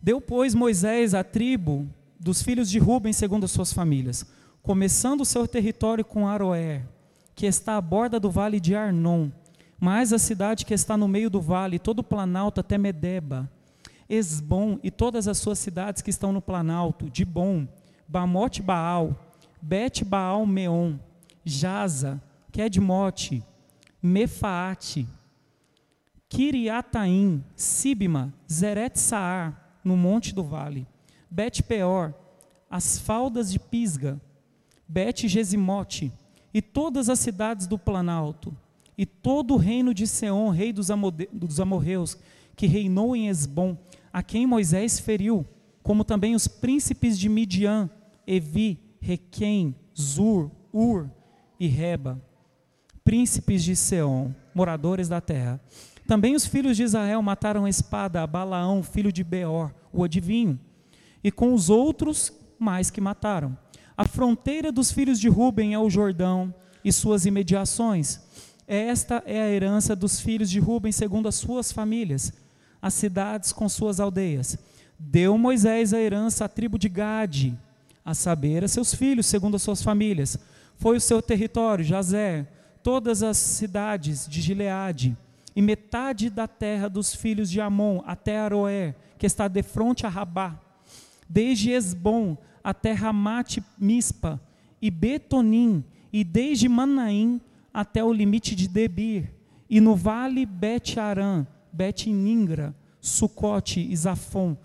Deu, 0.00 0.18
pois, 0.18 0.54
Moisés 0.54 1.12
a 1.12 1.22
tribo 1.22 1.86
dos 2.18 2.40
filhos 2.40 2.70
de 2.70 2.78
Ruben 2.78 3.12
segundo 3.12 3.44
as 3.44 3.50
suas 3.50 3.70
famílias, 3.70 4.24
começando 4.62 5.20
o 5.20 5.26
seu 5.26 5.46
território 5.46 6.04
com 6.04 6.26
Aroé, 6.26 6.86
que 7.34 7.44
está 7.44 7.76
à 7.76 7.80
borda 7.82 8.18
do 8.18 8.30
vale 8.30 8.58
de 8.58 8.74
Arnon, 8.74 9.28
mais 9.78 10.10
a 10.10 10.18
cidade 10.18 10.64
que 10.64 10.72
está 10.72 10.96
no 10.96 11.06
meio 11.06 11.28
do 11.28 11.40
vale, 11.40 11.78
todo 11.78 11.98
o 11.98 12.04
planalto 12.04 12.60
até 12.60 12.78
Medeba, 12.78 13.50
Esbom 14.08 14.78
e 14.82 14.90
todas 14.90 15.28
as 15.28 15.36
suas 15.36 15.58
cidades 15.58 16.00
que 16.00 16.10
estão 16.10 16.32
no 16.32 16.40
planalto, 16.40 17.10
Dibom, 17.10 17.66
Bamote 18.08 18.62
Baal, 18.62 19.16
Bet 19.60 20.04
Baal 20.04 20.46
Meon, 20.46 20.98
Jaza, 21.44 22.20
Kedmote, 22.50 23.42
Mefaate, 24.02 25.06
Kiriataim, 26.28 27.44
Sibma, 27.54 28.32
Zeret 28.50 28.98
Saar, 28.98 29.80
no 29.84 29.96
monte 29.96 30.34
do 30.34 30.42
vale, 30.42 30.86
Bet 31.30 31.62
Peor, 31.62 32.14
as 32.70 32.98
faldas 32.98 33.50
de 33.52 33.58
Pisga, 33.58 34.20
Bet 34.88 35.28
Gesimote, 35.28 36.12
e 36.54 36.60
todas 36.60 37.08
as 37.08 37.18
cidades 37.18 37.66
do 37.66 37.78
Planalto, 37.78 38.56
e 38.96 39.06
todo 39.06 39.54
o 39.54 39.58
reino 39.58 39.94
de 39.94 40.06
Seom, 40.06 40.50
rei 40.50 40.72
dos, 40.72 40.88
dos 41.32 41.60
amorreus, 41.60 42.16
que 42.56 42.66
reinou 42.66 43.16
em 43.16 43.28
Esbom, 43.28 43.76
a 44.12 44.22
quem 44.22 44.46
Moisés 44.46 44.98
feriu, 44.98 45.46
como 45.82 46.04
também 46.04 46.34
os 46.34 46.46
príncipes 46.46 47.18
de 47.18 47.28
Midian, 47.28 47.90
Evi, 48.26 48.78
Requem, 49.00 49.74
Zur, 49.98 50.50
Ur 50.72 51.10
e 51.58 51.66
Reba, 51.66 52.20
príncipes 53.04 53.64
de 53.64 53.74
Seom, 53.74 54.32
moradores 54.54 55.08
da 55.08 55.20
terra. 55.20 55.60
Também 56.06 56.34
os 56.34 56.46
filhos 56.46 56.76
de 56.76 56.82
Israel 56.82 57.22
mataram 57.22 57.64
a 57.64 57.70
espada 57.70 58.22
a 58.22 58.26
Balaão, 58.26 58.82
filho 58.82 59.12
de 59.12 59.24
Beor, 59.24 59.72
o 59.92 60.04
adivinho, 60.04 60.58
e 61.22 61.30
com 61.30 61.54
os 61.54 61.68
outros 61.68 62.32
mais 62.58 62.90
que 62.90 63.00
mataram. 63.00 63.56
A 63.96 64.04
fronteira 64.04 64.72
dos 64.72 64.90
filhos 64.90 65.20
de 65.20 65.28
Ruben 65.28 65.74
é 65.74 65.78
o 65.78 65.90
Jordão 65.90 66.54
e 66.84 66.92
suas 66.92 67.26
imediações. 67.26 68.20
Esta 68.66 69.22
é 69.26 69.40
a 69.40 69.50
herança 69.50 69.94
dos 69.94 70.20
filhos 70.20 70.48
de 70.48 70.58
Ruben 70.58 70.92
segundo 70.92 71.28
as 71.28 71.34
suas 71.34 71.72
famílias, 71.72 72.32
as 72.80 72.94
cidades 72.94 73.52
com 73.52 73.68
suas 73.68 74.00
aldeias. 74.00 74.56
Deu 75.04 75.36
Moisés 75.36 75.92
a 75.92 76.00
herança 76.00 76.44
à 76.44 76.48
tribo 76.48 76.78
de 76.78 76.88
Gade, 76.88 77.58
a 78.04 78.14
saber, 78.14 78.62
a 78.62 78.68
seus 78.68 78.94
filhos, 78.94 79.26
segundo 79.26 79.56
as 79.56 79.62
suas 79.62 79.82
famílias. 79.82 80.38
Foi 80.76 80.96
o 80.96 81.00
seu 81.00 81.20
território, 81.20 81.84
Jazé, 81.84 82.46
todas 82.82 83.22
as 83.22 83.36
cidades 83.36 84.26
de 84.28 84.40
Gileade, 84.40 85.16
e 85.54 85.60
metade 85.60 86.30
da 86.30 86.46
terra 86.46 86.88
dos 86.88 87.14
filhos 87.14 87.50
de 87.50 87.60
Amon, 87.60 88.00
até 88.06 88.38
Aroé, 88.38 88.94
que 89.18 89.26
está 89.26 89.48
de 89.48 89.62
frente 89.62 90.06
a 90.06 90.08
Rabá, 90.08 90.58
desde 91.28 91.72
Esbom 91.72 92.36
até 92.62 92.92
Ramate 92.92 93.62
Mispa, 93.76 94.40
e 94.80 94.90
Betonim, 94.90 95.84
e 96.12 96.22
desde 96.22 96.68
Manaim 96.68 97.40
até 97.74 98.02
o 98.04 98.12
limite 98.12 98.54
de 98.54 98.68
Debir, 98.68 99.32
e 99.68 99.80
no 99.80 99.96
vale 99.96 100.46
Bet-Arã, 100.46 101.46
Bet-Ningra, 101.72 102.74
Sucote 103.00 103.80
e 103.80 103.96
Zafon, 103.96 104.56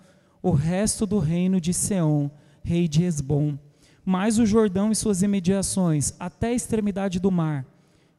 o 0.48 0.52
resto 0.52 1.04
do 1.04 1.18
reino 1.18 1.60
de 1.60 1.74
Seom, 1.74 2.30
rei 2.64 2.88
de 2.88 3.04
Esbom, 3.04 3.58
mais 4.02 4.38
o 4.38 4.46
Jordão 4.46 4.90
e 4.90 4.96
suas 4.96 5.22
imediações, 5.22 6.14
até 6.18 6.48
a 6.48 6.54
extremidade 6.54 7.20
do 7.20 7.30
mar, 7.30 7.66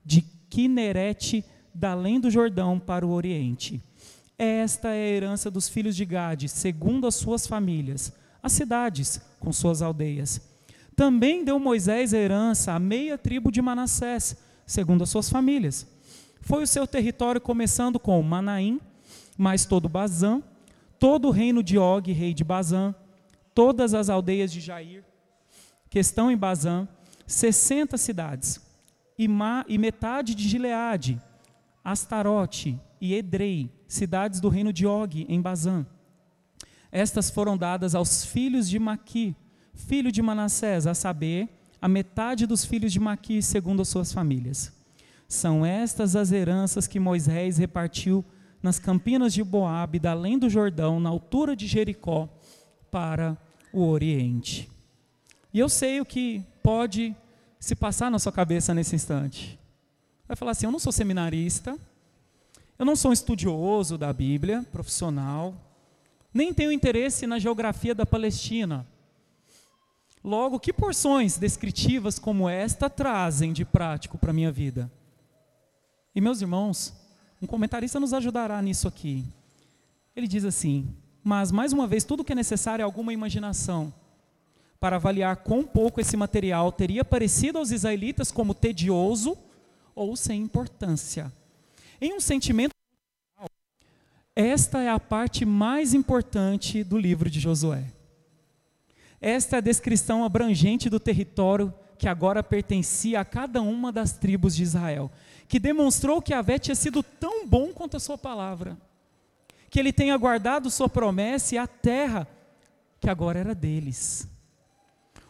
de 0.05 0.21
Quinerete, 0.47 1.43
da 1.73 1.91
além 1.91 2.19
do 2.19 2.29
Jordão 2.29 2.79
para 2.79 3.05
o 3.05 3.11
oriente. 3.11 3.81
Esta 4.37 4.89
é 4.89 5.05
a 5.05 5.15
herança 5.15 5.49
dos 5.49 5.67
filhos 5.67 5.95
de 5.95 6.05
Gade, 6.05 6.47
segundo 6.47 7.07
as 7.07 7.15
suas 7.15 7.47
famílias, 7.47 8.13
as 8.43 8.51
cidades 8.51 9.19
com 9.39 9.51
suas 9.51 9.81
aldeias. 9.81 10.39
Também 10.95 11.43
deu 11.43 11.59
Moisés 11.59 12.13
a 12.13 12.17
herança 12.17 12.73
à 12.73 12.79
meia 12.79 13.17
tribo 13.17 13.51
de 13.51 13.59
Manassés, 13.59 14.37
segundo 14.67 15.03
as 15.03 15.09
suas 15.09 15.31
famílias. 15.31 15.87
Foi 16.41 16.61
o 16.61 16.67
seu 16.67 16.85
território 16.85 17.41
começando 17.41 17.99
com 17.99 18.21
Manaim, 18.21 18.79
mais 19.35 19.65
todo 19.65 19.89
Bazã, 19.89 20.43
todo 20.99 21.29
o 21.29 21.31
reino 21.31 21.63
de 21.63 21.77
Og, 21.77 22.11
rei 22.11 22.33
de 22.33 22.43
Bazã, 22.43 22.93
todas 23.55 23.93
as 23.93 24.09
aldeias 24.09 24.51
de 24.51 24.59
Jair, 24.59 25.03
que 25.89 25.99
estão 25.99 26.29
em 26.29 26.37
Bazã, 26.37 26.87
60 27.25 27.97
cidades, 27.97 28.61
e, 29.17 29.27
Ma, 29.27 29.65
e 29.67 29.77
metade 29.77 30.35
de 30.35 30.47
Gileade, 30.47 31.21
Astarote 31.83 32.79
e 33.01 33.13
Edrei, 33.13 33.71
cidades 33.87 34.39
do 34.39 34.49
reino 34.49 34.73
de 34.73 34.85
Og, 34.85 35.25
em 35.27 35.41
Bazã. 35.41 35.85
Estas 36.91 37.29
foram 37.29 37.57
dadas 37.57 37.95
aos 37.95 38.25
filhos 38.25 38.67
de 38.67 38.79
Maqui, 38.79 39.35
filho 39.73 40.11
de 40.11 40.21
Manassés, 40.21 40.85
a 40.85 40.93
saber, 40.93 41.47
a 41.81 41.87
metade 41.87 42.45
dos 42.45 42.65
filhos 42.65 42.91
de 42.91 42.99
Maqui, 42.99 43.41
segundo 43.41 43.81
as 43.81 43.87
suas 43.87 44.11
famílias. 44.11 44.73
São 45.27 45.65
estas 45.65 46.15
as 46.15 46.31
heranças 46.31 46.87
que 46.87 46.99
Moisés 46.99 47.57
repartiu 47.57 48.25
nas 48.61 48.79
campinas 48.79 49.33
de 49.33 49.43
Boabe, 49.43 49.99
da 49.99 50.11
além 50.11 50.37
do 50.37 50.49
Jordão, 50.49 50.99
na 50.99 51.09
altura 51.09 51.55
de 51.55 51.67
Jericó, 51.67 52.27
para 52.91 53.37
o 53.71 53.85
Oriente. 53.85 54.69
E 55.53 55.59
eu 55.59 55.69
sei 55.69 56.01
o 56.01 56.05
que 56.05 56.43
pode 56.61 57.15
se 57.59 57.75
passar 57.75 58.11
na 58.11 58.19
sua 58.19 58.31
cabeça 58.31 58.73
nesse 58.73 58.95
instante. 58.95 59.59
Vai 60.27 60.35
falar 60.35 60.51
assim: 60.51 60.65
eu 60.65 60.71
não 60.71 60.79
sou 60.79 60.91
seminarista, 60.91 61.77
eu 62.77 62.85
não 62.85 62.95
sou 62.95 63.11
um 63.11 63.13
estudioso 63.13 63.97
da 63.97 64.13
Bíblia, 64.13 64.65
profissional, 64.71 65.53
nem 66.33 66.53
tenho 66.53 66.71
interesse 66.71 67.25
na 67.25 67.39
geografia 67.39 67.95
da 67.95 68.05
Palestina. 68.05 68.85
Logo, 70.23 70.59
que 70.59 70.73
porções 70.73 71.37
descritivas 71.37 72.19
como 72.19 72.49
esta 72.49 72.89
trazem 72.89 73.53
de 73.53 73.63
prático 73.63 74.17
para 74.17 74.31
a 74.31 74.33
minha 74.33 74.51
vida? 74.51 74.91
E 76.13 76.19
meus 76.19 76.41
irmãos, 76.41 76.93
um 77.41 77.47
comentarista 77.47 77.99
nos 77.99 78.13
ajudará 78.13 78.61
nisso 78.61 78.87
aqui. 78.87 79.25
Ele 80.15 80.27
diz 80.27 80.43
assim: 80.45 80.87
mas, 81.23 81.51
mais 81.51 81.73
uma 81.73 81.87
vez, 81.87 82.03
tudo 82.03 82.23
que 82.23 82.31
é 82.31 82.35
necessário 82.35 82.81
é 82.81 82.85
alguma 82.85 83.13
imaginação 83.13 83.93
para 84.79 84.95
avaliar 84.95 85.37
quão 85.37 85.63
pouco 85.63 85.99
esse 85.99 86.15
material 86.15 86.71
teria 86.71 87.03
parecido 87.03 87.57
aos 87.57 87.71
israelitas 87.71 88.31
como 88.31 88.53
tedioso 88.53 89.37
ou 89.93 90.15
sem 90.15 90.41
importância. 90.41 91.31
Em 91.99 92.13
um 92.13 92.19
sentimento 92.19 92.73
esta 94.35 94.81
é 94.81 94.87
a 94.87 94.97
parte 94.97 95.43
mais 95.43 95.93
importante 95.93 96.81
do 96.81 96.97
livro 96.97 97.29
de 97.29 97.41
Josué. 97.41 97.83
Esta 99.19 99.57
é 99.57 99.59
a 99.59 99.61
descrição 99.61 100.23
abrangente 100.23 100.89
do 100.89 100.97
território 100.97 101.73
que 101.97 102.07
agora 102.07 102.41
pertencia 102.41 103.19
a 103.19 103.25
cada 103.25 103.61
uma 103.61 103.91
das 103.91 104.13
tribos 104.13 104.55
de 104.55 104.63
Israel, 104.63 105.11
que 105.49 105.59
demonstrou 105.59 106.21
que 106.21 106.33
Avé 106.33 106.57
tinha 106.59 106.75
sido 106.75 107.03
tão 107.03 107.45
bom 107.45 107.73
quanto 107.73 107.97
a 107.97 107.99
sua 107.99 108.17
palavra 108.17 108.77
que 109.69 109.79
ele 109.79 109.91
tenha 109.91 110.15
guardado 110.17 110.69
sua 110.69 110.87
promessa 110.87 111.55
e 111.55 111.57
a 111.57 111.67
terra 111.67 112.27
que 112.99 113.09
agora 113.09 113.39
era 113.39 113.55
deles. 113.55 114.27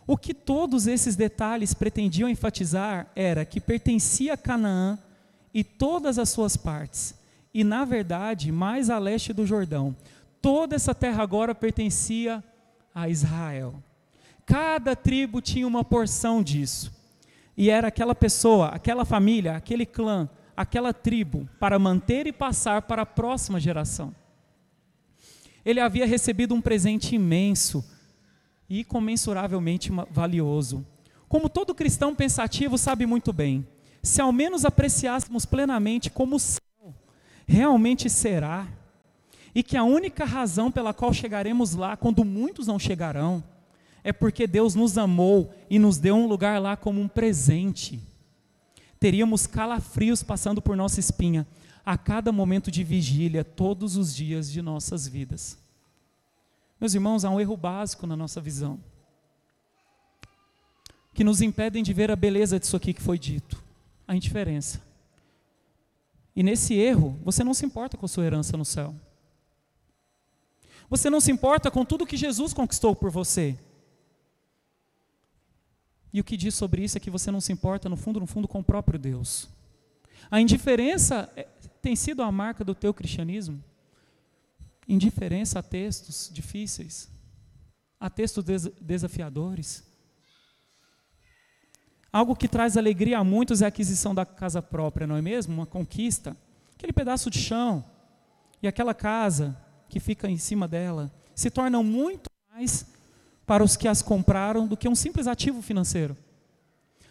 O 0.05 0.17
que 0.17 0.33
todos 0.33 0.87
esses 0.87 1.15
detalhes 1.15 1.73
pretendiam 1.73 2.29
enfatizar 2.29 3.11
era 3.15 3.45
que 3.45 3.59
pertencia 3.59 4.33
a 4.33 4.37
Canaã 4.37 4.97
e 5.53 5.63
todas 5.63 6.17
as 6.17 6.29
suas 6.29 6.55
partes, 6.55 7.15
e 7.53 7.63
na 7.63 7.83
verdade, 7.83 8.51
mais 8.51 8.89
a 8.89 8.97
leste 8.97 9.33
do 9.33 9.45
Jordão. 9.45 9.95
Toda 10.41 10.75
essa 10.75 10.95
terra 10.95 11.23
agora 11.23 11.53
pertencia 11.53 12.43
a 12.93 13.09
Israel. 13.09 13.75
Cada 14.45 14.95
tribo 14.95 15.41
tinha 15.41 15.67
uma 15.67 15.83
porção 15.83 16.41
disso. 16.41 16.98
E 17.59 17.69
era 17.69 17.89
aquela 17.89 18.15
pessoa, 18.15 18.69
aquela 18.69 19.03
família, 19.03 19.57
aquele 19.57 19.85
clã, 19.85 20.29
aquela 20.55 20.93
tribo, 20.93 21.45
para 21.59 21.77
manter 21.77 22.25
e 22.25 22.31
passar 22.31 22.83
para 22.83 23.01
a 23.01 23.05
próxima 23.05 23.59
geração. 23.59 24.15
Ele 25.65 25.81
havia 25.81 26.05
recebido 26.05 26.55
um 26.55 26.61
presente 26.61 27.15
imenso 27.15 27.83
e 28.69 28.85
comensuravelmente 28.85 29.91
valioso. 30.09 30.87
Como 31.27 31.49
todo 31.49 31.75
cristão 31.75 32.15
pensativo 32.15 32.77
sabe 32.77 33.05
muito 33.05 33.33
bem, 33.33 33.67
se 34.01 34.21
ao 34.21 34.31
menos 34.31 34.63
apreciássemos 34.63 35.45
plenamente 35.45 36.09
como 36.09 36.37
o 36.37 36.39
céu 36.39 36.95
realmente 37.45 38.09
será, 38.09 38.69
e 39.53 39.61
que 39.61 39.75
a 39.75 39.83
única 39.83 40.23
razão 40.23 40.71
pela 40.71 40.93
qual 40.93 41.11
chegaremos 41.11 41.75
lá, 41.75 41.97
quando 41.97 42.23
muitos 42.23 42.67
não 42.67 42.79
chegarão, 42.79 43.43
é 44.03 44.13
porque 44.13 44.47
Deus 44.47 44.75
nos 44.75 44.97
amou 44.97 45.53
e 45.69 45.77
nos 45.77 45.97
deu 45.97 46.15
um 46.15 46.27
lugar 46.27 46.61
lá 46.61 46.75
como 46.77 47.01
um 47.01 47.07
presente. 47.07 47.99
Teríamos 48.99 49.47
calafrios 49.47 50.23
passando 50.23 50.61
por 50.61 50.75
nossa 50.75 50.99
espinha 50.99 51.47
a 51.85 51.97
cada 51.97 52.31
momento 52.31 52.69
de 52.69 52.83
vigília, 52.83 53.43
todos 53.43 53.95
os 53.95 54.13
dias 54.13 54.51
de 54.51 54.61
nossas 54.61 55.07
vidas. 55.07 55.57
Meus 56.79 56.93
irmãos, 56.93 57.25
há 57.25 57.29
um 57.29 57.39
erro 57.39 57.57
básico 57.57 58.05
na 58.05 58.15
nossa 58.15 58.39
visão, 58.39 58.79
que 61.13 61.23
nos 61.23 61.41
impedem 61.41 61.83
de 61.83 61.93
ver 61.93 62.11
a 62.11 62.15
beleza 62.15 62.59
disso 62.59 62.75
aqui 62.75 62.93
que 62.93 63.01
foi 63.01 63.17
dito, 63.17 63.61
a 64.07 64.15
indiferença. 64.15 64.81
E 66.35 66.43
nesse 66.43 66.73
erro, 66.75 67.19
você 67.23 67.43
não 67.43 67.53
se 67.53 67.65
importa 67.65 67.97
com 67.97 68.05
a 68.05 68.09
sua 68.09 68.25
herança 68.25 68.55
no 68.55 68.63
céu. 68.63 68.95
Você 70.89 71.09
não 71.09 71.19
se 71.19 71.31
importa 71.31 71.69
com 71.69 71.83
tudo 71.83 72.05
que 72.05 72.15
Jesus 72.15 72.53
conquistou 72.53 72.95
por 72.95 73.11
você. 73.11 73.57
E 76.11 76.19
o 76.19 76.23
que 76.23 76.37
diz 76.37 76.55
sobre 76.55 76.83
isso 76.83 76.97
é 76.97 76.99
que 76.99 77.11
você 77.11 77.29
não 77.31 77.41
se 77.41 77.51
importa, 77.51 77.87
no 77.87 77.95
fundo, 77.95 78.19
no 78.19 78.25
fundo, 78.25 78.47
com 78.47 78.59
o 78.59 78.63
próprio 78.63 78.97
Deus. 78.97 79.47
A 80.29 80.41
indiferença 80.41 81.31
é, 81.35 81.47
tem 81.81 81.95
sido 81.95 82.23
a 82.23 82.31
marca 82.31 82.63
do 82.63 82.75
teu 82.75 82.93
cristianismo? 82.93 83.63
indiferença 84.89 85.59
a 85.59 85.63
textos 85.63 86.31
difíceis, 86.33 87.07
a 87.99 88.09
textos 88.09 88.43
desafiadores. 88.81 89.83
Algo 92.11 92.35
que 92.35 92.47
traz 92.47 92.75
alegria 92.75 93.19
a 93.19 93.23
muitos 93.23 93.61
é 93.61 93.65
a 93.65 93.67
aquisição 93.67 94.15
da 94.15 94.25
casa 94.25 94.63
própria, 94.63 95.05
não 95.05 95.15
é 95.15 95.21
mesmo? 95.21 95.53
Uma 95.53 95.67
conquista. 95.67 96.35
Aquele 96.75 96.91
pedaço 96.91 97.29
de 97.29 97.37
chão 97.37 97.85
e 98.63 98.67
aquela 98.67 98.95
casa 98.95 99.55
que 99.87 99.99
fica 99.99 100.27
em 100.27 100.37
cima 100.37 100.67
dela 100.67 101.11
se 101.35 101.51
tornam 101.51 101.83
muito 101.83 102.27
mais 102.51 102.85
para 103.49 103.63
os 103.63 103.75
que 103.75 103.87
as 103.87 104.03
compraram 104.03 104.67
do 104.67 104.77
que 104.77 104.87
um 104.87 104.93
simples 104.93 105.25
ativo 105.25 105.59
financeiro 105.59 106.15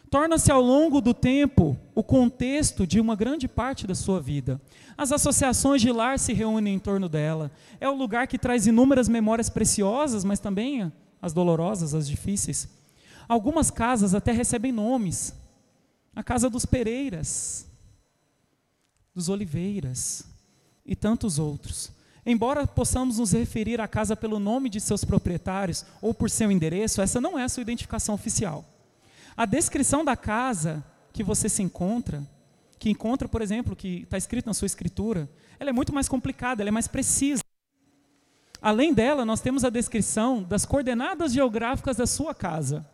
torna-se 0.09 0.51
ao 0.51 0.61
longo 0.61 1.01
do 1.01 1.12
tempo 1.12 1.76
o 1.95 2.03
contexto 2.03 2.86
de 2.86 3.01
uma 3.01 3.14
grande 3.14 3.47
parte 3.47 3.86
da 3.86 3.95
sua 3.95 4.20
vida. 4.20 4.61
As 4.97 5.12
associações 5.12 5.80
de 5.80 5.93
lar 5.93 6.18
se 6.18 6.32
reúnem 6.32 6.76
em 6.76 6.78
torno 6.78 7.09
dela. 7.09 7.51
É 7.80 7.89
o 7.89 7.95
lugar 7.95 8.26
que 8.26 8.39
traz 8.39 8.66
inúmeras 8.66 9.09
memórias 9.09 9.49
preciosas, 9.49 10.24
mas 10.24 10.41
também 10.41 10.93
as 11.20 11.32
dolorosas, 11.32 11.95
as 11.95 12.09
difíceis. 12.09 12.68
Algumas 13.28 13.70
casas 13.70 14.14
até 14.14 14.32
recebem 14.32 14.72
nomes. 14.72 15.34
A 16.14 16.22
casa 16.22 16.49
dos 16.49 16.64
Pereiras, 16.64 17.66
dos 19.14 19.28
Oliveiras 19.28 20.24
e 20.86 20.97
tantos 20.97 21.39
outros. 21.39 21.93
Embora 22.31 22.66
possamos 22.66 23.16
nos 23.16 23.33
referir 23.33 23.81
à 23.81 23.89
casa 23.89 24.14
pelo 24.14 24.39
nome 24.39 24.68
de 24.68 24.83
seus 24.83 25.03
proprietários 25.03 25.83
ou 25.99 26.12
por 26.12 26.29
seu 26.29 26.53
endereço, 26.53 27.01
essa 27.01 27.22
não 27.22 27.39
é 27.39 27.45
a 27.45 27.49
sua 27.49 27.62
identificação 27.62 28.14
oficial. 28.14 28.66
A 29.35 29.47
descrição 29.47 30.05
da 30.05 30.14
casa 30.14 30.85
que 31.11 31.24
você 31.24 31.49
se 31.49 31.62
encontra, 31.62 32.22
que 32.79 32.91
encontra, 32.91 33.26
por 33.26 33.41
exemplo, 33.41 33.74
que 33.74 34.03
está 34.03 34.18
escrito 34.18 34.45
na 34.45 34.53
sua 34.53 34.66
escritura, 34.66 35.26
ela 35.59 35.70
é 35.70 35.72
muito 35.72 35.91
mais 35.91 36.07
complicada, 36.07 36.62
ela 36.62 36.68
é 36.68 36.70
mais 36.70 36.87
precisa. 36.87 37.43
Além 38.61 38.93
dela, 38.93 39.24
nós 39.24 39.41
temos 39.41 39.64
a 39.64 39.70
descrição 39.70 40.43
das 40.43 40.66
coordenadas 40.66 41.33
geográficas 41.33 41.97
da 41.97 42.07
sua 42.07 42.35
casa. 42.35 42.87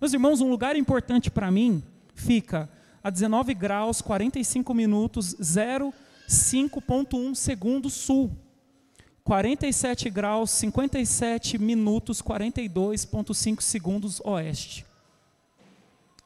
Meus 0.00 0.14
irmãos, 0.14 0.40
um 0.40 0.48
lugar 0.48 0.74
importante 0.74 1.30
para 1.30 1.50
mim 1.50 1.82
fica 2.14 2.66
a 3.04 3.10
19 3.10 3.52
graus, 3.52 4.00
45 4.00 4.72
minutos, 4.72 5.36
05.1 6.28 7.34
segundos 7.34 7.94
sul. 7.94 8.30
47 9.24 10.10
graus, 10.10 10.50
57 10.50 11.58
minutos, 11.58 12.22
42.5 12.22 13.60
segundos 13.60 14.20
oeste. 14.24 14.86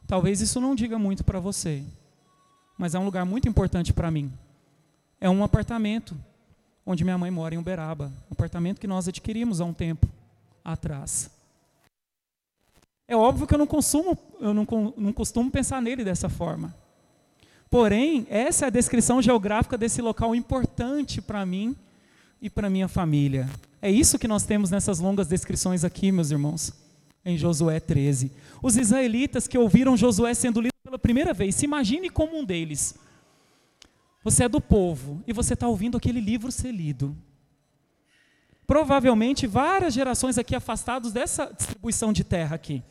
Talvez 0.05 0.41
isso 0.41 0.59
não 0.59 0.75
diga 0.75 0.99
muito 0.99 1.23
para 1.23 1.39
você, 1.39 1.83
mas 2.77 2.93
é 2.93 2.99
um 2.99 3.05
lugar 3.05 3.25
muito 3.25 3.47
importante 3.47 3.93
para 3.93 4.11
mim. 4.11 4.31
É 5.19 5.29
um 5.29 5.43
apartamento 5.43 6.15
onde 6.85 7.03
minha 7.03 7.17
mãe 7.17 7.31
mora 7.31 7.55
em 7.55 7.57
Uberaba, 7.57 8.11
um 8.29 8.33
apartamento 8.33 8.79
que 8.79 8.87
nós 8.87 9.07
adquirimos 9.07 9.61
há 9.61 9.65
um 9.65 9.73
tempo 9.73 10.07
atrás. 10.63 11.29
É 13.07 13.15
óbvio 13.15 13.47
que 13.47 13.53
eu 13.53 13.57
não 13.57 13.67
consumo, 13.67 14.17
eu 14.39 14.53
não, 14.53 14.65
não 14.97 15.13
costumo 15.13 15.49
pensar 15.49 15.81
nele 15.81 16.03
dessa 16.03 16.29
forma. 16.29 16.75
Porém, 17.73 18.27
essa 18.29 18.65
é 18.65 18.67
a 18.67 18.69
descrição 18.69 19.19
geográfica 19.19 19.75
desse 19.75 19.99
local 19.99 20.35
importante 20.35 21.19
para 21.19 21.43
mim 21.43 21.75
e 22.39 22.47
para 22.47 22.69
minha 22.69 22.87
família. 22.87 23.49
É 23.81 23.89
isso 23.89 24.19
que 24.19 24.27
nós 24.27 24.43
temos 24.43 24.69
nessas 24.69 24.99
longas 24.99 25.25
descrições 25.25 25.83
aqui, 25.83 26.11
meus 26.11 26.29
irmãos 26.29 26.71
em 27.25 27.35
Josué 27.35 27.79
13. 27.79 28.31
Os 28.61 28.77
israelitas 28.77 29.47
que 29.47 29.57
ouviram 29.57 29.97
Josué 29.97 30.35
sendo 30.35 30.61
lido 30.61 30.75
pela 30.83 30.99
primeira 30.99 31.33
vez, 31.33 31.55
se 31.55 31.65
imagine 31.65 32.11
como 32.11 32.37
um 32.37 32.45
deles. 32.45 32.93
Você 34.23 34.43
é 34.43 34.47
do 34.47 34.61
povo 34.61 35.23
e 35.25 35.33
você 35.33 35.55
está 35.55 35.67
ouvindo 35.67 35.97
aquele 35.97 36.21
livro 36.21 36.51
ser 36.51 36.71
lido. 36.71 37.17
Provavelmente 38.67 39.47
várias 39.47 39.95
gerações 39.95 40.37
aqui 40.37 40.55
afastados 40.55 41.11
dessa 41.11 41.51
distribuição 41.51 42.13
de 42.13 42.23
terra 42.23 42.55
aqui 42.55 42.83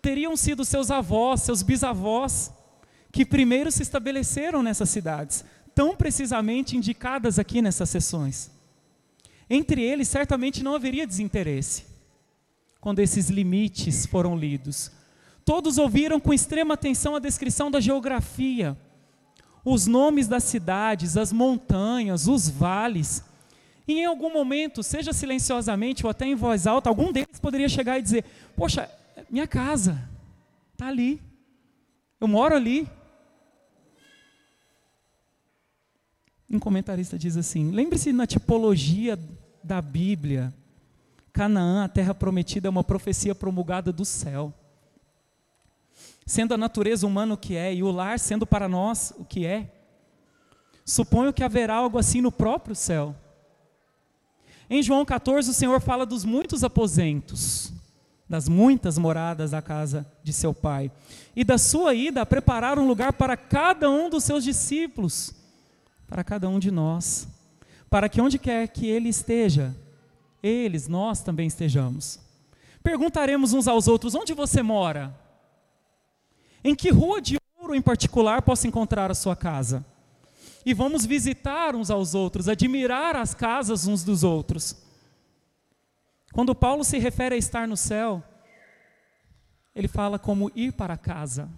teriam 0.00 0.34
sido 0.34 0.64
seus 0.64 0.90
avós, 0.90 1.42
seus 1.42 1.62
bisavós, 1.62 2.50
que 3.14 3.24
primeiro 3.24 3.70
se 3.70 3.80
estabeleceram 3.80 4.60
nessas 4.60 4.90
cidades, 4.90 5.44
tão 5.72 5.94
precisamente 5.94 6.76
indicadas 6.76 7.38
aqui 7.38 7.62
nessas 7.62 7.88
sessões. 7.88 8.50
Entre 9.48 9.80
eles, 9.80 10.08
certamente 10.08 10.64
não 10.64 10.74
haveria 10.74 11.06
desinteresse 11.06 11.84
quando 12.80 12.98
esses 12.98 13.30
limites 13.30 14.04
foram 14.04 14.36
lidos. 14.36 14.90
Todos 15.44 15.78
ouviram 15.78 16.18
com 16.18 16.34
extrema 16.34 16.74
atenção 16.74 17.14
a 17.14 17.20
descrição 17.20 17.70
da 17.70 17.78
geografia, 17.78 18.76
os 19.64 19.86
nomes 19.86 20.26
das 20.26 20.42
cidades, 20.42 21.16
as 21.16 21.32
montanhas, 21.32 22.26
os 22.26 22.48
vales. 22.48 23.22
E 23.86 24.00
em 24.00 24.06
algum 24.06 24.32
momento, 24.32 24.82
seja 24.82 25.12
silenciosamente 25.12 26.04
ou 26.04 26.10
até 26.10 26.26
em 26.26 26.34
voz 26.34 26.66
alta, 26.66 26.88
algum 26.88 27.12
deles 27.12 27.38
poderia 27.40 27.68
chegar 27.68 27.96
e 27.96 28.02
dizer: 28.02 28.24
Poxa, 28.56 28.90
minha 29.30 29.46
casa 29.46 30.02
está 30.72 30.88
ali, 30.88 31.22
eu 32.20 32.26
moro 32.26 32.56
ali. 32.56 32.88
Um 36.54 36.60
comentarista 36.60 37.18
diz 37.18 37.36
assim: 37.36 37.72
lembre-se 37.72 38.12
na 38.12 38.28
tipologia 38.28 39.18
da 39.62 39.82
Bíblia 39.82 40.54
Canaã, 41.32 41.82
a 41.82 41.88
terra 41.88 42.14
prometida, 42.14 42.68
é 42.68 42.70
uma 42.70 42.84
profecia 42.84 43.34
promulgada 43.34 43.92
do 43.92 44.04
céu. 44.04 44.54
Sendo 46.24 46.54
a 46.54 46.56
natureza 46.56 47.08
humana 47.08 47.34
o 47.34 47.36
que 47.36 47.56
é 47.56 47.74
e 47.74 47.82
o 47.82 47.90
lar 47.90 48.20
sendo 48.20 48.46
para 48.46 48.68
nós 48.68 49.12
o 49.18 49.24
que 49.24 49.44
é, 49.44 49.68
suponho 50.84 51.32
que 51.32 51.42
haverá 51.42 51.74
algo 51.74 51.98
assim 51.98 52.20
no 52.20 52.30
próprio 52.30 52.76
céu. 52.76 53.16
Em 54.70 54.80
João 54.80 55.04
14, 55.04 55.50
o 55.50 55.54
Senhor 55.54 55.80
fala 55.80 56.06
dos 56.06 56.24
muitos 56.24 56.62
aposentos, 56.62 57.72
das 58.28 58.48
muitas 58.48 58.96
moradas 58.96 59.50
da 59.50 59.60
casa 59.60 60.06
de 60.22 60.32
seu 60.32 60.54
pai, 60.54 60.88
e 61.34 61.42
da 61.42 61.58
sua 61.58 61.94
ida 61.94 62.22
a 62.22 62.26
preparar 62.26 62.78
um 62.78 62.86
lugar 62.86 63.12
para 63.12 63.36
cada 63.36 63.90
um 63.90 64.08
dos 64.08 64.22
seus 64.22 64.44
discípulos, 64.44 65.34
para 66.14 66.22
cada 66.22 66.48
um 66.48 66.60
de 66.60 66.70
nós, 66.70 67.26
para 67.90 68.08
que 68.08 68.20
onde 68.20 68.38
quer 68.38 68.68
que 68.68 68.86
ele 68.86 69.08
esteja, 69.08 69.74
eles, 70.40 70.86
nós 70.86 71.24
também 71.24 71.48
estejamos. 71.48 72.20
Perguntaremos 72.84 73.52
uns 73.52 73.66
aos 73.66 73.88
outros: 73.88 74.14
onde 74.14 74.32
você 74.32 74.62
mora? 74.62 75.12
Em 76.62 76.72
que 76.72 76.88
rua 76.92 77.20
de 77.20 77.36
ouro 77.58 77.74
em 77.74 77.82
particular 77.82 78.42
posso 78.42 78.64
encontrar 78.64 79.10
a 79.10 79.14
sua 79.14 79.34
casa? 79.34 79.84
E 80.64 80.72
vamos 80.72 81.04
visitar 81.04 81.74
uns 81.74 81.90
aos 81.90 82.14
outros, 82.14 82.48
admirar 82.48 83.16
as 83.16 83.34
casas 83.34 83.88
uns 83.88 84.04
dos 84.04 84.22
outros. 84.22 84.76
Quando 86.32 86.54
Paulo 86.54 86.84
se 86.84 86.96
refere 86.96 87.34
a 87.34 87.38
estar 87.38 87.66
no 87.66 87.76
céu, 87.76 88.22
ele 89.74 89.88
fala 89.88 90.16
como 90.16 90.48
ir 90.54 90.74
para 90.74 90.96
casa. 90.96 91.50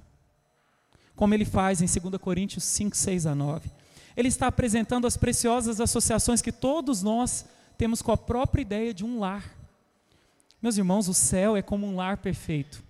Como 1.14 1.34
ele 1.34 1.44
faz 1.44 1.82
em 1.82 2.00
2 2.00 2.18
Coríntios 2.18 2.64
5, 2.64 2.96
6 2.96 3.26
a 3.26 3.34
9. 3.34 3.75
Ele 4.16 4.28
está 4.28 4.46
apresentando 4.46 5.06
as 5.06 5.16
preciosas 5.16 5.80
associações 5.80 6.40
que 6.40 6.50
todos 6.50 7.02
nós 7.02 7.44
temos 7.76 8.00
com 8.00 8.10
a 8.10 8.16
própria 8.16 8.62
ideia 8.62 8.94
de 8.94 9.04
um 9.04 9.18
lar. 9.18 9.54
Meus 10.62 10.78
irmãos, 10.78 11.06
o 11.06 11.14
céu 11.14 11.54
é 11.54 11.60
como 11.60 11.86
um 11.86 11.96
lar 11.96 12.16
perfeito. 12.16 12.82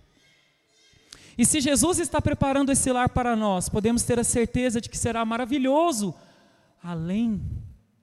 E 1.36 1.44
se 1.44 1.60
Jesus 1.60 1.98
está 1.98 2.22
preparando 2.22 2.70
esse 2.70 2.90
lar 2.92 3.08
para 3.08 3.34
nós, 3.34 3.68
podemos 3.68 4.04
ter 4.04 4.18
a 4.20 4.24
certeza 4.24 4.80
de 4.80 4.88
que 4.88 4.96
será 4.96 5.24
maravilhoso, 5.24 6.14
além 6.80 7.42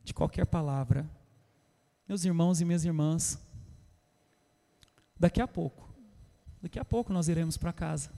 de 0.03 0.13
qualquer 0.13 0.45
palavra. 0.45 1.09
Meus 2.07 2.25
irmãos 2.25 2.59
e 2.59 2.65
minhas 2.65 2.83
irmãs, 2.83 3.39
daqui 5.17 5.41
a 5.41 5.47
pouco, 5.47 5.89
daqui 6.61 6.77
a 6.77 6.85
pouco 6.85 7.13
nós 7.13 7.29
iremos 7.29 7.55
para 7.55 7.71
casa. 7.71 8.11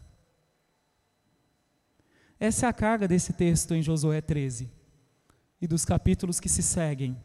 Essa 2.39 2.65
é 2.65 2.69
a 2.69 2.73
carga 2.73 3.07
desse 3.07 3.31
texto 3.31 3.73
em 3.75 3.83
Josué 3.83 4.19
13 4.19 4.84
e 5.65 5.67
dos 5.67 5.83
capítulos 5.83 6.39
que 6.39 6.47
se 6.47 6.63
seguem. 6.63 7.17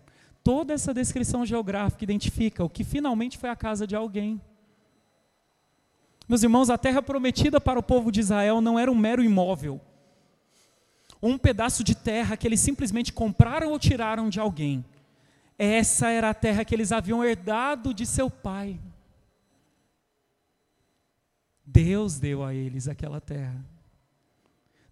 Toda 0.43 0.75
essa 0.75 0.93
descrição 0.93 1.47
geográfica 1.47 2.05
identifica 2.05 2.65
o 2.65 2.69
que 2.69 2.83
finalmente 2.83 3.39
foi 3.39 3.51
a 3.51 3.57
casa 3.57 3.87
de 3.87 3.95
alguém. 3.95 4.41
Meus 6.29 6.43
irmãos, 6.43 6.71
a 6.71 6.79
terra 6.79 7.03
prometida 7.03 7.61
para 7.61 7.79
o 7.79 7.83
povo 7.83 8.11
de 8.11 8.21
Israel 8.21 8.61
não 8.61 8.79
era 8.79 8.91
um 8.91 8.95
mero 8.97 9.23
imóvel, 9.23 9.81
um 11.23 11.37
pedaço 11.37 11.85
de 11.85 11.95
terra 11.95 12.37
que 12.37 12.47
eles 12.47 12.61
simplesmente 12.61 13.13
compraram 13.13 13.71
ou 13.71 13.79
tiraram 13.79 14.29
de 14.31 14.41
alguém. 14.41 14.85
Essa 15.59 16.09
era 16.09 16.31
a 16.31 16.35
terra 16.35 16.65
que 16.65 16.75
eles 16.75 16.93
haviam 16.93 17.23
herdado 17.23 17.93
de 17.93 18.07
seu 18.07 18.31
pai. 18.31 18.81
Deus 21.67 22.19
deu 22.19 22.43
a 22.43 22.55
eles 22.55 22.89
aquela 22.89 23.21
terra. 23.21 23.63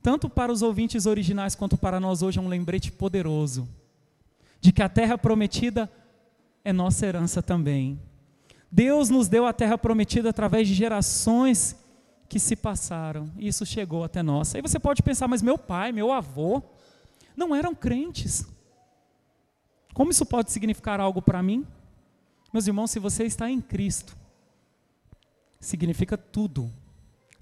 Tanto 0.02 0.28
para 0.28 0.52
os 0.52 0.62
ouvintes 0.62 1.06
originais 1.06 1.54
quanto 1.54 1.76
para 1.76 1.98
nós 1.98 2.22
hoje 2.22 2.38
é 2.38 2.42
um 2.42 2.48
lembrete 2.48 2.92
poderoso 2.92 3.68
de 4.60 4.72
que 4.72 4.82
a 4.82 4.88
terra 4.88 5.16
prometida 5.16 5.90
é 6.64 6.72
nossa 6.72 7.06
herança 7.06 7.42
também. 7.42 8.00
Deus 8.70 9.08
nos 9.08 9.28
deu 9.28 9.46
a 9.46 9.52
terra 9.52 9.78
prometida 9.78 10.30
através 10.30 10.68
de 10.68 10.74
gerações 10.74 11.76
que 12.28 12.38
se 12.38 12.54
passaram, 12.54 13.30
e 13.38 13.48
isso 13.48 13.64
chegou 13.64 14.04
até 14.04 14.22
nós. 14.22 14.54
Aí 14.54 14.60
você 14.60 14.78
pode 14.78 15.02
pensar, 15.02 15.26
mas 15.26 15.40
meu 15.40 15.56
pai, 15.56 15.92
meu 15.92 16.12
avô, 16.12 16.62
não 17.34 17.54
eram 17.54 17.74
crentes. 17.74 18.44
Como 19.94 20.10
isso 20.10 20.26
pode 20.26 20.52
significar 20.52 21.00
algo 21.00 21.22
para 21.22 21.42
mim? 21.42 21.66
Meus 22.52 22.66
irmãos, 22.66 22.90
se 22.90 22.98
você 22.98 23.24
está 23.24 23.50
em 23.50 23.60
Cristo, 23.60 24.16
significa 25.58 26.18
tudo. 26.18 26.70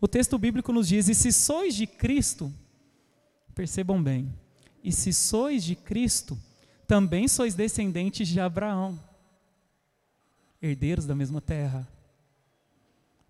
O 0.01 0.09
texto 0.09 0.39
bíblico 0.39 0.73
nos 0.73 0.89
diz: 0.89 1.09
e 1.09 1.15
se 1.15 1.33
sois 1.33 1.75
de 1.75 1.87
Cristo, 1.87 2.53
percebam 3.55 4.03
bem, 4.03 4.33
e 4.83 4.93
se 4.93 5.13
sois 5.13 5.65
de 5.65 5.75
Cristo, 5.75 6.39
também 6.87 7.27
sois 7.27 7.55
descendentes 7.55 8.29
de 8.29 8.41
Abraão 8.41 8.99
herdeiros 10.61 11.07
da 11.07 11.15
mesma 11.15 11.41
terra. 11.41 11.87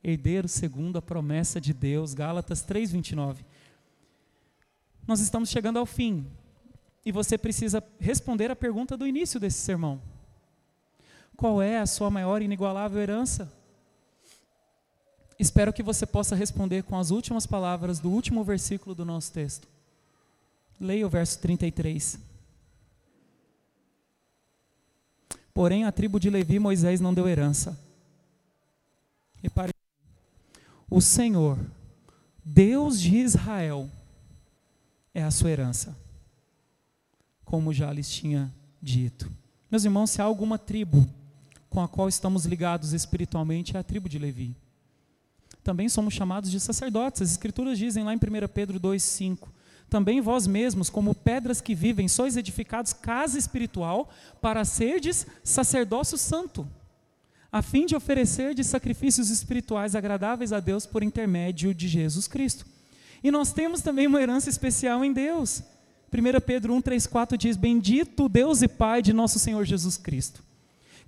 Herdeiros 0.03 0.53
segundo 0.53 0.99
a 0.99 1.03
promessa 1.03 1.61
de 1.61 1.73
Deus, 1.73 2.14
Gálatas 2.14 2.62
3:29. 2.62 3.45
Nós 5.07 5.21
estamos 5.21 5.49
chegando 5.49 5.79
ao 5.79 5.87
fim 5.87 6.27
e 7.05 7.12
você 7.12 7.39
precisa 7.39 7.83
responder 8.01 8.51
a 8.51 8.57
pergunta 8.57 8.97
do 8.97 9.07
início 9.07 9.39
desse 9.39 9.59
sermão. 9.59 10.01
Qual 11.37 11.61
é 11.61 11.79
a 11.79 11.87
sua 11.87 12.11
maior 12.11 12.41
e 12.41 12.45
inigualável 12.45 13.01
herança? 13.01 13.53
Espero 15.39 15.72
que 15.72 15.82
você 15.82 16.07
possa 16.07 16.34
responder 16.34 16.82
com 16.82 16.99
as 16.99 17.11
últimas 17.11 17.47
palavras 17.47 18.01
do 18.01 18.11
último 18.11 18.43
versículo 18.43 18.95
do 18.95 19.05
nosso 19.05 19.32
texto. 19.32 19.68
Leia 20.80 21.07
o 21.07 21.11
verso 21.11 21.39
33. 21.41 22.18
Porém, 25.53 25.84
a 25.84 25.93
tribo 25.93 26.20
de 26.20 26.28
Levi, 26.28 26.59
Moisés 26.59 27.01
não 27.01 27.14
deu 27.14 27.28
herança. 27.28 27.78
Repare, 29.43 29.72
o 30.89 31.01
Senhor, 31.01 31.59
Deus 32.45 33.01
de 33.01 33.16
Israel, 33.16 33.91
é 35.14 35.22
a 35.22 35.30
sua 35.30 35.51
herança, 35.51 35.97
como 37.45 37.72
já 37.72 37.91
lhes 37.93 38.11
tinha 38.11 38.53
dito. 38.82 39.30
Meus 39.70 39.84
irmãos, 39.84 40.11
se 40.11 40.20
há 40.20 40.24
alguma 40.24 40.59
tribo 40.59 41.09
com 41.70 41.80
a 41.80 41.89
qual 41.89 42.09
estamos 42.09 42.45
ligados 42.45 42.93
espiritualmente, 42.93 43.76
é 43.76 43.80
a 43.80 43.82
tribo 43.82 44.09
de 44.09 44.18
Levi. 44.18 44.55
Também 45.67 45.89
somos 45.89 46.14
chamados 46.14 46.49
de 46.49 46.61
sacerdotes. 46.61 47.23
As 47.23 47.33
Escrituras 47.33 47.77
dizem 47.77 48.05
lá 48.05 48.14
em 48.14 48.17
1 48.17 48.21
Pedro 48.55 48.79
2,5: 48.79 49.49
também 49.91 50.21
vós 50.21 50.47
mesmos, 50.47 50.89
como 50.89 51.12
pedras 51.12 51.61
que 51.61 51.75
vivem, 51.75 52.07
sois 52.07 52.37
edificados 52.37 52.93
casa 52.93 53.37
espiritual 53.37 54.09
para 54.41 54.64
serdes 54.64 55.27
sacerdócio 55.43 56.17
santo, 56.17 56.69
a 57.51 57.62
fim 57.62 57.85
de 57.85 57.97
oferecerdes 57.97 58.69
sacrifícios 58.69 59.29
espirituais 59.29 59.97
agradáveis 59.97 60.53
a 60.53 60.61
Deus 60.61 60.87
por 60.87 61.03
intermédio 61.03 61.75
de 61.75 61.89
Jesus 61.89 62.29
Cristo. 62.29 62.64
E 63.23 63.31
nós 63.33 63.53
temos 63.53 63.81
também 63.81 64.07
uma 64.07 64.23
herança 64.23 64.49
especial 64.49 65.05
em 65.05 65.12
Deus. 65.12 65.64
1 66.12 66.41
Pedro 66.47 66.75
1, 66.75 66.81
3, 66.81 67.07
4 67.09 67.39
diz: 67.39 67.57
Bendito 67.57 68.29
Deus 68.29 68.62
e 68.62 68.69
Pai 68.69 69.03
de 69.03 69.12
nosso 69.12 69.41
Senhor 69.41 69.64
Jesus 69.64 69.97
Cristo, 69.97 70.45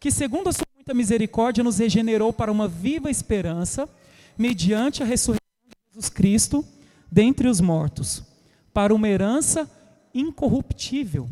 que 0.01 0.11
segundo 0.11 0.49
a 0.49 0.53
sua 0.53 0.67
muita 0.89 0.95
misericórdia 0.95 1.63
nos 1.63 1.79
regenerou 1.79 2.33
para 2.33 2.51
uma 2.51 2.67
viva 2.67 3.11
esperança, 3.11 3.89
mediante 4.39 5.03
a 5.03 5.07
ressurreição 5.07 5.39
de 5.68 5.76
Jesus 5.89 6.09
Cristo 6.09 6.64
dentre 7.11 7.49
os 7.49 7.61
mortos 7.61 8.22
para 8.72 8.95
uma 8.95 9.09
herança 9.09 9.68
incorruptível, 10.14 11.28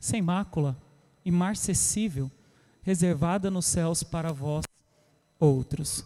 sem 0.00 0.20
mácula, 0.20 0.76
imarcessível, 1.24 2.30
reservada 2.82 3.50
nos 3.50 3.66
céus 3.66 4.02
para 4.02 4.32
vós 4.32 4.64
outros. 5.38 6.04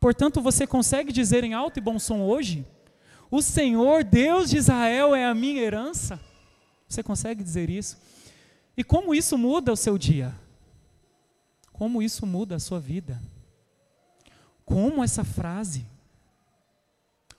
Portanto, 0.00 0.40
você 0.40 0.66
consegue 0.66 1.12
dizer 1.12 1.44
em 1.44 1.52
alto 1.54 1.78
e 1.78 1.82
bom 1.82 1.98
som 1.98 2.20
hoje: 2.22 2.64
O 3.30 3.42
Senhor, 3.42 4.04
Deus 4.04 4.48
de 4.48 4.56
Israel, 4.56 5.14
é 5.14 5.26
a 5.26 5.34
minha 5.34 5.60
herança? 5.60 6.20
Você 6.88 7.02
consegue 7.02 7.42
dizer 7.42 7.68
isso? 7.68 7.98
E 8.76 8.84
como 8.84 9.14
isso 9.14 9.36
muda 9.36 9.72
o 9.72 9.76
seu 9.76 9.98
dia? 9.98 10.34
Como 11.72 12.00
isso 12.00 12.24
muda 12.24 12.56
a 12.56 12.60
sua 12.60 12.80
vida? 12.80 13.20
Como 14.68 15.02
essa 15.02 15.24
frase, 15.24 15.86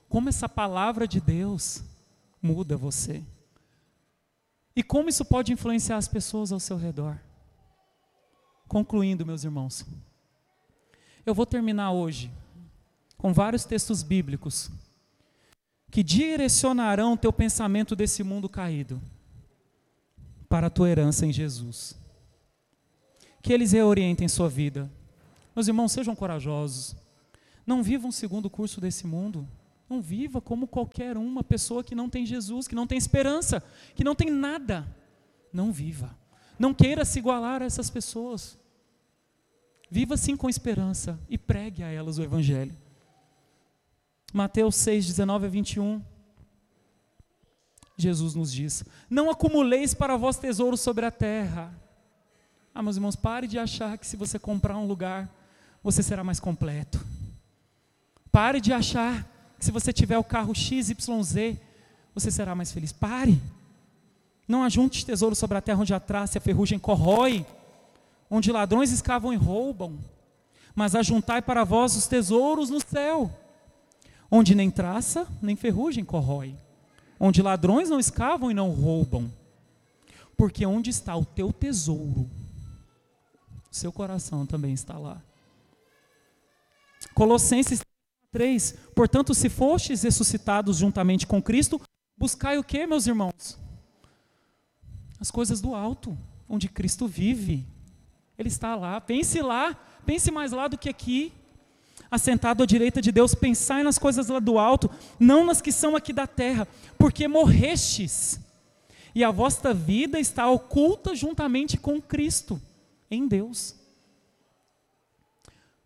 como 0.10 0.30
essa 0.30 0.50
palavra 0.50 1.08
de 1.08 1.22
Deus 1.22 1.84
muda 2.42 2.76
você. 2.76 3.24
E 4.76 4.82
como 4.82 5.10
isso 5.10 5.24
pode 5.24 5.54
influenciar 5.54 5.98
as 5.98 6.08
pessoas 6.08 6.52
ao 6.52 6.60
seu 6.60 6.76
redor? 6.76 7.20
Concluindo, 8.68 9.28
meus 9.28 9.44
irmãos, 9.44 9.86
eu 11.24 11.36
vou 11.36 11.46
terminar 11.46 11.92
hoje 11.92 12.32
com 13.16 13.32
vários 13.32 13.64
textos 13.64 14.02
bíblicos 14.02 14.72
que 15.92 16.02
direcionarão 16.02 17.16
teu 17.16 17.32
pensamento 17.32 17.96
desse 17.96 18.24
mundo 18.24 18.50
caído 18.50 19.00
para 20.48 20.66
a 20.66 20.72
tua 20.72 20.90
herança 20.90 21.28
em 21.28 21.32
Jesus. 21.32 21.96
Que 23.40 23.54
eles 23.54 23.72
reorientem 23.72 24.28
sua 24.28 24.50
vida. 24.50 24.90
Meus 25.56 25.68
irmãos, 25.68 25.92
sejam 25.92 26.16
corajosos. 26.16 26.96
Não 27.66 27.84
vivam 27.84 28.12
segundo 28.12 28.46
o 28.46 28.50
curso 28.50 28.80
desse 28.82 29.06
mundo. 29.06 29.48
Não 29.90 30.02
viva 30.02 30.40
como 30.40 30.68
qualquer 30.68 31.18
uma 31.18 31.44
pessoa 31.44 31.84
que 31.84 31.96
não 31.96 32.10
tem 32.10 32.26
Jesus, 32.26 32.68
que 32.68 32.76
não 32.76 32.86
tem 32.86 32.98
esperança, 32.98 33.64
que 33.96 34.04
não 34.04 34.14
tem 34.14 34.30
nada. 34.30 34.88
Não 35.52 35.72
viva. 35.72 36.16
Não 36.60 36.74
queira 36.74 37.04
se 37.06 37.20
igualar 37.20 37.62
a 37.62 37.66
essas 37.66 37.90
pessoas. 37.90 38.58
Viva 39.90 40.16
sim 40.16 40.38
com 40.38 40.50
esperança 40.50 41.20
e 41.28 41.38
pregue 41.38 41.82
a 41.82 41.88
elas 41.88 42.20
o 42.20 42.24
Evangelho. 42.24 42.76
Mateus 44.32 44.76
6, 44.76 45.08
19 45.08 45.48
a 45.48 45.50
21. 45.50 46.04
Jesus 47.98 48.36
nos 48.36 48.52
diz: 48.52 48.84
Não 49.10 49.30
acumuleis 49.30 49.94
para 49.94 50.16
vós 50.16 50.38
tesouros 50.38 50.80
sobre 50.80 51.06
a 51.06 51.12
terra. 51.12 51.74
Ah, 52.74 52.84
meus 52.84 52.96
irmãos, 52.96 53.16
pare 53.16 53.48
de 53.48 53.58
achar 53.58 53.98
que 53.98 54.06
se 54.06 54.16
você 54.16 54.38
comprar 54.38 54.78
um 54.78 54.86
lugar, 54.86 55.30
você 55.84 56.04
será 56.04 56.24
mais 56.24 56.40
completo. 56.40 57.04
Pare 58.32 58.62
de 58.62 58.72
achar 58.72 59.26
que 59.58 59.66
se 59.66 59.72
você 59.72 59.92
tiver 59.92 60.18
o 60.18 60.24
carro 60.24 60.54
XYZ, 60.56 61.58
você 62.14 62.32
será 62.32 62.56
mais 62.56 62.72
feliz. 62.72 62.92
Pare. 62.92 63.42
Não 64.48 64.64
ajunte 64.64 65.06
tesouro 65.06 65.36
sobre 65.36 65.58
a 65.58 65.62
terra 65.62 65.82
onde 65.82 65.94
a 65.94 66.00
traça 66.00 66.38
e 66.38 66.40
a 66.40 66.42
ferrugem 66.42 66.80
corrói, 66.80 67.46
onde 68.30 68.52
ladrões 68.52 68.92
escavam 68.92 69.32
e 69.32 69.36
roubam. 69.36 70.00
Mas 70.76 70.96
ajuntai 70.96 71.42
para 71.42 71.64
vós 71.64 71.96
os 71.96 72.08
tesouros 72.08 72.70
no 72.70 72.80
céu, 72.80 73.32
onde 74.32 74.56
nem 74.56 74.72
traça 74.72 75.28
nem 75.42 75.56
ferrugem 75.56 76.06
corrói, 76.06 76.56
onde 77.20 77.42
ladrões 77.42 77.90
não 77.90 78.00
escavam 78.00 78.50
e 78.50 78.54
não 78.54 78.72
roubam. 78.72 79.32
Porque 80.38 80.66
onde 80.66 80.90
está 80.90 81.16
o 81.16 81.26
teu 81.26 81.52
tesouro, 81.52 82.30
seu 83.70 83.92
coração 83.92 84.46
também 84.46 84.74
está 84.74 84.98
lá. 84.98 85.22
Colossenses 87.14 87.82
3. 88.32 88.76
Portanto, 88.96 89.34
se 89.34 89.50
fostes 89.50 90.04
ressuscitados 90.04 90.78
juntamente 90.78 91.26
com 91.26 91.42
Cristo, 91.42 91.82
buscai 92.18 92.58
o 92.58 92.64
que, 92.64 92.86
meus 92.86 93.08
irmãos? 93.08 93.58
As 95.20 95.32
coisas 95.32 95.60
do 95.60 95.74
alto, 95.76 96.18
onde 96.48 96.70
Cristo 96.70 97.08
vive. 97.08 97.66
Ele 98.38 98.48
está 98.48 98.76
lá. 98.76 99.02
Pense 99.02 99.42
lá, 99.42 99.76
pense 100.06 100.32
mais 100.32 100.52
lá 100.52 100.68
do 100.68 100.78
que 100.78 100.90
aqui. 100.90 101.34
Assentado 102.12 102.64
à 102.64 102.66
direita 102.66 103.02
de 103.02 103.12
Deus, 103.12 103.36
pensai 103.36 103.84
nas 103.84 104.00
coisas 104.00 104.28
lá 104.28 104.40
do 104.40 104.58
alto, 104.58 104.90
não 105.20 105.46
nas 105.46 105.62
que 105.62 105.72
são 105.72 105.96
aqui 105.96 106.12
da 106.12 106.26
terra, 106.26 106.68
porque 106.98 107.28
morrestes, 107.28 108.40
e 109.14 109.24
a 109.24 109.30
vossa 109.30 109.74
vida 109.74 110.20
está 110.20 110.50
oculta 110.50 111.16
juntamente 111.16 111.78
com 111.78 112.02
Cristo, 112.02 112.60
em 113.12 113.28
Deus. 113.28 113.76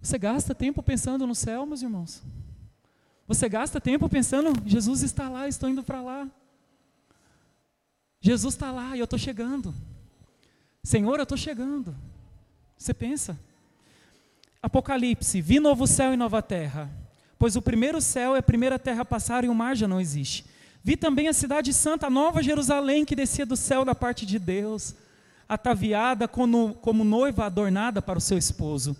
Você 0.03 0.17
gasta 0.17 0.53
tempo 0.53 0.83
pensando 0.83 1.25
no 1.25 1.33
céu, 1.33 1.65
meus 1.65 1.81
irmãos? 1.81 2.21
Você 3.25 3.47
gasta 3.47 3.79
tempo 3.79 4.09
pensando, 4.09 4.51
Jesus 4.65 5.01
está 5.01 5.29
lá, 5.29 5.47
estou 5.47 5.69
indo 5.69 5.81
para 5.81 6.01
lá. 6.01 6.27
Jesus 8.19 8.53
está 8.53 8.69
lá 8.69 8.97
e 8.97 8.99
eu 8.99 9.05
estou 9.05 9.17
chegando. 9.17 9.73
Senhor, 10.83 11.19
eu 11.19 11.23
estou 11.23 11.37
chegando. 11.37 11.95
Você 12.77 12.93
pensa? 12.93 13.39
Apocalipse: 14.61 15.39
Vi 15.39 15.61
novo 15.61 15.87
céu 15.87 16.13
e 16.13 16.17
nova 16.17 16.41
terra. 16.41 16.91
Pois 17.39 17.55
o 17.55 17.61
primeiro 17.61 18.01
céu 18.01 18.35
e 18.35 18.39
a 18.39 18.43
primeira 18.43 18.77
terra 18.77 19.05
passaram 19.05 19.47
e 19.47 19.49
o 19.49 19.55
mar 19.55 19.73
já 19.73 19.87
não 19.87 20.01
existe. 20.01 20.45
Vi 20.83 20.97
também 20.97 21.29
a 21.29 21.33
cidade 21.33 21.73
santa, 21.73 22.07
a 22.07 22.09
nova 22.09 22.43
Jerusalém, 22.43 23.05
que 23.05 23.15
descia 23.15 23.45
do 23.45 23.55
céu 23.55 23.85
da 23.85 23.95
parte 23.95 24.25
de 24.25 24.37
Deus, 24.37 24.95
ataviada 25.47 26.27
como, 26.27 26.73
como 26.81 27.05
noiva 27.05 27.45
adornada 27.45 28.01
para 28.01 28.17
o 28.17 28.21
seu 28.21 28.37
esposo. 28.37 28.97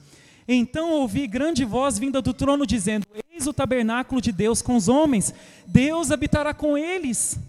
Então 0.47 0.91
ouvi 0.91 1.27
grande 1.27 1.63
voz 1.63 1.97
vinda 1.97 2.21
do 2.21 2.33
trono 2.33 2.65
dizendo: 2.65 3.05
Eis 3.31 3.47
o 3.47 3.53
tabernáculo 3.53 4.21
de 4.21 4.31
Deus 4.31 4.61
com 4.61 4.75
os 4.75 4.87
homens, 4.87 5.33
Deus 5.65 6.11
habitará 6.11 6.53
com 6.53 6.77
eles. 6.77 7.39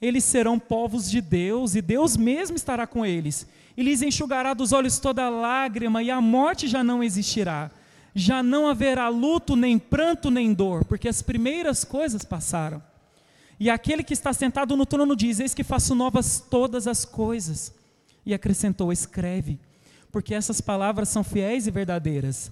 Eles 0.00 0.24
serão 0.24 0.58
povos 0.58 1.10
de 1.10 1.20
Deus 1.20 1.74
e 1.74 1.80
Deus 1.80 2.16
mesmo 2.16 2.56
estará 2.56 2.86
com 2.86 3.06
eles. 3.06 3.46
E 3.76 3.82
lhes 3.82 4.02
enxugará 4.02 4.54
dos 4.54 4.72
olhos 4.72 4.98
toda 4.98 5.28
lágrima, 5.28 6.02
e 6.02 6.10
a 6.10 6.20
morte 6.20 6.66
já 6.66 6.82
não 6.82 7.02
existirá. 7.02 7.70
Já 8.14 8.42
não 8.42 8.66
haverá 8.66 9.08
luto, 9.08 9.54
nem 9.54 9.78
pranto, 9.78 10.30
nem 10.30 10.52
dor, 10.54 10.84
porque 10.84 11.08
as 11.08 11.20
primeiras 11.20 11.84
coisas 11.84 12.24
passaram. 12.24 12.82
E 13.60 13.68
aquele 13.68 14.02
que 14.02 14.14
está 14.14 14.32
sentado 14.32 14.76
no 14.76 14.86
trono 14.86 15.14
diz: 15.14 15.38
Eis 15.40 15.54
que 15.54 15.62
faço 15.62 15.94
novas 15.94 16.40
todas 16.40 16.86
as 16.86 17.04
coisas. 17.04 17.74
E 18.24 18.32
acrescentou: 18.32 18.92
Escreve 18.92 19.58
porque 20.16 20.34
essas 20.34 20.62
palavras 20.62 21.10
são 21.10 21.22
fiéis 21.22 21.66
e 21.66 21.70
verdadeiras. 21.70 22.50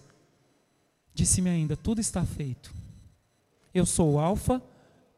Disse-me 1.15 1.49
ainda: 1.49 1.75
tudo 1.75 1.99
está 1.99 2.23
feito. 2.23 2.71
Eu 3.73 3.87
sou 3.87 4.13
o 4.13 4.19
Alfa 4.19 4.63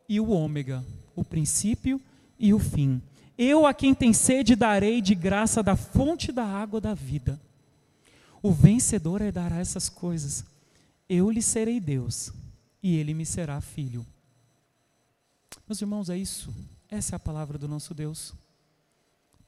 e 0.08 0.20
o 0.20 0.30
Ômega, 0.30 0.84
o 1.16 1.24
princípio 1.24 2.00
e 2.38 2.54
o 2.54 2.60
fim. 2.60 3.02
Eu 3.36 3.66
a 3.66 3.74
quem 3.74 3.92
tem 3.92 4.12
sede 4.12 4.54
darei 4.54 5.02
de 5.02 5.12
graça 5.12 5.60
da 5.60 5.74
fonte 5.74 6.30
da 6.30 6.44
água 6.44 6.80
da 6.80 6.94
vida. 6.94 7.40
O 8.40 8.52
vencedor 8.52 9.22
herdará 9.22 9.58
essas 9.58 9.88
coisas. 9.88 10.44
Eu 11.08 11.28
lhe 11.32 11.42
serei 11.42 11.80
Deus 11.80 12.32
e 12.80 12.94
ele 12.94 13.12
me 13.12 13.26
será 13.26 13.60
filho. 13.60 14.06
Meus 15.66 15.80
irmãos, 15.80 16.08
é 16.08 16.16
isso. 16.16 16.54
Essa 16.88 17.16
é 17.16 17.16
a 17.16 17.18
palavra 17.18 17.58
do 17.58 17.66
nosso 17.66 17.92
Deus. 17.92 18.32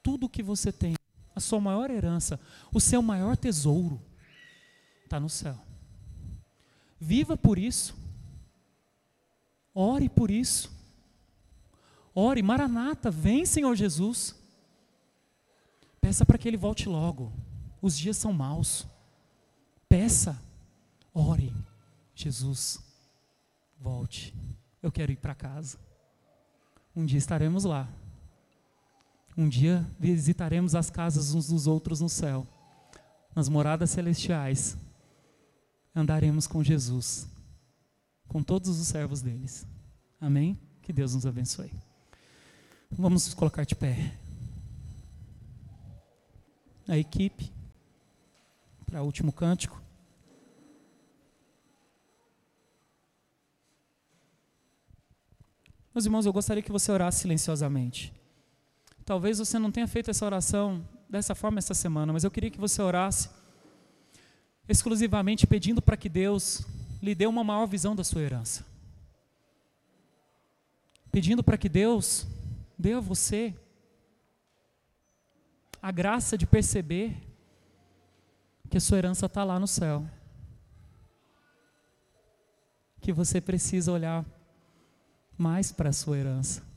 Tudo 0.02 0.26
o 0.26 0.28
que 0.28 0.42
você 0.42 0.72
tem 0.72 0.98
a 1.38 1.40
sua 1.40 1.60
maior 1.60 1.90
herança, 1.90 2.38
o 2.72 2.80
seu 2.80 3.00
maior 3.00 3.36
tesouro 3.36 4.00
está 5.04 5.18
no 5.18 5.28
céu. 5.28 5.58
Viva 7.00 7.36
por 7.36 7.58
isso. 7.58 7.96
Ore 9.72 10.08
por 10.08 10.30
isso. 10.30 10.70
Ore, 12.14 12.42
Maranata, 12.42 13.10
vem 13.10 13.46
Senhor 13.46 13.74
Jesus. 13.76 14.34
Peça 16.00 16.26
para 16.26 16.36
que 16.36 16.48
Ele 16.48 16.56
volte 16.56 16.88
logo. 16.88 17.32
Os 17.80 17.96
dias 17.96 18.16
são 18.16 18.32
maus. 18.32 18.84
Peça, 19.88 20.42
ore, 21.14 21.54
Jesus, 22.14 22.80
volte. 23.78 24.34
Eu 24.82 24.90
quero 24.90 25.12
ir 25.12 25.16
para 25.16 25.34
casa. 25.34 25.78
Um 26.94 27.06
dia 27.06 27.18
estaremos 27.18 27.62
lá. 27.62 27.88
Um 29.38 29.48
dia 29.48 29.88
visitaremos 30.00 30.74
as 30.74 30.90
casas 30.90 31.32
uns 31.32 31.46
dos 31.46 31.68
outros 31.68 32.00
no 32.00 32.08
céu, 32.08 32.44
nas 33.36 33.48
moradas 33.48 33.88
celestiais. 33.90 34.76
Andaremos 35.94 36.48
com 36.48 36.60
Jesus, 36.60 37.28
com 38.26 38.42
todos 38.42 38.80
os 38.80 38.88
servos 38.88 39.22
deles. 39.22 39.64
Amém? 40.20 40.58
Que 40.82 40.92
Deus 40.92 41.14
nos 41.14 41.24
abençoe. 41.24 41.70
Vamos 42.90 43.26
nos 43.26 43.34
colocar 43.34 43.64
de 43.64 43.76
pé. 43.76 44.18
A 46.88 46.98
equipe, 46.98 47.52
para 48.86 49.04
o 49.04 49.06
último 49.06 49.32
cântico. 49.32 49.80
Meus 55.94 56.06
irmãos, 56.06 56.26
eu 56.26 56.32
gostaria 56.32 56.62
que 56.62 56.72
você 56.72 56.90
orasse 56.90 57.20
silenciosamente. 57.20 58.17
Talvez 59.08 59.38
você 59.38 59.58
não 59.58 59.72
tenha 59.72 59.88
feito 59.88 60.10
essa 60.10 60.26
oração 60.26 60.86
dessa 61.08 61.34
forma 61.34 61.58
essa 61.58 61.72
semana, 61.72 62.12
mas 62.12 62.24
eu 62.24 62.30
queria 62.30 62.50
que 62.50 62.60
você 62.60 62.82
orasse 62.82 63.30
exclusivamente 64.68 65.46
pedindo 65.46 65.80
para 65.80 65.96
que 65.96 66.10
Deus 66.10 66.60
lhe 67.02 67.14
dê 67.14 67.26
uma 67.26 67.42
maior 67.42 67.64
visão 67.64 67.96
da 67.96 68.04
sua 68.04 68.20
herança. 68.20 68.66
Pedindo 71.10 71.42
para 71.42 71.56
que 71.56 71.70
Deus 71.70 72.26
dê 72.78 72.92
a 72.92 73.00
você 73.00 73.54
a 75.80 75.90
graça 75.90 76.36
de 76.36 76.46
perceber 76.46 77.16
que 78.68 78.76
a 78.76 78.80
sua 78.80 78.98
herança 78.98 79.24
está 79.24 79.42
lá 79.42 79.58
no 79.58 79.66
céu. 79.66 80.06
Que 83.00 83.10
você 83.10 83.40
precisa 83.40 83.90
olhar 83.90 84.22
mais 85.38 85.72
para 85.72 85.88
a 85.88 85.94
sua 85.94 86.18
herança 86.18 86.67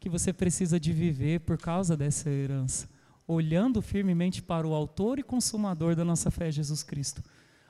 que 0.00 0.08
você 0.08 0.32
precisa 0.32 0.80
de 0.80 0.92
viver 0.92 1.40
por 1.40 1.58
causa 1.58 1.94
dessa 1.94 2.30
herança, 2.30 2.88
olhando 3.26 3.82
firmemente 3.82 4.42
para 4.42 4.66
o 4.66 4.74
autor 4.74 5.18
e 5.18 5.22
consumador 5.22 5.94
da 5.94 6.04
nossa 6.04 6.30
fé, 6.30 6.50
Jesus 6.50 6.82
Cristo. 6.82 7.22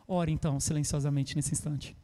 Ore 0.06 0.30
então, 0.30 0.58
silenciosamente 0.60 1.34
nesse 1.34 1.52
instante. 1.52 1.96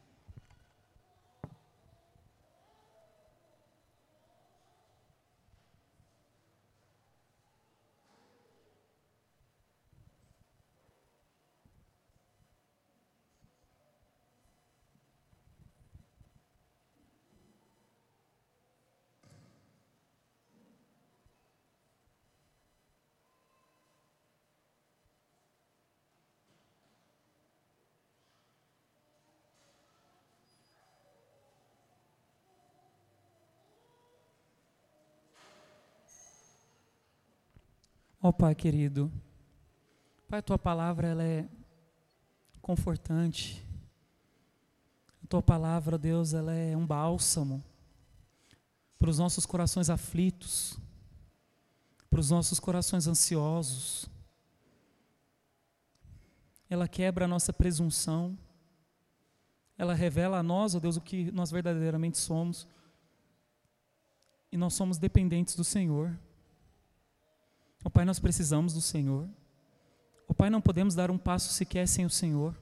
Ó 38.27 38.29
oh, 38.29 38.33
Pai 38.33 38.53
querido, 38.53 39.09
Pai, 40.27 40.41
tua 40.41 40.59
palavra 40.59 41.07
ela 41.07 41.23
é 41.23 41.47
confortante. 42.61 43.65
A 45.23 45.27
tua 45.27 45.41
palavra, 45.41 45.97
Deus, 45.97 46.33
ela 46.33 46.53
é 46.53 46.75
um 46.75 46.85
bálsamo 46.85 47.63
para 48.99 49.09
os 49.09 49.17
nossos 49.17 49.45
corações 49.45 49.89
aflitos, 49.89 50.77
para 52.09 52.19
os 52.19 52.29
nossos 52.29 52.59
corações 52.59 53.07
ansiosos. 53.07 54.09
Ela 56.69 56.85
quebra 56.85 57.23
a 57.23 57.29
nossa 57.29 57.53
presunção. 57.53 58.37
Ela 59.77 59.93
revela 59.93 60.39
a 60.39 60.43
nós, 60.43 60.75
ó 60.75 60.81
Deus, 60.81 60.97
o 60.97 61.01
que 61.01 61.31
nós 61.31 61.49
verdadeiramente 61.49 62.17
somos. 62.17 62.67
E 64.51 64.57
nós 64.57 64.73
somos 64.73 64.97
dependentes 64.97 65.55
do 65.55 65.63
Senhor. 65.63 66.13
Ó 67.87 67.89
Pai, 67.89 68.03
nós 68.03 68.19
precisamos 68.19 68.73
do 68.73 68.81
Senhor. 68.81 69.29
Ó 70.27 70.33
Pai, 70.33 70.49
não 70.49 70.59
podemos 70.59 70.93
dar 70.93 71.09
um 71.09 71.17
passo 71.17 71.53
sequer 71.53 71.87
sem 71.87 72.05
o 72.05 72.09
Senhor. 72.09 72.53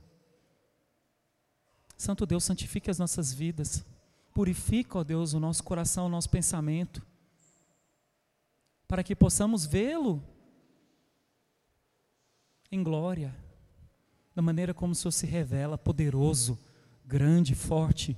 Santo 1.98 2.28
Deus, 2.28 2.44
santifique 2.44 2.92
as 2.92 3.00
nossas 3.00 3.34
vidas. 3.34 3.84
Purifica, 4.36 5.00
ó 5.00 5.04
Deus, 5.04 5.34
o 5.34 5.40
nosso 5.40 5.64
coração, 5.64 6.06
o 6.06 6.10
nosso 6.10 6.30
pensamento. 6.30 7.02
Para 8.88 9.04
que 9.04 9.16
possamos 9.16 9.66
vê-lo 9.66 10.24
em 12.72 12.84
glória, 12.84 13.36
da 14.36 14.44
maneira 14.44 14.76
como 14.76 14.92
o 14.92 14.96
Senhor 14.96 15.12
se 15.12 15.26
revela, 15.26 15.76
poderoso, 15.76 16.56
grande, 17.04 17.56
forte. 17.56 18.16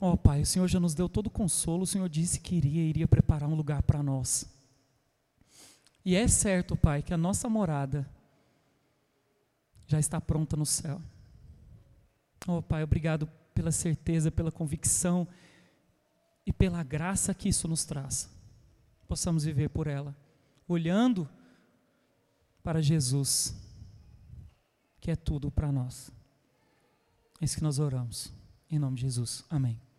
Ó 0.00 0.12
oh, 0.12 0.16
Pai, 0.16 0.42
o 0.42 0.46
Senhor 0.46 0.68
já 0.68 0.78
nos 0.78 0.94
deu 0.94 1.08
todo 1.08 1.26
o 1.26 1.30
consolo, 1.30 1.82
o 1.82 1.86
Senhor 1.88 2.08
disse 2.08 2.38
que 2.38 2.54
iria, 2.54 2.82
iria 2.82 3.08
preparar 3.08 3.48
um 3.48 3.56
lugar 3.56 3.82
para 3.82 4.00
nós. 4.00 4.61
E 6.04 6.16
é 6.16 6.26
certo, 6.26 6.76
Pai, 6.76 7.02
que 7.02 7.14
a 7.14 7.16
nossa 7.16 7.48
morada 7.48 8.08
já 9.86 9.98
está 10.00 10.20
pronta 10.20 10.56
no 10.56 10.66
céu. 10.66 11.00
Oh, 12.46 12.60
Pai, 12.60 12.82
obrigado 12.82 13.26
pela 13.54 13.70
certeza, 13.70 14.30
pela 14.30 14.50
convicção 14.50 15.28
e 16.44 16.52
pela 16.52 16.82
graça 16.82 17.34
que 17.34 17.48
isso 17.48 17.68
nos 17.68 17.84
traz. 17.84 18.28
Possamos 19.06 19.44
viver 19.44 19.68
por 19.68 19.86
ela, 19.86 20.16
olhando 20.66 21.28
para 22.62 22.80
Jesus, 22.80 23.54
que 25.00 25.10
é 25.10 25.16
tudo 25.16 25.50
para 25.50 25.70
nós. 25.70 26.10
É 27.40 27.44
isso 27.44 27.56
que 27.56 27.62
nós 27.62 27.78
oramos. 27.78 28.32
Em 28.70 28.78
nome 28.78 28.96
de 28.96 29.02
Jesus. 29.02 29.44
Amém. 29.50 29.91